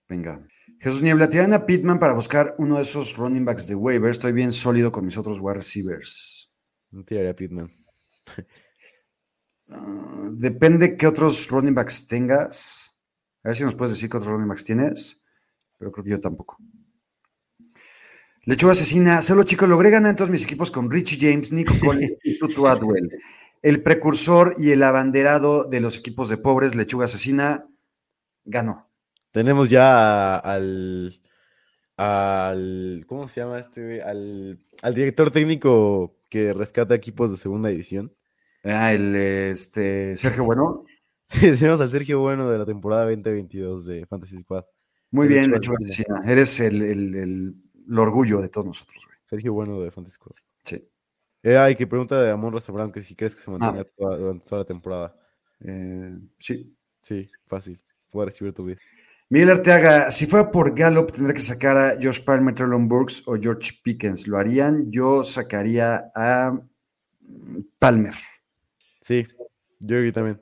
Venga. 0.07 0.45
Jesús 0.79 1.01
Niebla, 1.01 1.29
tiran 1.29 1.53
a 1.53 1.65
Pittman 1.65 1.99
para 1.99 2.13
buscar 2.13 2.55
uno 2.57 2.77
de 2.77 2.83
esos 2.83 3.17
running 3.17 3.45
backs 3.45 3.67
de 3.67 3.75
waiver. 3.75 4.11
Estoy 4.11 4.31
bien 4.31 4.51
sólido 4.51 4.91
con 4.91 5.05
mis 5.05 5.17
otros 5.17 5.39
wide 5.39 5.55
receivers. 5.55 6.51
No 6.91 7.03
tiraría 7.03 7.31
a 7.31 7.33
Pittman. 7.33 7.69
Ah, 9.67 10.29
depende 10.33 10.95
qué 10.95 11.07
otros 11.07 11.49
running 11.49 11.73
backs 11.73 12.05
tengas. 12.05 12.95
A 13.43 13.49
ver 13.49 13.55
si 13.55 13.63
nos 13.63 13.73
puedes 13.73 13.95
decir 13.95 14.09
qué 14.09 14.17
otros 14.17 14.31
running 14.31 14.47
backs 14.47 14.63
tienes. 14.63 15.21
Pero 15.79 15.91
creo 15.91 16.03
que 16.03 16.11
yo 16.11 16.21
tampoco. 16.21 16.57
Lechuga 18.43 18.73
asesina. 18.73 19.23
Solo 19.23 19.43
chicos, 19.43 19.67
logré 19.67 19.89
ganar 19.89 20.11
en 20.11 20.15
todos 20.17 20.29
mis 20.29 20.43
equipos 20.43 20.69
con 20.69 20.91
Richie 20.91 21.17
James, 21.19 21.51
Nico 21.51 21.73
Collins 21.83 22.13
y 22.23 22.37
Tutu 22.37 22.67
Adwell 22.67 23.09
el 23.65 23.81
precursor 23.81 24.53
y 24.59 24.69
el 24.69 24.83
abanderado 24.83 25.63
de 25.63 25.79
los 25.79 25.97
equipos 25.97 26.29
de 26.29 26.37
pobres, 26.37 26.75
Lechuga 26.75 27.05
Asesina, 27.05 27.67
ganó. 28.43 28.91
Tenemos 29.35 29.69
ya 29.69 30.37
al, 30.37 31.19
al 31.97 33.03
¿cómo 33.05 33.27
se 33.27 33.41
llama 33.41 33.59
este? 33.59 34.01
Al, 34.01 34.65
al 34.81 34.93
director 34.93 35.29
técnico 35.29 36.15
que 36.29 36.53
rescata 36.53 36.95
equipos 36.95 37.31
de 37.31 37.35
segunda 37.35 37.67
división. 37.67 38.15
Ah, 38.63 38.93
el 38.93 39.13
este, 39.13 40.15
Sergio 40.15 40.45
Bueno. 40.45 40.85
Sí, 41.25 41.51
tenemos 41.51 41.81
al 41.81 41.91
Sergio 41.91 42.21
Bueno 42.21 42.49
de 42.49 42.59
la 42.59 42.65
temporada 42.65 43.03
2022 43.03 43.85
de 43.85 44.05
Fantasy 44.05 44.37
Squad. 44.37 44.63
Muy 45.11 45.27
bien, 45.27 45.51
Lechuga 45.51 45.79
Asesina. 45.83 46.21
Eres 46.25 46.61
el, 46.61 46.81
el, 46.81 47.55
orgullo 47.97 48.39
de 48.39 48.47
todos 48.47 48.67
nosotros, 48.67 49.03
güey. 49.05 49.17
Sergio 49.25 49.51
Bueno 49.51 49.81
de 49.81 49.91
Fantasy 49.91 50.15
Squad. 50.15 50.35
Sí. 50.63 50.87
Eh, 51.43 51.57
ay, 51.57 51.75
que 51.75 51.87
pregunta 51.87 52.21
de 52.21 52.31
Amon 52.31 52.57
Brown 52.69 52.91
que 52.93 53.01
si 53.01 53.17
crees 53.17 53.35
que 53.35 53.41
se 53.41 53.51
mantenga 53.51 53.81
ah. 53.81 54.15
durante 54.17 54.45
toda 54.45 54.59
la 54.59 54.65
temporada. 54.65 55.19
Eh, 55.59 56.17
sí. 56.39 56.73
Sí, 57.01 57.27
fácil. 57.47 57.81
Puede 58.09 58.27
recibir 58.27 58.53
tu 58.53 58.63
vida. 58.63 58.77
Miguel 59.29 59.49
Arteaga, 59.49 60.11
si 60.11 60.27
fuera 60.27 60.51
por 60.51 60.75
Gallup, 60.75 61.11
tendría 61.11 61.33
que 61.33 61.41
sacar 61.41 61.77
a 61.77 61.95
Josh 62.01 62.23
Palmer, 62.23 62.53
Trellon 62.53 62.87
Burks 62.87 63.23
o 63.25 63.35
George 63.35 63.71
Pickens. 63.83 64.27
¿Lo 64.27 64.37
harían? 64.37 64.91
Yo 64.91 65.23
sacaría 65.23 66.11
a 66.13 66.51
mm, 67.21 67.59
Palmer. 67.79 68.13
Sí, 69.01 69.25
yo 69.79 70.13
también. 70.13 70.41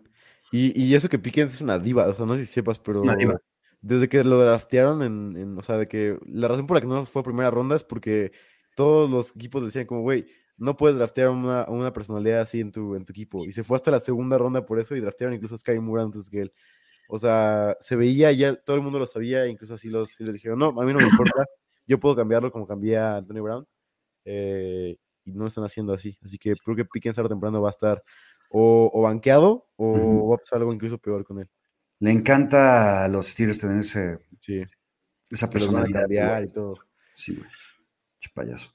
Y, 0.51 0.79
y, 0.79 0.95
eso 0.95 1.09
que 1.09 1.17
Pickens 1.17 1.55
es 1.55 1.61
una 1.61 1.79
diva, 1.79 2.07
o 2.07 2.13
sea, 2.13 2.25
no 2.25 2.35
sé 2.35 2.45
si 2.45 2.53
sepas, 2.53 2.77
pero. 2.77 3.01
Una 3.01 3.15
diva. 3.15 3.39
Desde 3.81 4.07
que 4.07 4.23
lo 4.23 4.39
draftearon, 4.39 5.01
en, 5.01 5.35
en, 5.35 5.57
o 5.57 5.63
sea, 5.63 5.77
de 5.77 5.87
que 5.87 6.17
la 6.25 6.47
razón 6.47 6.67
por 6.67 6.77
la 6.77 6.81
que 6.81 6.87
no 6.87 7.05
fue 7.05 7.23
primera 7.23 7.51
ronda 7.51 7.75
es 7.75 7.83
porque 7.83 8.31
todos 8.75 9.09
los 9.09 9.35
equipos 9.35 9.63
decían, 9.63 9.85
como, 9.85 10.01
güey, 10.01 10.27
no 10.57 10.77
puedes 10.77 10.97
draftear 10.97 11.29
una, 11.29 11.65
una 11.67 11.91
personalidad 11.91 12.41
así 12.41 12.59
en 12.61 12.71
tu, 12.71 12.95
en 12.95 13.03
tu 13.03 13.11
equipo. 13.11 13.45
Y 13.45 13.51
se 13.51 13.63
fue 13.63 13.75
hasta 13.75 13.91
la 13.91 13.99
segunda 13.99 14.37
ronda 14.37 14.65
por 14.65 14.79
eso 14.79 14.95
y 14.95 15.01
draftearon 15.01 15.35
incluso 15.35 15.55
a 15.55 15.57
Sky 15.57 15.79
Moore 15.79 16.03
antes 16.03 16.29
que 16.29 16.41
él. 16.41 16.53
O 17.15 17.19
sea, 17.19 17.77
se 17.79 17.95
veía 17.95 18.31
ya, 18.31 18.55
todo 18.55 18.75
el 18.75 18.81
mundo 18.81 18.97
lo 18.97 19.05
sabía, 19.05 19.45
incluso 19.45 19.75
así 19.75 19.87
los, 19.87 20.19
les 20.19 20.33
dijeron, 20.33 20.57
no, 20.57 20.69
a 20.69 20.83
mí 20.83 20.93
no 20.93 20.97
me 20.97 21.03
importa, 21.03 21.45
yo 21.85 21.99
puedo 21.99 22.15
cambiarlo 22.15 22.51
como 22.51 22.65
cambié 22.65 22.97
a 22.97 23.17
Anthony 23.17 23.39
Brown. 23.39 23.67
Eh, 24.25 24.97
y 25.23 25.31
no 25.31 25.45
están 25.45 25.63
haciendo 25.63 25.93
así. 25.93 26.17
Así 26.23 26.39
que 26.39 26.53
creo 26.55 26.75
que 26.75 26.85
Pickens 26.85 27.15
tarde 27.15 27.29
temprano 27.29 27.61
va 27.61 27.69
a 27.69 27.71
estar 27.71 28.03
o, 28.49 28.99
banqueado 29.03 29.69
o 29.75 30.29
va 30.29 30.35
a 30.35 30.37
pasar 30.39 30.57
algo 30.57 30.73
incluso 30.73 30.97
peor 30.97 31.23
con 31.23 31.37
él. 31.37 31.49
Le 31.99 32.09
encanta 32.09 33.03
a 33.03 33.07
los 33.07 33.27
Steelers 33.27 33.59
tener 33.59 33.77
ese, 33.77 34.17
sí. 34.39 34.63
esa 35.29 35.51
personalidad. 35.51 36.41
Y 36.41 36.51
todo. 36.51 36.73
Sí, 37.13 37.35
güey. 37.35 37.47
Payaso. 38.33 38.73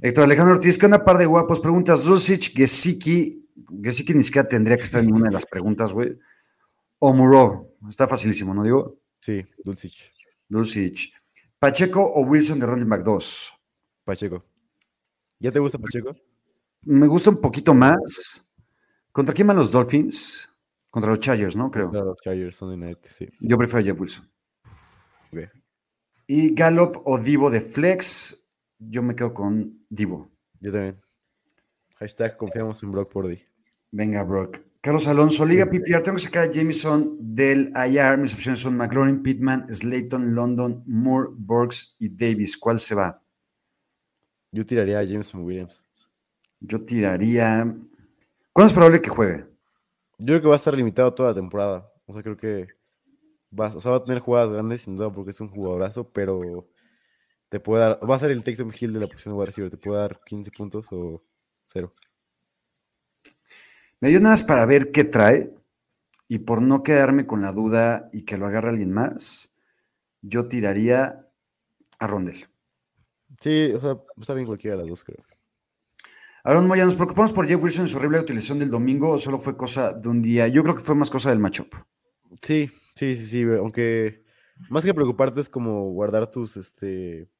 Héctor 0.00 0.22
Alejandro 0.22 0.54
Ortiz, 0.54 0.78
que 0.78 0.86
una 0.86 1.04
par 1.04 1.18
de 1.18 1.26
guapos. 1.26 1.58
Preguntas, 1.58 2.04
Dulcich, 2.04 2.54
Gesicki. 2.54 3.50
Gesicki 3.82 4.14
ni 4.14 4.22
siquiera 4.22 4.46
tendría 4.46 4.76
que 4.76 4.84
estar 4.84 5.00
en 5.00 5.06
ninguna 5.06 5.26
de 5.26 5.34
las 5.34 5.46
preguntas, 5.46 5.92
güey. 5.92 6.16
O 7.04 7.12
Muro. 7.12 7.74
Está 7.88 8.06
facilísimo, 8.06 8.54
¿no 8.54 8.62
digo? 8.62 9.00
Sí, 9.18 9.44
Dulcich. 9.64 10.12
Dulcich. 10.48 11.12
Pacheco 11.58 12.00
o 12.00 12.22
Wilson 12.22 12.60
de 12.60 12.66
running 12.66 12.88
back 12.88 13.02
2. 13.02 13.52
Pacheco. 14.04 14.44
¿Ya 15.40 15.50
te 15.50 15.58
gusta 15.58 15.78
Pacheco? 15.78 16.12
Me 16.82 17.08
gusta 17.08 17.30
un 17.30 17.40
poquito 17.40 17.74
más. 17.74 18.48
¿Contra 19.10 19.34
quién 19.34 19.48
van 19.48 19.56
los 19.56 19.72
Dolphins? 19.72 20.48
Contra 20.90 21.10
los 21.10 21.18
Chargers, 21.18 21.56
¿no? 21.56 21.72
Creo. 21.72 21.86
Contra 21.86 22.04
los 22.04 22.20
Chargers, 22.20 22.54
Sunday 22.54 22.76
night, 22.76 23.04
sí. 23.10 23.28
Yo 23.40 23.58
prefiero 23.58 23.80
a 23.80 23.82
Jeff 23.82 24.00
Wilson. 24.00 24.30
Y 26.28 26.54
Gallup 26.54 27.02
o 27.04 27.18
Divo 27.18 27.50
de 27.50 27.62
Flex, 27.62 28.46
yo 28.78 29.02
me 29.02 29.16
quedo 29.16 29.34
con 29.34 29.84
Divo. 29.90 30.30
Yo 30.60 30.70
también. 30.70 31.02
Hashtag 31.96 32.36
confiamos 32.36 32.80
en 32.84 32.92
Brock 32.92 33.10
Purdy. 33.10 33.42
Venga, 33.90 34.22
Brock. 34.22 34.60
Carlos 34.82 35.06
Alonso, 35.06 35.46
Liga 35.46 35.66
PPR, 35.66 36.02
tengo 36.02 36.16
que 36.16 36.24
sacar 36.24 36.48
a 36.48 36.50
Jameson 36.50 37.16
del 37.20 37.72
IR. 37.76 38.18
Mis 38.18 38.34
opciones 38.34 38.58
son 38.58 38.76
McLaurin, 38.76 39.22
Pittman, 39.22 39.72
Slayton, 39.72 40.34
London, 40.34 40.82
Moore, 40.86 41.28
Burks 41.34 41.94
y 42.00 42.08
Davis. 42.08 42.58
¿Cuál 42.58 42.80
se 42.80 42.96
va? 42.96 43.22
Yo 44.50 44.66
tiraría 44.66 44.98
a 44.98 45.04
Jameson 45.04 45.44
Williams. 45.44 45.84
Yo 46.58 46.84
tiraría. 46.84 47.62
¿Cuándo 48.52 48.68
es 48.68 48.72
probable 48.72 49.00
que 49.00 49.08
juegue? 49.08 49.46
Yo 50.18 50.26
creo 50.26 50.40
que 50.42 50.48
va 50.48 50.54
a 50.54 50.56
estar 50.56 50.76
limitado 50.76 51.14
toda 51.14 51.28
la 51.28 51.36
temporada. 51.36 51.88
O 52.06 52.12
sea, 52.12 52.24
creo 52.24 52.36
que 52.36 52.66
va, 53.56 53.68
o 53.68 53.80
sea, 53.80 53.92
va 53.92 53.98
a 53.98 54.04
tener 54.04 54.18
jugadas 54.18 54.50
grandes, 54.50 54.82
sin 54.82 54.96
duda, 54.96 55.10
porque 55.12 55.30
es 55.30 55.40
un 55.40 55.48
jugadorazo, 55.48 56.10
pero 56.10 56.68
te 57.50 57.60
puede 57.60 57.84
dar. 57.84 58.00
Va 58.10 58.16
a 58.16 58.18
ser 58.18 58.32
el 58.32 58.42
Texas 58.42 58.66
Hill 58.82 58.92
de 58.92 58.98
la 58.98 59.06
posición 59.06 59.38
de 59.38 59.46
receiver. 59.46 59.70
Te 59.70 59.76
puede 59.76 60.00
dar 60.00 60.20
15 60.26 60.50
puntos 60.50 60.88
o 60.90 61.22
cero. 61.72 61.88
Me 64.02 64.08
dio 64.08 64.18
nada 64.18 64.32
más 64.32 64.42
para 64.42 64.66
ver 64.66 64.90
qué 64.90 65.04
trae 65.04 65.54
y 66.26 66.40
por 66.40 66.60
no 66.60 66.82
quedarme 66.82 67.24
con 67.24 67.40
la 67.40 67.52
duda 67.52 68.10
y 68.12 68.24
que 68.24 68.36
lo 68.36 68.48
agarre 68.48 68.70
alguien 68.70 68.92
más, 68.92 69.54
yo 70.22 70.48
tiraría 70.48 71.28
a 72.00 72.06
Rondel. 72.08 72.48
Sí, 73.40 73.70
o 73.72 73.80
sea, 73.80 73.96
está 74.20 74.34
bien 74.34 74.48
cualquiera 74.48 74.76
de 74.76 74.82
las 74.82 74.90
dos, 74.90 75.04
creo. 75.04 75.18
Aaron 76.42 76.66
Moya, 76.66 76.84
¿nos 76.84 76.96
preocupamos 76.96 77.32
por 77.32 77.46
Jeff 77.46 77.62
Wilson 77.62 77.82
en 77.82 77.88
su 77.88 77.96
horrible 77.96 78.18
utilización 78.18 78.58
del 78.58 78.70
domingo 78.70 79.10
o 79.10 79.18
solo 79.18 79.38
fue 79.38 79.56
cosa 79.56 79.92
de 79.92 80.08
un 80.08 80.20
día? 80.20 80.48
Yo 80.48 80.64
creo 80.64 80.74
que 80.74 80.82
fue 80.82 80.96
más 80.96 81.08
cosa 81.08 81.30
del 81.30 81.38
matchup. 81.38 81.72
Sí, 82.42 82.68
sí, 82.96 83.14
sí, 83.14 83.24
sí, 83.24 83.42
aunque 83.56 84.24
más 84.68 84.84
que 84.84 84.94
preocuparte 84.94 85.40
es 85.40 85.48
como 85.48 85.92
guardar 85.92 86.28
tus, 86.28 86.56
este, 86.56 87.30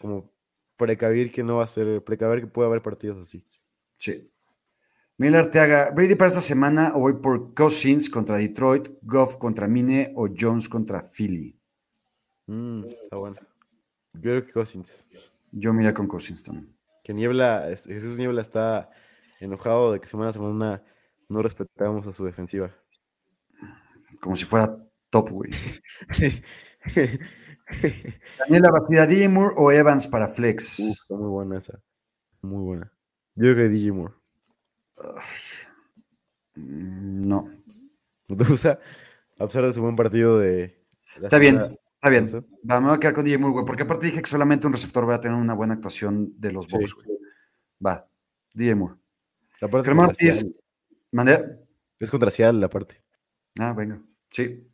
como 0.00 0.32
precavir 0.76 1.30
que 1.30 1.44
no 1.44 1.58
va 1.58 1.64
a 1.64 1.68
ser, 1.68 2.02
precaver 2.02 2.40
que 2.40 2.48
puede 2.48 2.66
haber 2.66 2.82
partidos 2.82 3.16
así. 3.16 3.44
Sí. 3.96 4.28
Miguel 5.20 5.34
Arteaga, 5.34 5.90
Brady 5.90 6.14
para 6.14 6.28
esta 6.28 6.40
semana 6.40 6.92
o 6.94 7.00
voy 7.00 7.12
por 7.12 7.52
Cousins 7.52 8.08
contra 8.08 8.38
Detroit, 8.38 8.88
Goff 9.02 9.36
contra 9.36 9.68
Mine 9.68 10.14
o 10.16 10.28
Jones 10.34 10.66
contra 10.66 11.02
Philly. 11.02 11.54
Mm, 12.46 12.84
está 12.86 13.16
bueno. 13.18 13.36
Yo 14.14 14.20
creo 14.22 14.46
que 14.46 14.52
Cousins. 14.54 15.04
Yo 15.52 15.74
mira 15.74 15.92
con 15.92 16.08
Cousins 16.08 16.42
también. 16.42 16.74
Que 17.04 17.12
Niebla, 17.12 17.66
Jesús 17.84 18.16
Niebla 18.16 18.40
está 18.40 18.88
enojado 19.40 19.92
de 19.92 20.00
que 20.00 20.08
semana 20.08 20.30
a 20.30 20.32
semana 20.32 20.82
no 21.28 21.42
respetamos 21.42 22.06
a 22.06 22.14
su 22.14 22.24
defensiva. 22.24 22.74
Como 24.22 24.36
si 24.36 24.46
fuera 24.46 24.74
top, 25.10 25.32
güey. 25.32 25.50
Daniela 28.38 28.70
Bastida, 28.70 29.06
DJ 29.06 29.28
Moore 29.28 29.54
o 29.58 29.70
Evans 29.70 30.08
para 30.08 30.28
Flex. 30.28 30.78
está 30.78 31.14
muy 31.14 31.28
buena 31.28 31.58
esa. 31.58 31.78
Muy 32.40 32.64
buena. 32.64 32.90
Yo 33.34 33.52
creo 33.52 33.56
que 33.56 33.68
DJ 33.68 33.92
Moore. 33.92 34.19
No. 36.54 37.50
¿No 38.28 38.36
te 38.36 38.44
gusta? 38.44 38.78
A 39.38 39.46
pesar 39.46 39.64
de 39.64 39.72
su 39.72 39.80
buen 39.82 39.96
partido 39.96 40.38
de. 40.38 40.76
Está 41.20 41.38
bien, 41.38 41.56
está 41.94 42.08
bien. 42.08 42.46
Va, 42.68 42.80
me 42.80 42.88
voy 42.88 42.96
a 42.96 43.00
quedar 43.00 43.14
con 43.14 43.24
DJ 43.24 43.38
Moore, 43.38 43.54
güey, 43.54 43.64
porque 43.64 43.82
aparte 43.82 44.06
dije 44.06 44.22
que 44.22 44.28
solamente 44.28 44.66
un 44.66 44.72
receptor 44.72 45.08
va 45.08 45.16
a 45.16 45.20
tener 45.20 45.36
una 45.36 45.54
buena 45.54 45.74
actuación 45.74 46.34
de 46.38 46.52
los 46.52 46.66
Bucks. 46.68 46.94
Va, 47.84 48.08
DJ 48.54 48.74
Moore. 48.74 48.94
Germán 49.82 50.10
Ortiz. 50.10 50.44
¿Mandé? 51.12 51.44
Es 51.98 52.10
contra 52.10 52.30
Seattle, 52.30 52.60
la 52.60 52.70
parte. 52.70 53.02
Ah, 53.58 53.72
venga. 53.72 54.00
Sí. 54.28 54.66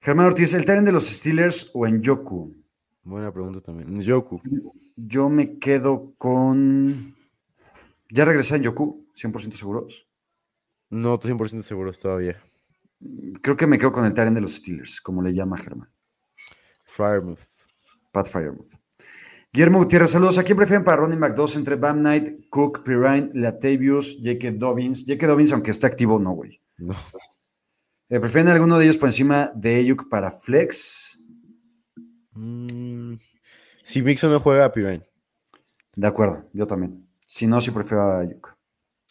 Germán 0.00 0.26
Ortiz, 0.26 0.54
¿el 0.54 0.64
tren 0.64 0.84
de 0.84 0.92
los 0.92 1.06
Steelers 1.06 1.70
o 1.74 1.86
en 1.86 2.00
Yoku? 2.00 2.54
Buena 3.02 3.32
pregunta 3.32 3.60
también. 3.60 3.88
En 3.88 4.00
Yoku. 4.00 4.40
Yo 4.96 5.28
me 5.28 5.58
quedo 5.58 6.14
con. 6.16 7.16
¿Ya 8.08 8.24
regresé 8.24 8.56
en 8.56 8.62
Yoku? 8.62 9.06
¿100% 9.20 9.52
seguros? 9.52 10.06
No, 10.90 11.18
100% 11.18 11.62
seguros 11.62 12.00
todavía. 12.00 12.42
Creo 13.42 13.56
que 13.56 13.66
me 13.66 13.78
quedo 13.78 13.92
con 13.92 14.04
el 14.04 14.14
Taren 14.14 14.34
de 14.34 14.40
los 14.40 14.54
Steelers, 14.54 15.00
como 15.00 15.22
le 15.22 15.32
llama 15.32 15.56
Germán. 15.56 15.90
Firemouth. 16.84 17.40
Pat 18.12 18.28
Firemouth. 18.28 18.74
Guillermo 19.52 19.78
Gutiérrez, 19.78 20.10
saludos. 20.10 20.38
¿A 20.38 20.44
quién 20.44 20.56
prefieren 20.56 20.84
para 20.84 20.98
Ronnie 20.98 21.18
McDoss 21.18 21.56
entre 21.56 21.76
Bam 21.76 22.00
Knight, 22.00 22.48
Cook, 22.50 22.84
Pirine, 22.84 23.30
Latavius, 23.34 24.18
J.K. 24.22 24.52
Dobbins? 24.52 25.04
J.K. 25.06 25.26
Dobbins, 25.26 25.52
aunque 25.52 25.72
esté 25.72 25.86
activo, 25.86 26.18
no, 26.18 26.32
güey. 26.32 26.60
No. 26.78 26.94
Eh, 28.08 28.18
¿Prefieren 28.18 28.48
alguno 28.48 28.76
de 28.76 28.84
ellos 28.84 28.96
por 28.96 29.08
encima 29.08 29.52
de 29.54 29.76
Ayuk 29.76 30.08
para 30.08 30.32
Flex? 30.32 31.20
Mm, 32.32 33.14
si 33.84 34.02
Mixon 34.02 34.32
no 34.32 34.40
juega 34.40 34.64
a 34.64 34.72
Pirine. 34.72 35.02
De 35.94 36.06
acuerdo, 36.06 36.48
yo 36.52 36.66
también. 36.66 37.08
Si 37.24 37.46
no, 37.46 37.60
sí 37.60 37.70
prefiero 37.70 38.02
a 38.02 38.20
Ayuk. 38.20 38.56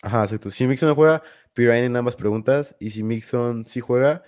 Ajá, 0.02 0.24
exacto. 0.24 0.52
Si 0.52 0.66
Mixon 0.66 0.89
no 0.89 0.95
juega, 0.95 1.24
Pirine 1.54 1.86
en 1.86 1.95
ambas 1.95 2.16
preguntas. 2.16 2.76
Y 2.80 2.91
si 2.91 3.04
Mixon 3.04 3.66
sí 3.68 3.80
juega, 3.80 4.24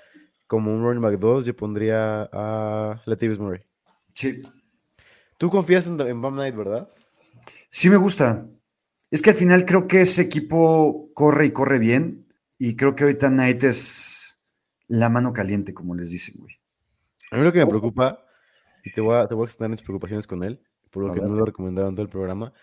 como 0.47 0.73
un 0.73 0.83
running 0.83 1.01
back 1.01 1.17
2, 1.17 1.45
yo 1.45 1.55
pondría 1.55 2.29
a 2.31 3.01
Latavius 3.05 3.39
Murray. 3.39 3.63
Sí. 4.13 4.41
¿Tú 5.37 5.49
confías 5.49 5.87
en, 5.87 5.99
en 6.01 6.21
Bam 6.21 6.33
Knight, 6.33 6.55
verdad? 6.55 6.89
Sí 7.69 7.89
me 7.89 7.97
gusta. 7.97 8.47
Es 9.09 9.21
que 9.21 9.31
al 9.31 9.35
final 9.35 9.65
creo 9.65 9.87
que 9.87 10.01
ese 10.01 10.21
equipo 10.21 11.09
corre 11.13 11.47
y 11.47 11.51
corre 11.51 11.79
bien. 11.79 12.27
Y 12.57 12.75
creo 12.75 12.95
que 12.95 13.03
ahorita 13.03 13.29
Knight 13.29 13.63
es 13.63 14.39
la 14.87 15.09
mano 15.09 15.33
caliente, 15.33 15.73
como 15.73 15.95
les 15.95 16.11
dicen, 16.11 16.35
güey. 16.37 16.59
A 17.31 17.37
mí 17.37 17.43
lo 17.43 17.53
que 17.53 17.59
me 17.59 17.67
preocupa, 17.67 18.25
y 18.83 18.91
te 18.91 18.99
voy 18.99 19.15
a, 19.15 19.27
te 19.27 19.33
voy 19.33 19.45
a 19.45 19.45
extender 19.45 19.71
mis 19.71 19.81
preocupaciones 19.81 20.27
con 20.27 20.43
él, 20.43 20.61
por 20.89 21.03
lo 21.05 21.13
que 21.13 21.21
no 21.21 21.29
lo 21.29 21.45
recomendaron 21.45 21.95
todo 21.95 22.03
el 22.03 22.09
programa, 22.09 22.53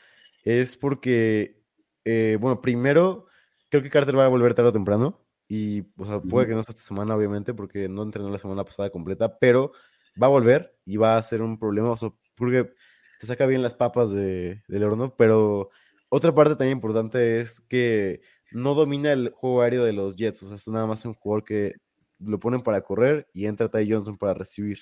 es 0.45 0.77
porque, 0.77 1.58
eh, 2.05 2.39
bueno, 2.41 2.61
primero, 2.61 3.27
creo 3.69 3.83
que 3.83 3.91
Carter 3.91 4.19
va 4.19 4.27
a 4.27 4.29
volver 4.29 4.55
tarde 4.55 4.71
o 4.71 4.73
temprano. 4.73 5.25
Y, 5.49 5.87
o 5.97 6.05
sea, 6.05 6.21
puede 6.21 6.47
que 6.47 6.55
no 6.55 6.63
sea 6.63 6.73
esta 6.73 6.87
semana, 6.87 7.17
obviamente, 7.17 7.55
porque 7.55 7.89
no 7.89 8.03
entrenó 8.03 8.29
la 8.29 8.39
semana 8.39 8.65
pasada 8.65 8.91
completa, 8.91 9.39
pero 9.39 9.73
va 10.21 10.27
a 10.27 10.31
volver 10.31 10.77
y 10.85 10.99
va 10.99 11.17
a 11.17 11.23
ser 11.23 11.43
un 11.43 11.59
problema, 11.59 11.91
o 11.91 11.97
sea, 11.97 12.11
porque 12.35 12.71
te 13.19 13.27
saca 13.27 13.47
bien 13.47 13.63
las 13.63 13.75
papas 13.75 14.11
de, 14.11 14.63
del 14.69 14.85
horno, 14.85 15.15
pero 15.17 15.71
otra 16.09 16.35
parte 16.35 16.55
también 16.55 16.77
importante 16.79 17.41
es 17.41 17.61
que 17.61 18.21
no 18.53 18.75
domina 18.75 19.13
el 19.13 19.31
juego 19.35 19.63
aéreo 19.63 19.85
de 19.85 19.93
los 19.93 20.17
Jets, 20.17 20.43
o 20.43 20.47
sea, 20.49 20.57
es 20.57 20.69
nada 20.69 20.87
más 20.87 21.05
un 21.05 21.15
jugador 21.15 21.45
que 21.45 21.75
lo 22.19 22.39
ponen 22.41 22.63
para 22.63 22.83
correr 22.83 23.29
y 23.33 23.47
entra 23.47 23.71
Ty 23.71 23.91
Johnson 23.91 24.17
para 24.17 24.35
recibir. 24.35 24.81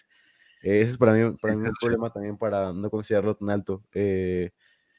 Eh, 0.63 0.81
ese 0.81 0.93
es 0.93 0.99
para 0.99 1.13
mí, 1.13 1.37
para 1.41 1.55
mí 1.55 1.65
un 1.67 1.73
problema 1.81 2.11
también 2.11 2.37
para 2.39 2.73
no 2.73 2.91
considerarlo 2.91 3.37
tan 3.37 3.51
alto. 3.51 3.83
Eh, 3.93 4.51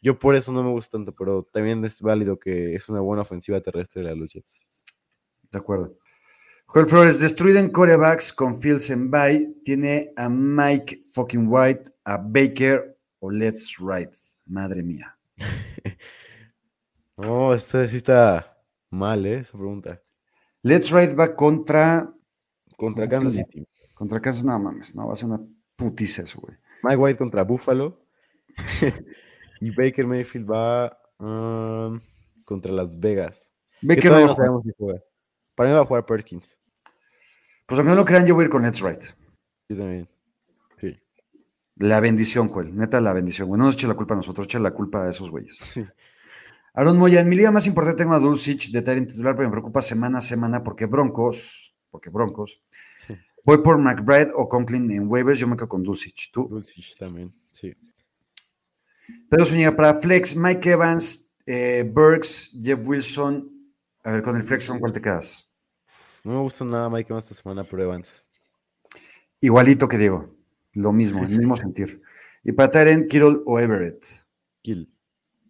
yo 0.08 0.18
por 0.18 0.38
eso 0.38 0.54
no 0.54 0.64
me 0.64 0.70
gusta 0.70 0.98
tanto, 0.98 1.14
pero 1.14 1.44
también 1.52 1.84
es 1.84 2.00
válido 2.00 2.40
que 2.40 2.74
es 2.74 2.88
una 2.88 3.02
buena 3.02 3.24
ofensiva 3.24 3.60
terrestre 3.60 4.04
de 4.04 4.16
los 4.16 4.32
Jets. 4.32 4.62
De 5.52 5.60
acuerdo. 5.60 5.98
Joel 6.66 6.86
Flores, 6.86 7.20
destruido 7.20 7.60
en 7.60 7.70
corebacks 7.70 8.32
con 8.32 8.62
Fields 8.62 8.90
en 8.90 9.12
bye, 9.12 9.54
tiene 9.66 10.14
a 10.16 10.30
Mike 10.30 11.02
fucking 11.12 11.48
White, 11.50 11.92
a 12.06 12.16
Baker 12.16 12.98
o 13.20 13.30
Let's 13.30 13.76
Ride. 13.80 14.12
Madre 14.46 14.82
mía. 14.82 15.18
no, 17.18 17.54
esta 17.54 17.86
sí 17.86 17.98
está 17.98 18.58
mal, 18.90 19.26
¿eh? 19.26 19.40
Esa 19.40 19.58
pregunta. 19.58 20.02
Let's 20.62 20.90
Ride 20.90 21.16
va 21.16 21.36
contra. 21.36 22.14
Contra 22.78 23.10
Kansas 23.10 23.34
City. 23.34 23.68
Contra 23.94 24.22
Kansas, 24.22 24.46
no 24.46 24.58
mames, 24.58 24.96
no, 24.96 25.08
va 25.08 25.14
a 25.14 25.16
ser 25.18 25.26
una 25.26 25.46
putiza 25.76 26.22
eso, 26.22 26.40
güey. 26.40 26.56
Mike 26.84 26.96
White 26.96 27.18
contra 27.18 27.44
Buffalo. 27.44 28.06
y 29.60 29.72
Baker 29.72 30.06
Mayfield 30.06 30.50
va 30.50 31.00
um, 31.20 32.00
contra 32.46 32.72
Las 32.72 32.98
Vegas. 33.00 33.54
Baker 33.82 34.12
no, 34.12 34.28
no 34.28 34.36
sabemos 34.36 34.64
si 34.64 34.72
juega. 34.78 35.02
Para 35.56 35.70
mí 35.70 35.76
va 35.76 35.82
a 35.82 35.86
jugar 35.86 36.06
Perkins. 36.06 36.58
Pues 37.66 37.80
aunque 37.80 37.90
no 37.90 37.96
lo 37.96 38.06
crean, 38.06 38.26
yo 38.26 38.36
voy 38.36 38.44
a 38.44 38.46
ir 38.46 38.52
con 38.52 38.64
Let's 38.64 38.80
Ride. 38.80 39.04
Yo 39.70 39.78
también. 39.78 40.08
Sí. 40.80 40.96
La 41.76 42.00
bendición, 42.00 42.48
Joel. 42.48 42.76
Neta, 42.76 43.02
la 43.02 43.14
bendición, 43.14 43.48
güey. 43.48 43.60
No 43.60 43.66
nos 43.66 43.76
eche 43.76 43.88
la 43.88 43.96
culpa 43.96 44.14
a 44.14 44.18
nosotros, 44.18 44.48
eche 44.48 44.60
la 44.60 44.72
culpa 44.72 45.04
a 45.04 45.10
esos 45.10 45.30
güeyes. 45.30 45.58
Sí. 45.58 45.86
Aaron 46.78 46.98
Moya, 46.98 47.22
en 47.22 47.28
mi 47.28 47.36
liga 47.36 47.50
más 47.50 47.66
importante 47.66 48.04
tengo 48.04 48.14
a 48.14 48.20
Dulcich 48.20 48.72
de 48.72 48.92
en 48.92 49.08
titular, 49.08 49.36
pero 49.36 49.50
me 49.50 49.52
preocupa 49.52 49.82
semana 49.82 50.20
a 50.20 50.22
semana 50.22 50.64
porque 50.64 50.86
Broncos, 50.86 51.76
porque 51.90 52.12
Broncos, 52.12 52.62
voy 53.44 53.58
por 53.64 53.80
McBride 53.80 54.32
o 54.36 54.48
Conklin 54.48 54.92
en 54.92 55.08
waivers, 55.08 55.40
yo 55.40 55.48
me 55.48 55.56
quedo 55.56 55.70
con 55.70 55.82
Dulcich. 55.82 56.30
¿Tú? 56.32 56.48
Dulcich 56.48 56.96
también, 57.00 57.34
sí. 57.52 57.76
Pedro 59.30 59.46
Zúñiga, 59.46 59.76
para 59.76 59.96
Flex, 59.96 60.36
Mike 60.36 60.72
Evans, 60.72 61.34
eh, 61.46 61.90
Burks, 61.92 62.58
Jeff 62.62 62.80
Wilson. 62.88 63.52
A 64.04 64.12
ver, 64.12 64.24
con 64.24 64.36
el 64.36 64.44
Flex, 64.44 64.68
¿con 64.68 64.80
cuál 64.80 64.94
te 64.94 65.02
quedas? 65.02 65.50
No 66.24 66.34
me 66.34 66.40
gusta 66.42 66.66
nada 66.66 66.90
Mike 66.90 67.12
Evans 67.12 67.26
esta 67.26 67.42
semana, 67.42 67.64
pero 67.64 67.84
Evans. 67.84 68.24
Igualito 69.40 69.88
que 69.88 69.98
Diego, 69.98 70.36
lo 70.74 70.92
mismo, 70.92 71.24
el 71.24 71.38
mismo 71.38 71.56
sentir. 71.56 72.02
Y 72.44 72.54
para 72.54 72.72
Tyrant, 72.72 73.10
Kittle 73.10 73.42
o 73.46 73.60
Everett. 73.60 74.06
Kill. 74.62 74.90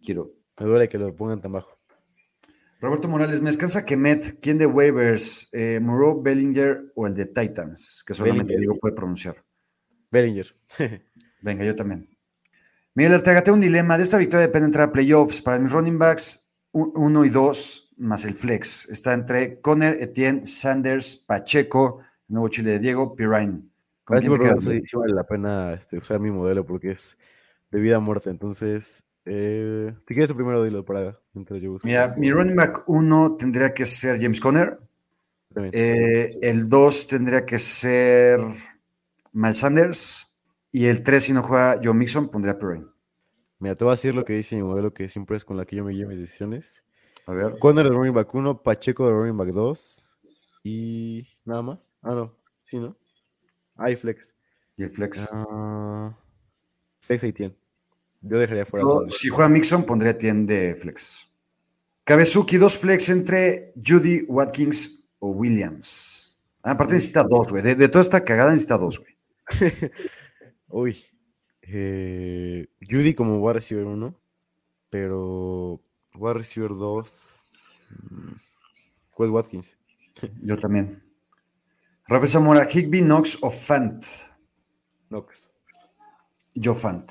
Kittle. 0.02 0.24
Me 0.58 0.66
duele 0.66 0.88
que 0.88 0.98
lo 0.98 1.14
pongan 1.14 1.40
tan 1.40 1.52
bajo. 1.52 1.78
Roberto 2.80 3.08
Morales, 3.08 3.40
me 3.40 3.50
descansa 3.50 3.84
Kemet. 3.84 4.38
¿Quién 4.40 4.58
de 4.58 4.66
waivers? 4.66 5.48
Eh, 5.52 5.80
Bellinger 6.22 6.92
o 6.94 7.06
el 7.06 7.14
de 7.14 7.26
Titans? 7.26 8.04
Que 8.06 8.14
solamente 8.14 8.52
Bellinger. 8.54 8.60
Diego 8.60 8.78
puede 8.78 8.94
pronunciar. 8.94 9.44
Bellinger. 10.10 10.54
Venga, 11.42 11.64
yo 11.64 11.74
también. 11.74 12.08
Miguel 12.98 13.14
Arteaga, 13.14 13.44
tengo 13.44 13.54
un 13.54 13.60
dilema. 13.60 13.96
De 13.96 14.02
esta 14.02 14.18
victoria 14.18 14.48
depende 14.48 14.66
entrar 14.66 14.88
a 14.88 14.90
playoffs. 14.90 15.40
Para 15.40 15.60
mis 15.60 15.70
running 15.70 16.00
backs, 16.00 16.50
1 16.72 17.24
y 17.24 17.28
2 17.28 17.90
más 17.98 18.24
el 18.24 18.34
flex. 18.34 18.88
Está 18.88 19.14
entre 19.14 19.60
Conner, 19.60 19.96
Etienne, 20.02 20.44
Sanders, 20.44 21.14
Pacheco, 21.14 22.00
el 22.28 22.34
nuevo 22.34 22.48
Chile 22.48 22.72
de 22.72 22.78
Diego, 22.80 23.14
Pirine. 23.14 23.62
¿Con 24.02 24.18
quién 24.18 24.32
te 24.32 24.96
vale 24.96 25.14
la 25.14 25.22
pena 25.22 25.74
este, 25.74 25.98
usar 25.98 26.18
mi 26.18 26.32
modelo 26.32 26.66
porque 26.66 26.90
es 26.90 27.16
de 27.70 27.78
vida 27.78 27.98
a 27.98 28.00
muerte. 28.00 28.30
Entonces, 28.30 29.04
eh, 29.24 29.94
si 30.08 30.14
quieres 30.14 30.32
primero 30.32 30.64
dilo 30.64 30.84
para 30.84 31.20
Mira, 31.84 32.16
mi 32.16 32.32
running 32.32 32.56
back 32.56 32.82
1 32.88 33.36
tendría 33.38 33.72
que 33.72 33.86
ser 33.86 34.20
James 34.20 34.40
Conner. 34.40 34.76
Eh, 35.54 36.36
el 36.42 36.68
2 36.68 37.06
tendría 37.06 37.46
que 37.46 37.60
ser 37.60 38.40
Miles 39.32 39.58
Sanders. 39.58 40.27
Y 40.70 40.86
el 40.86 41.02
3, 41.02 41.22
si 41.22 41.32
no 41.32 41.42
juega 41.42 41.80
Joe 41.82 41.94
Mixon, 41.94 42.28
pondría 42.28 42.58
Pirine. 42.58 42.86
Mira, 43.58 43.74
te 43.74 43.84
voy 43.84 43.92
a 43.92 43.96
decir 43.96 44.14
lo 44.14 44.24
que 44.24 44.34
dice 44.34 44.56
mi 44.56 44.62
modelo, 44.62 44.92
que 44.92 45.08
siempre 45.08 45.36
es 45.36 45.44
con 45.44 45.56
la 45.56 45.64
que 45.64 45.76
yo 45.76 45.84
me 45.84 45.94
llevo 45.94 46.10
mis 46.10 46.20
decisiones. 46.20 46.84
A 47.26 47.32
ver. 47.32 47.58
Conner 47.58 47.84
de 47.84 47.90
running 47.90 48.14
back 48.14 48.32
1, 48.32 48.62
Pacheco 48.62 49.06
de 49.06 49.12
running 49.12 49.36
back 49.36 49.48
2 49.48 50.04
y 50.64 51.26
nada 51.44 51.62
más. 51.62 51.92
Ah, 52.02 52.14
no. 52.14 52.34
Sí, 52.64 52.78
¿no? 52.78 52.96
Hay 53.76 53.96
flex. 53.96 54.34
¿Y 54.76 54.84
el 54.84 54.90
flex? 54.90 55.30
Uh, 55.32 56.12
flex 57.00 57.24
y 57.24 57.32
Tien. 57.32 57.56
Yo 58.20 58.38
dejaría 58.38 58.66
fuera. 58.66 58.86
si 59.08 59.28
juega 59.28 59.48
Mixon, 59.48 59.84
pondría 59.84 60.16
Tien 60.16 60.46
de 60.46 60.74
flex. 60.74 61.28
Kabezuki, 62.04 62.56
dos 62.56 62.76
flex 62.76 63.08
entre 63.08 63.72
Judy, 63.76 64.24
Watkins 64.28 65.04
o 65.18 65.30
Williams. 65.30 66.40
Ah, 66.62 66.72
aparte 66.72 66.94
necesita 66.94 67.22
dos, 67.24 67.48
güey. 67.50 67.62
De, 67.62 67.74
de, 67.74 67.88
toda 67.88 68.02
esta 68.02 68.24
cagada 68.24 68.50
necesita 68.50 68.78
dos, 68.78 68.98
güey. 68.98 69.16
Uy. 70.68 71.04
Eh, 71.62 72.66
Judy 72.80 73.14
como 73.14 73.40
va 73.42 73.50
a 73.50 73.54
recibir 73.54 73.84
uno, 73.84 74.18
pero 74.90 75.80
va 76.22 76.30
a 76.30 76.34
recibir 76.34 76.70
dos. 76.70 77.38
Pues 79.16 79.30
Watkins. 79.30 79.76
Yo 80.40 80.56
también. 80.58 81.02
Rafael 82.06 82.30
Zamora, 82.30 82.66
Higby, 82.72 83.02
Knox 83.02 83.38
o 83.42 83.50
Fant. 83.50 84.02
Knox. 85.08 85.50
Yo 86.54 86.74
Fant. 86.74 87.10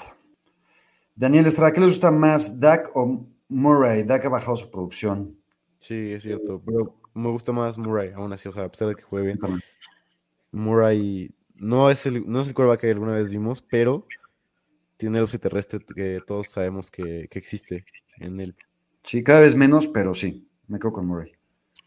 Daniel 1.16 1.46
Estrada, 1.46 1.72
¿qué 1.72 1.80
les 1.80 1.90
gusta 1.90 2.12
más, 2.12 2.60
Dak 2.60 2.96
o 2.96 3.28
Murray? 3.50 4.04
Dak 4.04 4.26
ha 4.26 4.30
bajado 4.30 4.56
su 4.56 4.70
producción. 4.70 5.38
Sí, 5.78 6.14
es 6.14 6.24
cierto, 6.24 6.62
pero 6.66 6.96
me 7.14 7.30
gusta 7.30 7.52
más 7.52 7.78
Murray, 7.78 8.12
aún 8.14 8.34
así, 8.34 8.48
o 8.50 8.54
sea, 8.54 8.66
a 8.66 8.70
pesar 8.70 8.90
de 8.90 8.96
que 8.96 9.04
juegue 9.04 9.28
bien. 9.28 9.40
Murray 10.52 11.32
no 11.60 11.90
es 11.90 12.06
el, 12.06 12.30
no 12.30 12.42
es 12.42 12.48
el 12.48 12.78
que 12.78 12.92
alguna 12.92 13.14
vez 13.14 13.30
vimos, 13.30 13.62
pero 13.62 14.06
tiene 14.98 15.20
el 15.20 15.40
terrestre 15.40 15.80
que 15.96 16.22
todos 16.26 16.48
sabemos 16.50 16.90
que, 16.90 17.28
existe 17.32 17.86
en 18.18 18.40
él. 18.40 18.56
Sí, 19.04 19.24
cada 19.24 19.42
vez 19.42 19.56
menos, 19.56 19.88
pero 19.88 20.14
sí, 20.14 20.50
me 20.68 20.80
quedo 20.80 20.94
con 20.94 21.06
Murray. 21.06 21.34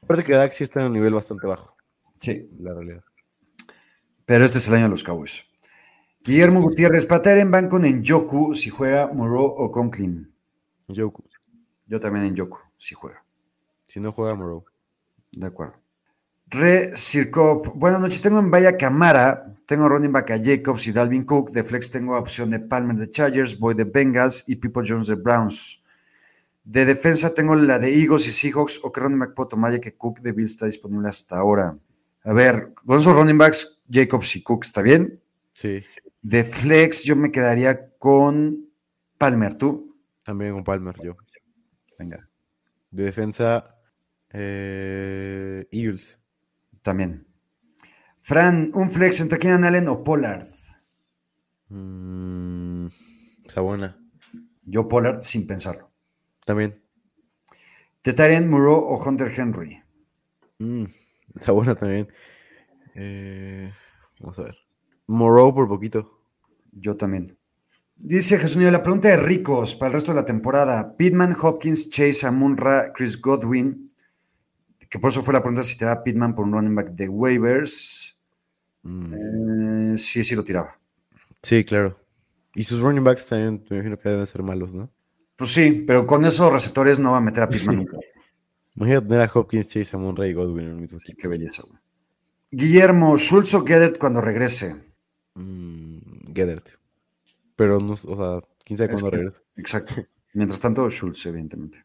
Aparte 0.02 0.24
que 0.24 0.32
Dak 0.32 0.52
sí 0.52 0.64
está 0.64 0.80
en 0.80 0.86
un 0.86 0.92
nivel 0.92 1.12
bastante 1.12 1.46
bajo. 1.46 1.76
Sí. 2.16 2.48
La 2.58 2.72
realidad. 2.72 3.04
Pero 4.24 4.44
este 4.44 4.58
es 4.58 4.68
el 4.68 4.74
año 4.74 4.84
de 4.84 4.90
los 4.90 5.04
Cowboys. 5.04 5.44
Guillermo 6.22 6.60
Gutiérrez, 6.60 7.06
patear 7.06 7.38
en 7.38 7.50
banco 7.50 7.78
en 7.78 8.02
Yoku 8.02 8.54
si 8.54 8.70
juega 8.70 9.10
Moreau 9.12 9.44
o 9.44 9.70
Conklin. 9.72 10.32
Yoku. 10.88 11.24
Yo 11.86 11.98
también 11.98 12.26
en 12.26 12.36
Yoku, 12.36 12.58
si 12.76 12.94
juega. 12.94 13.24
Si 13.88 14.00
no 14.00 14.12
juega 14.12 14.34
Moreau. 14.34 14.64
De 15.32 15.46
acuerdo. 15.46 15.79
Re 16.50 16.96
Circop, 16.96 17.68
buenas 17.76 18.00
noches. 18.00 18.20
Tengo 18.20 18.40
en 18.40 18.50
Vaya 18.50 18.76
Camara, 18.76 19.54
tengo 19.66 19.88
running 19.88 20.10
back 20.10 20.32
a 20.32 20.42
Jacobs 20.42 20.84
y 20.88 20.92
Dalvin 20.92 21.22
Cook. 21.22 21.52
De 21.52 21.62
flex 21.62 21.92
tengo 21.92 22.18
opción 22.18 22.50
de 22.50 22.58
Palmer 22.58 22.96
de 22.96 23.08
Chargers, 23.08 23.56
Boy 23.56 23.74
de 23.74 23.84
Bengals 23.84 24.42
y 24.48 24.56
People 24.56 24.82
Jones 24.84 25.06
de 25.06 25.14
Browns. 25.14 25.84
De 26.64 26.84
defensa 26.84 27.32
tengo 27.32 27.54
la 27.54 27.78
de 27.78 27.96
Eagles 27.96 28.26
y 28.26 28.32
Seahawks. 28.32 28.80
¿O 28.82 28.90
qué 28.90 29.00
running 29.00 29.20
back 29.20 29.34
puedo 29.34 29.50
tomar 29.50 29.70
ya 29.70 29.80
que 29.80 29.94
Cook 29.94 30.22
de 30.22 30.32
Bill 30.32 30.46
está 30.46 30.66
disponible 30.66 31.08
hasta 31.08 31.38
ahora? 31.38 31.78
A 32.24 32.32
ver, 32.32 32.72
con 32.84 32.98
esos 32.98 33.14
running 33.14 33.38
backs, 33.38 33.80
Jacobs 33.88 34.34
y 34.34 34.42
Cook, 34.42 34.64
¿está 34.64 34.82
bien? 34.82 35.20
Sí. 35.52 35.84
De 36.20 36.42
flex 36.42 37.04
yo 37.04 37.14
me 37.14 37.30
quedaría 37.30 37.90
con 37.96 38.68
Palmer, 39.18 39.54
¿tú? 39.54 39.96
También 40.24 40.54
con 40.54 40.64
Palmer, 40.64 40.96
yo. 41.00 41.16
Venga. 41.96 42.28
De 42.90 43.04
defensa, 43.04 43.76
eh, 44.32 45.68
Eagles. 45.70 46.19
También. 46.82 47.26
Fran, 48.18 48.70
un 48.74 48.90
flex 48.90 49.20
entre 49.20 49.38
Keenan 49.38 49.64
Allen 49.64 49.88
o 49.88 50.04
Pollard. 50.04 50.46
Mm, 51.68 52.86
está 53.44 53.60
buena. 53.60 53.98
Yo 54.64 54.88
Pollard 54.88 55.20
sin 55.20 55.46
pensarlo. 55.46 55.90
También. 56.44 56.82
Tetarian 58.02 58.48
Muro 58.48 58.76
o 58.78 59.02
Hunter 59.02 59.32
Henry. 59.34 59.82
Mm, 60.58 60.84
está 61.34 61.52
buena 61.52 61.74
también. 61.74 62.08
Eh, 62.94 63.72
vamos 64.20 64.38
a 64.38 64.42
ver. 64.42 64.56
Moreau 65.06 65.54
por 65.54 65.68
poquito. 65.68 66.20
Yo 66.72 66.96
también. 66.96 67.36
Dice 67.96 68.38
Jesús 68.38 68.62
la 68.62 68.82
pregunta 68.82 69.08
de 69.08 69.16
ricos 69.18 69.74
para 69.74 69.88
el 69.88 69.94
resto 69.94 70.12
de 70.12 70.20
la 70.20 70.24
temporada. 70.24 70.96
Pittman, 70.96 71.36
Hopkins, 71.38 71.90
Chase, 71.90 72.26
Amunra, 72.26 72.92
Chris 72.94 73.20
Godwin, 73.20 73.89
que 74.90 74.98
por 74.98 75.10
eso 75.10 75.22
fue 75.22 75.32
la 75.32 75.40
pregunta 75.40 75.62
si 75.62 75.78
tiraba 75.78 76.02
Pittman 76.02 76.34
por 76.34 76.44
un 76.44 76.52
running 76.52 76.74
back 76.74 76.90
de 76.90 77.08
waivers. 77.08 78.18
Mm. 78.82 79.92
Eh, 79.92 79.96
sí, 79.96 80.24
sí 80.24 80.34
lo 80.34 80.44
tiraba. 80.44 80.78
Sí, 81.42 81.64
claro. 81.64 81.98
Y 82.54 82.64
sus 82.64 82.80
running 82.80 83.04
backs 83.04 83.26
también 83.26 83.64
me 83.70 83.76
imagino 83.76 83.98
que 83.98 84.08
deben 84.08 84.26
ser 84.26 84.42
malos, 84.42 84.74
¿no? 84.74 84.90
Pues 85.36 85.52
sí, 85.52 85.84
pero 85.86 86.06
con 86.06 86.24
esos 86.24 86.52
receptores 86.52 86.98
no 86.98 87.12
va 87.12 87.18
a 87.18 87.22
meter 87.22 87.44
a 87.44 87.48
Pittman 87.48 87.76
nunca. 87.76 87.96
Imagínate 88.76 89.06
tener 89.08 89.22
a 89.22 89.30
Hopkins, 89.32 89.68
Chase, 89.68 89.96
Amon 89.96 90.16
y 90.24 90.32
Godwin 90.32 90.64
en 90.64 90.70
el 90.70 90.76
mismo 90.76 90.98
sí, 90.98 91.14
Qué 91.14 91.28
belleza, 91.28 91.62
güey. 91.66 91.78
Guillermo, 92.50 93.16
Schultz 93.16 93.54
o 93.54 93.64
Gedert 93.64 93.98
cuando 93.98 94.20
regrese. 94.20 94.74
Mm, 95.34 95.98
Pero 97.56 97.78
no, 97.78 97.92
o 97.92 97.96
sea, 97.96 98.48
quién 98.64 98.78
sabe 98.78 98.90
cuándo 98.90 99.10
regrese. 99.10 99.38
Exacto. 99.56 99.94
Mientras 100.34 100.60
tanto, 100.60 100.88
Schultz, 100.90 101.26
evidentemente. 101.26 101.84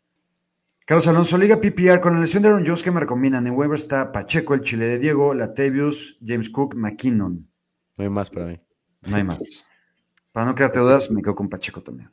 Carlos 0.87 1.07
Alonso, 1.07 1.39
Liga 1.39 1.59
PPR, 1.59 1.99
con 1.99 2.13
la 2.13 2.19
lesión 2.19 2.43
de 2.43 2.49
Aaron 2.49 2.63
Jones, 2.63 2.83
¿qué 2.83 2.91
me 2.91 2.99
recomiendan? 2.99 3.47
En 3.47 3.55
Weber 3.55 3.73
está 3.73 4.11
Pacheco, 4.11 4.53
el 4.53 4.61
Chile 4.61 4.85
de 4.85 4.99
Diego, 4.99 5.33
Latavius, 5.33 6.19
James 6.23 6.47
Cook, 6.51 6.75
McKinnon. 6.75 7.49
No 7.97 8.03
hay 8.03 8.09
más 8.11 8.29
para 8.29 8.45
mí. 8.45 8.59
No 9.01 9.15
hay 9.15 9.23
más. 9.23 9.65
para 10.31 10.45
no 10.45 10.53
quedarte 10.53 10.77
dudas, 10.77 11.09
me 11.09 11.23
quedo 11.23 11.33
con 11.33 11.49
Pacheco 11.49 11.81
también. 11.81 12.11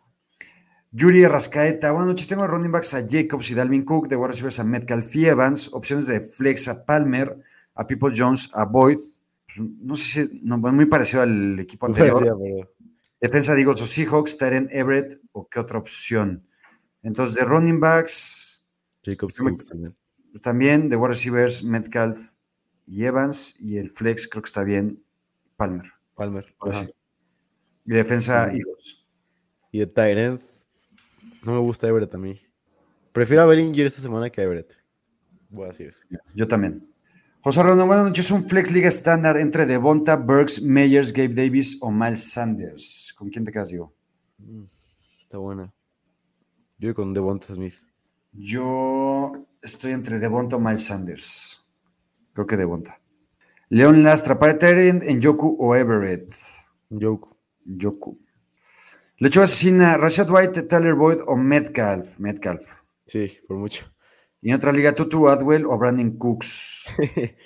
Yuri 0.90 1.26
Rascaeta, 1.26 1.90
buenas 1.90 2.08
noches. 2.08 2.26
Tengo 2.26 2.46
running 2.46 2.72
backs 2.72 2.94
a 2.94 3.06
Jacobs 3.06 3.50
y 3.50 3.54
Dalvin 3.54 3.84
Cook, 3.84 4.08
de 4.08 4.16
wide 4.16 4.28
receivers 4.28 4.58
a 4.58 4.64
Metcalf 4.64 5.14
y 5.16 5.26
Evans, 5.26 5.68
opciones 5.74 6.06
de 6.06 6.22
flex 6.22 6.66
a 6.68 6.86
Palmer, 6.86 7.36
a 7.74 7.86
People 7.86 8.14
Jones, 8.16 8.48
a 8.54 8.64
Boyd. 8.64 8.98
No 9.58 9.96
sé 9.96 10.28
si, 10.28 10.40
no, 10.42 10.56
muy 10.56 10.86
parecido 10.86 11.20
al 11.20 11.60
equipo 11.60 11.84
anterior. 11.84 12.38
Defensa 13.20 13.52
de 13.54 13.60
Eagles 13.60 13.82
o 13.82 13.86
Seahawks, 13.86 14.38
Taren 14.38 14.66
Everett 14.70 15.20
o 15.32 15.46
qué 15.46 15.60
otra 15.60 15.78
opción. 15.78 16.46
Entonces, 17.02 17.34
de 17.36 17.44
running 17.44 17.78
backs, 17.78 18.51
Jacobs 19.04 19.34
también. 19.34 19.96
También 20.40 20.88
de 20.88 20.96
wide 20.96 21.08
receivers, 21.08 21.62
Metcalf 21.62 22.34
y 22.86 23.04
Evans. 23.04 23.56
Y 23.60 23.76
el 23.76 23.90
flex 23.90 24.28
creo 24.28 24.42
que 24.42 24.48
está 24.48 24.64
bien, 24.64 25.02
Palmer. 25.56 25.92
Palmer. 26.14 26.54
Y 27.84 27.92
defensa 27.92 28.44
Eagles. 28.44 29.04
Y 29.72 29.80
de 29.80 29.86
Tyrant, 29.86 30.40
no 31.44 31.52
me 31.52 31.58
gusta 31.58 31.88
Everett 31.88 32.14
a 32.14 32.18
mí. 32.18 32.40
Prefiero 33.12 33.42
a 33.42 33.46
Bellinger 33.46 33.86
esta 33.86 34.00
semana 34.00 34.30
que 34.30 34.40
a 34.40 34.44
Everett. 34.44 34.72
Voy 35.48 35.66
a 35.66 35.68
decir 35.68 35.88
eso. 35.88 36.02
Yo 36.34 36.46
también. 36.46 36.88
José 37.40 37.62
Ronaldo, 37.62 37.86
buenas 37.86 38.06
noches. 38.06 38.30
Un 38.30 38.48
flex 38.48 38.70
liga 38.70 38.88
estándar 38.88 39.36
entre 39.36 39.66
Devonta, 39.66 40.16
Burks, 40.16 40.62
Meyers, 40.62 41.12
Gabe 41.12 41.34
Davis 41.34 41.76
o 41.80 41.90
Miles 41.90 42.32
Sanders. 42.32 43.12
¿Con 43.18 43.30
quién 43.30 43.44
te 43.44 43.50
quedas, 43.50 43.70
Diego? 43.70 43.92
Mm, 44.38 44.64
está 45.22 45.38
buena. 45.38 45.72
Yo 46.78 46.94
con 46.94 47.12
Devonta 47.12 47.52
Smith. 47.52 47.74
Yo 48.32 49.46
estoy 49.60 49.92
entre 49.92 50.18
Devonta 50.18 50.56
o 50.56 50.60
Miles 50.60 50.86
Sanders. 50.86 51.64
Creo 52.32 52.46
que 52.46 52.56
Devonta. 52.56 53.00
León 53.68 54.02
Lastra, 54.02 54.38
para 54.38 54.58
en 54.70 55.20
Yoku 55.20 55.56
o 55.58 55.74
Everett. 55.74 56.34
Yoku. 56.90 57.36
Yoku. 57.64 58.18
Lecho 59.18 59.40
asesina, 59.40 59.96
Rashad 59.96 60.30
White, 60.30 60.62
Tyler 60.64 60.94
Boyd 60.94 61.20
o 61.26 61.36
Metcalf. 61.36 62.18
Metcalf. 62.18 62.66
Sí, 63.06 63.38
por 63.46 63.56
mucho. 63.56 63.86
Y 64.40 64.50
en 64.50 64.56
otra 64.56 64.72
liga, 64.72 64.94
Tutu 64.94 65.28
Adwell 65.28 65.64
o 65.66 65.78
Brandon 65.78 66.16
Cooks. 66.18 66.90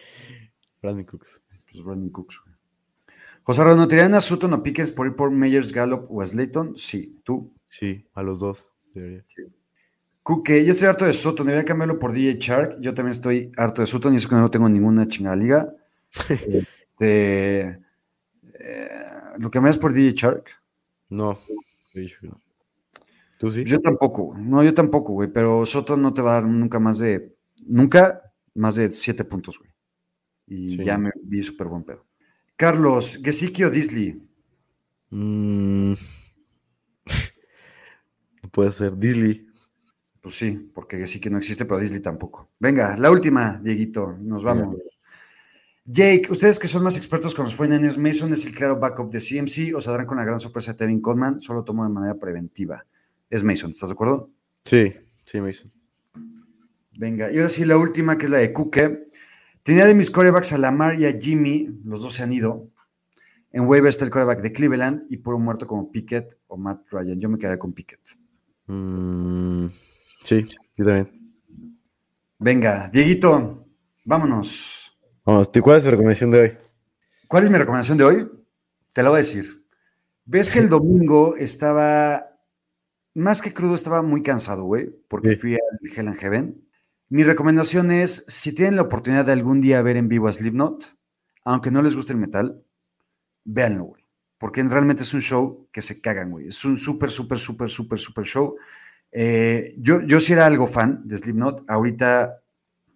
Brandon 0.83 1.05
Cooks. 1.05 1.43
Pues 1.69 1.85
Brandon 1.85 2.11
Cooks. 2.11 2.41
José 3.43 3.63
¿no 3.63 3.87
tiran 3.87 4.15
a 4.15 4.21
Sutton 4.21 4.55
o 4.55 4.63
Pickens 4.63 4.91
por 4.91 5.07
ir 5.07 5.15
por 5.15 5.31
Meyers, 5.31 5.73
Gallup 5.73 6.11
o 6.11 6.25
Slayton? 6.25 6.77
Sí. 6.77 7.21
¿Tú? 7.23 7.55
Sí, 7.67 8.09
a 8.15 8.23
los 8.23 8.41
dos. 8.41 8.73
Sí. 8.95 9.43
Cuque, 10.27 10.65
yo 10.65 10.73
estoy 10.73 10.89
harto 10.89 11.05
de 11.05 11.13
Sutton, 11.13 11.47
debería 11.47 11.65
cambiarlo 11.65 12.01
por 12.01 12.13
DJ 12.13 12.39
Shark. 12.41 12.81
Yo 12.81 12.93
también 12.93 13.13
estoy 13.13 13.53
harto 13.57 13.81
de 13.81 13.87
Sutton 13.87 14.13
y 14.13 14.17
eso 14.17 14.29
que 14.29 14.35
no 14.35 14.51
tengo 14.51 14.69
ninguna 14.69 15.07
chingada 15.07 15.37
liga. 15.37 15.73
este, 16.29 17.79
eh, 18.59 18.89
¿Lo 19.39 19.49
cambias 19.53 19.79
por 19.79 19.93
DJ 19.93 20.15
Shark? 20.17 20.47
No, 21.11 21.39
¿Tú 23.39 23.53
sí? 23.53 23.63
Yo 23.63 23.81
tampoco, 23.81 24.35
no, 24.37 24.65
yo 24.65 24.75
tampoco, 24.75 25.13
güey, 25.13 25.31
pero 25.33 25.65
Soto 25.65 25.97
no 25.97 26.13
te 26.13 26.23
va 26.23 26.33
a 26.33 26.41
dar 26.41 26.51
nunca 26.51 26.81
más 26.81 26.99
de, 26.99 27.37
nunca 27.65 28.33
más 28.57 28.75
de 28.75 28.91
siete 28.91 29.25
puntos, 29.25 29.61
güey. 29.61 29.71
Y 30.49 30.83
ya 30.83 30.99
me 30.99 31.13
vi 31.23 31.41
súper 31.41 31.69
buen 31.69 31.85
pedo. 31.85 32.05
Carlos, 32.57 33.21
Gesicki 33.23 33.63
o 33.63 33.71
Disley. 33.71 34.21
Mm. 35.11 35.93
Puede 38.51 38.73
ser 38.73 38.97
Disley. 38.97 39.47
Pues 40.27 40.39
sí, 40.39 40.73
porque 40.75 41.07
sí 41.07 41.21
que 41.21 41.31
no 41.31 41.39
existe, 41.39 41.67
pero 41.67 41.79
Disney 41.79 42.01
tampoco. 42.01 42.51
Venga, 42.59 42.97
la 42.97 43.13
última, 43.13 43.61
Dieguito, 43.63 44.19
nos 44.21 44.43
vamos. 44.43 44.77
Jake, 45.85 46.27
ustedes 46.33 46.59
que 46.59 46.67
son 46.67 46.83
más 46.83 46.97
expertos 46.97 47.33
con 47.33 47.45
los 47.45 47.55
49 47.55 47.97
Mason 47.97 48.33
es 48.33 48.45
el 48.45 48.53
claro 48.53 48.77
backup 48.77 49.09
de 49.09 49.21
CMC 49.21 49.77
o 49.77 49.81
se 49.81 49.89
darán 49.89 50.05
con 50.05 50.17
la 50.17 50.25
gran 50.25 50.41
sorpresa 50.41 50.73
de 50.73 50.79
Tevin 50.79 51.01
Coleman, 51.01 51.39
solo 51.39 51.63
tomo 51.63 51.85
de 51.85 51.91
manera 51.91 52.17
preventiva. 52.17 52.85
Es 53.31 53.45
Mason, 53.45 53.71
¿estás 53.71 53.91
de 53.91 53.93
acuerdo? 53.93 54.29
Sí, 54.65 54.93
sí, 55.25 55.41
Mason. 55.41 55.71
Venga, 56.99 57.31
y 57.31 57.37
ahora 57.37 57.49
sí 57.49 57.65
la 57.65 57.79
última, 57.79 58.19
que 58.19 58.25
es 58.25 58.31
la 58.33 58.39
de 58.39 58.53
Cooke. 58.53 59.05
Tenía 59.63 59.87
de 59.87 59.95
mis 59.95 60.11
corebacks 60.11 60.53
a 60.55 60.59
Lamar 60.59 61.01
y 61.01 61.07
a 61.07 61.17
Jimmy, 61.17 61.69
los 61.85 62.03
dos 62.03 62.15
se 62.15 62.25
han 62.25 62.33
ido. 62.33 62.69
En 63.53 63.69
waiver 63.69 63.91
está 63.91 64.05
el 64.05 64.11
coreback 64.11 64.43
de 64.43 64.53
Cleveland 64.53 65.05
y 65.09 65.19
por 65.19 65.37
un 65.37 65.45
muerto 65.45 65.69
como 65.69 65.89
Pickett 65.89 66.37
o 66.49 66.57
Matt 66.57 66.83
Ryan. 66.91 67.21
Yo 67.21 67.29
me 67.29 67.39
quedaría 67.39 67.61
con 67.61 67.73
Pickett. 67.73 68.01
Mm, 68.67 69.67
sí, 70.27 70.45
yo 70.77 70.85
también. 70.85 71.33
Venga, 72.39 72.89
Dieguito, 72.93 73.67
vámonos. 74.05 74.99
Vamos, 75.25 75.51
¿cuál 75.63 75.79
es 75.79 75.85
tu 75.85 75.91
recomendación 75.91 76.31
de 76.31 76.41
hoy? 76.41 76.59
¿Cuál 77.29 77.45
es 77.45 77.51
mi 77.51 77.59
recomendación 77.59 77.97
de 77.97 78.05
hoy? 78.05 78.29
Te 78.93 79.03
la 79.03 79.11
voy 79.11 79.19
a 79.19 79.23
decir. 79.23 79.65
Ves 80.25 80.51
que 80.51 80.59
el 80.59 80.69
domingo 80.69 81.37
estaba, 81.37 82.39
más 83.15 83.41
que 83.41 83.55
crudo, 83.55 83.75
estaba 83.75 84.03
muy 84.03 84.23
cansado, 84.23 84.65
güey, 84.65 84.91
porque 85.09 85.37
fui 85.37 85.55
al 85.55 85.91
Hell 85.97 86.09
and 86.09 86.19
Heaven. 86.19 86.69
Mi 87.09 87.23
recomendación 87.23 87.93
es, 87.93 88.25
si 88.27 88.55
tienen 88.55 88.77
la 88.77 88.83
oportunidad 88.83 89.25
de 89.25 89.33
algún 89.33 89.61
día 89.61 89.81
ver 89.83 89.97
en 89.97 90.09
vivo 90.09 90.29
a 90.29 90.33
Slipknot, 90.33 90.97
aunque 91.45 91.71
no 91.71 91.83
les 91.83 91.95
guste 91.95 92.13
el 92.13 92.19
metal, 92.19 92.63
véanlo, 93.45 93.85
güey 93.85 94.07
porque 94.39 94.63
realmente 94.63 95.03
es 95.03 95.15
un 95.15 95.23
show 95.23 95.69
que 95.73 95.83
se 95.83 96.01
cagan, 96.01 96.31
güey. 96.31 96.49
Es 96.49 96.65
un 96.65 96.79
súper, 96.79 97.11
súper, 97.11 97.39
súper, 97.39 97.69
súper, 97.69 97.99
súper 97.99 98.25
show. 98.25 98.57
Eh, 99.13 99.75
yo, 99.79 100.03
yo 100.03 100.21
sí 100.21 100.33
era 100.33 100.47
algo 100.47 100.67
fan 100.67 101.07
de 101.07 101.17
Slipknot, 101.17 101.65
ahorita 101.69 102.43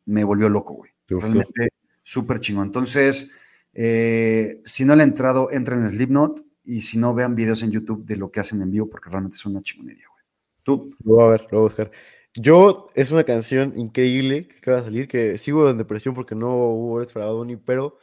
me 0.06 0.24
volvió 0.24 0.48
loco, 0.48 0.74
güey. 0.74 0.90
Realmente 1.08 1.70
súper 2.02 2.40
chingón. 2.40 2.66
Entonces, 2.66 3.32
eh, 3.72 4.61
si 4.64 4.84
no 4.84 4.96
le 4.96 5.02
han 5.02 5.11
entrado, 5.11 5.50
entren 5.50 5.82
en 5.82 5.88
Slipknot 5.88 6.44
y 6.64 6.82
si 6.82 6.98
no, 6.98 7.14
vean 7.14 7.34
videos 7.34 7.62
en 7.62 7.70
YouTube 7.70 8.04
de 8.04 8.16
lo 8.16 8.30
que 8.30 8.40
hacen 8.40 8.62
en 8.62 8.70
vivo 8.70 8.88
porque 8.88 9.11
realmente 9.11 9.36
es 9.36 9.46
una 9.46 9.62
chingonería, 9.62 10.06
güey. 10.08 10.24
¿Tú? 10.62 10.96
Lo 11.04 11.14
voy 11.14 11.24
a 11.24 11.28
ver, 11.28 11.40
lo 11.42 11.48
voy 11.50 11.58
a 11.58 11.62
buscar. 11.62 11.90
Yo, 12.34 12.86
es 12.94 13.11
una 13.11 13.24
canción 13.24 13.76
increíble 13.76 14.46
que 14.46 14.58
acaba 14.58 14.76
de 14.78 14.84
salir, 14.84 15.08
que 15.08 15.36
sigo 15.38 15.68
en 15.68 15.78
depresión 15.78 16.14
porque 16.14 16.34
no 16.34 16.54
hubo 16.54 17.04
para 17.06 17.26
Bad 17.26 17.34
Bunny, 17.34 17.56
pero 17.56 17.98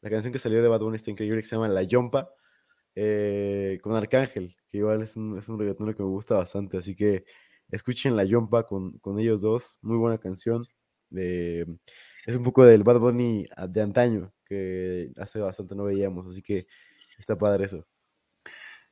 la 0.00 0.08
canción 0.08 0.32
que 0.32 0.38
salió 0.38 0.62
de 0.62 0.68
Bad 0.68 0.80
Bunny 0.80 0.96
está 0.96 1.10
increíble, 1.10 1.42
que 1.42 1.48
se 1.48 1.56
llama 1.56 1.68
La 1.68 1.82
Yompa 1.82 2.30
eh, 2.94 3.78
con 3.82 3.94
Arcángel, 3.94 4.56
que 4.70 4.78
igual 4.78 5.02
es 5.02 5.16
un, 5.16 5.38
es 5.38 5.48
un 5.48 5.58
reggaetón 5.58 5.94
que 5.94 6.02
me 6.02 6.08
gusta 6.08 6.36
bastante, 6.36 6.78
así 6.78 6.94
que 6.94 7.24
escuchen 7.70 8.16
La 8.16 8.24
Yompa 8.24 8.64
con, 8.66 8.98
con 8.98 9.18
ellos 9.18 9.40
dos, 9.40 9.78
muy 9.82 9.98
buena 9.98 10.18
canción. 10.18 10.62
es 11.10 12.36
un 12.36 12.42
poco 12.42 12.64
del 12.64 12.84
Bad 12.84 12.98
Bunny 12.98 13.46
de 13.68 13.82
antaño, 13.82 14.32
que 14.44 15.12
hace 15.18 15.40
bastante 15.40 15.74
no 15.74 15.84
veíamos, 15.84 16.26
así 16.26 16.42
que 16.42 16.66
está 17.18 17.36
padre 17.36 17.64
eso. 17.66 17.86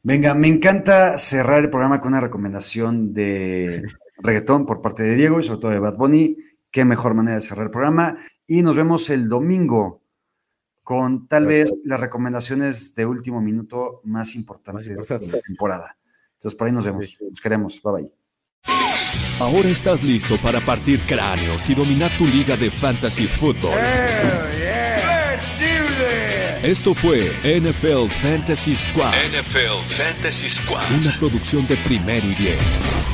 Venga, 0.02 0.34
me 0.34 0.48
encanta 0.48 1.16
cerrar 1.16 1.64
el 1.64 1.70
programa 1.70 1.98
con 2.00 2.08
una 2.08 2.20
recomendación 2.20 3.14
de 3.14 3.82
reggaetón 4.18 4.66
por 4.66 4.82
parte 4.82 5.02
de 5.02 5.14
Diego 5.14 5.40
y 5.40 5.42
sobre 5.42 5.60
todo 5.60 5.70
de 5.70 5.78
Bad 5.78 5.96
Bunny. 5.96 6.36
Qué 6.70 6.84
mejor 6.84 7.14
manera 7.14 7.36
de 7.36 7.40
cerrar 7.40 7.66
el 7.66 7.70
programa. 7.70 8.16
Y 8.46 8.60
nos 8.60 8.76
vemos 8.76 9.08
el 9.08 9.28
domingo 9.28 10.03
con 10.85 11.26
tal 11.26 11.47
vez 11.47 11.80
las 11.85 11.99
recomendaciones 11.99 12.95
de 12.95 13.07
último 13.07 13.41
minuto 13.41 14.03
más 14.05 14.37
importantes 14.37 14.87
de 14.87 14.95
la 14.95 15.41
temporada. 15.41 15.97
Entonces, 16.35 16.57
por 16.57 16.66
ahí 16.68 16.72
nos 16.72 16.85
vemos. 16.85 17.16
Nos 17.28 17.41
queremos. 17.41 17.80
Bye 17.82 17.93
bye. 17.93 18.12
Ahora 19.41 19.68
estás 19.68 20.05
listo 20.05 20.41
para 20.41 20.61
partir 20.61 21.01
cráneos 21.07 21.68
y 21.68 21.74
dominar 21.74 22.16
tu 22.16 22.26
liga 22.26 22.57
de 22.57 22.70
fantasy 22.70 23.26
football. 23.26 23.78
Esto 26.62 26.95
fue 26.95 27.30
NFL 27.43 28.09
Fantasy 28.09 28.74
Squad. 28.74 29.12
NFL 29.12 29.91
Fantasy 29.91 30.49
Squad. 30.49 30.82
Una 30.99 31.18
producción 31.18 31.66
de 31.66 31.76
primero 31.78 32.26
y 32.26 32.35
diez. 32.35 33.13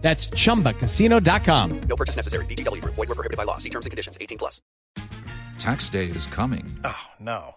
That's 0.00 0.28
ChumbaCasino.com. 0.28 1.80
No 1.82 1.96
purchase 1.96 2.16
necessary. 2.16 2.44
VGW. 2.46 2.80
Void 2.82 2.96
were 2.96 3.06
prohibited 3.14 3.36
by 3.36 3.44
law. 3.44 3.58
See 3.58 3.70
terms 3.70 3.86
and 3.86 3.90
conditions. 3.90 4.18
18 4.20 4.38
plus. 4.38 4.60
Tax 5.58 5.88
day 5.90 6.06
is 6.06 6.26
coming. 6.26 6.64
Oh, 6.84 7.04
no. 7.20 7.56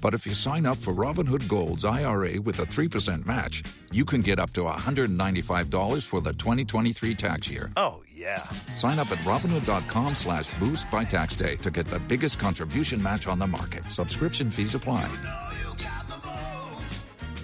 But 0.00 0.14
if 0.14 0.26
you 0.26 0.34
sign 0.34 0.64
up 0.64 0.76
for 0.76 0.94
Robinhood 0.94 1.48
Gold's 1.48 1.84
IRA 1.84 2.40
with 2.40 2.60
a 2.60 2.64
3% 2.64 3.26
match, 3.26 3.64
you 3.90 4.04
can 4.04 4.20
get 4.20 4.38
up 4.38 4.52
to 4.52 4.60
$195 4.62 6.04
for 6.04 6.20
the 6.20 6.32
2023 6.32 7.14
tax 7.14 7.50
year. 7.50 7.72
Oh, 7.76 8.02
yeah. 8.12 8.44
Sign 8.74 8.98
up 8.98 9.10
at 9.10 9.18
Robinhood.com 9.18 10.14
slash 10.14 10.56
boost 10.58 10.90
by 10.90 11.04
tax 11.04 11.34
day 11.34 11.56
to 11.56 11.70
get 11.70 11.86
the 11.86 11.98
biggest 12.00 12.38
contribution 12.38 13.02
match 13.02 13.26
on 13.26 13.38
the 13.38 13.46
market. 13.46 13.84
Subscription 13.86 14.50
fees 14.50 14.74
apply. 14.74 15.08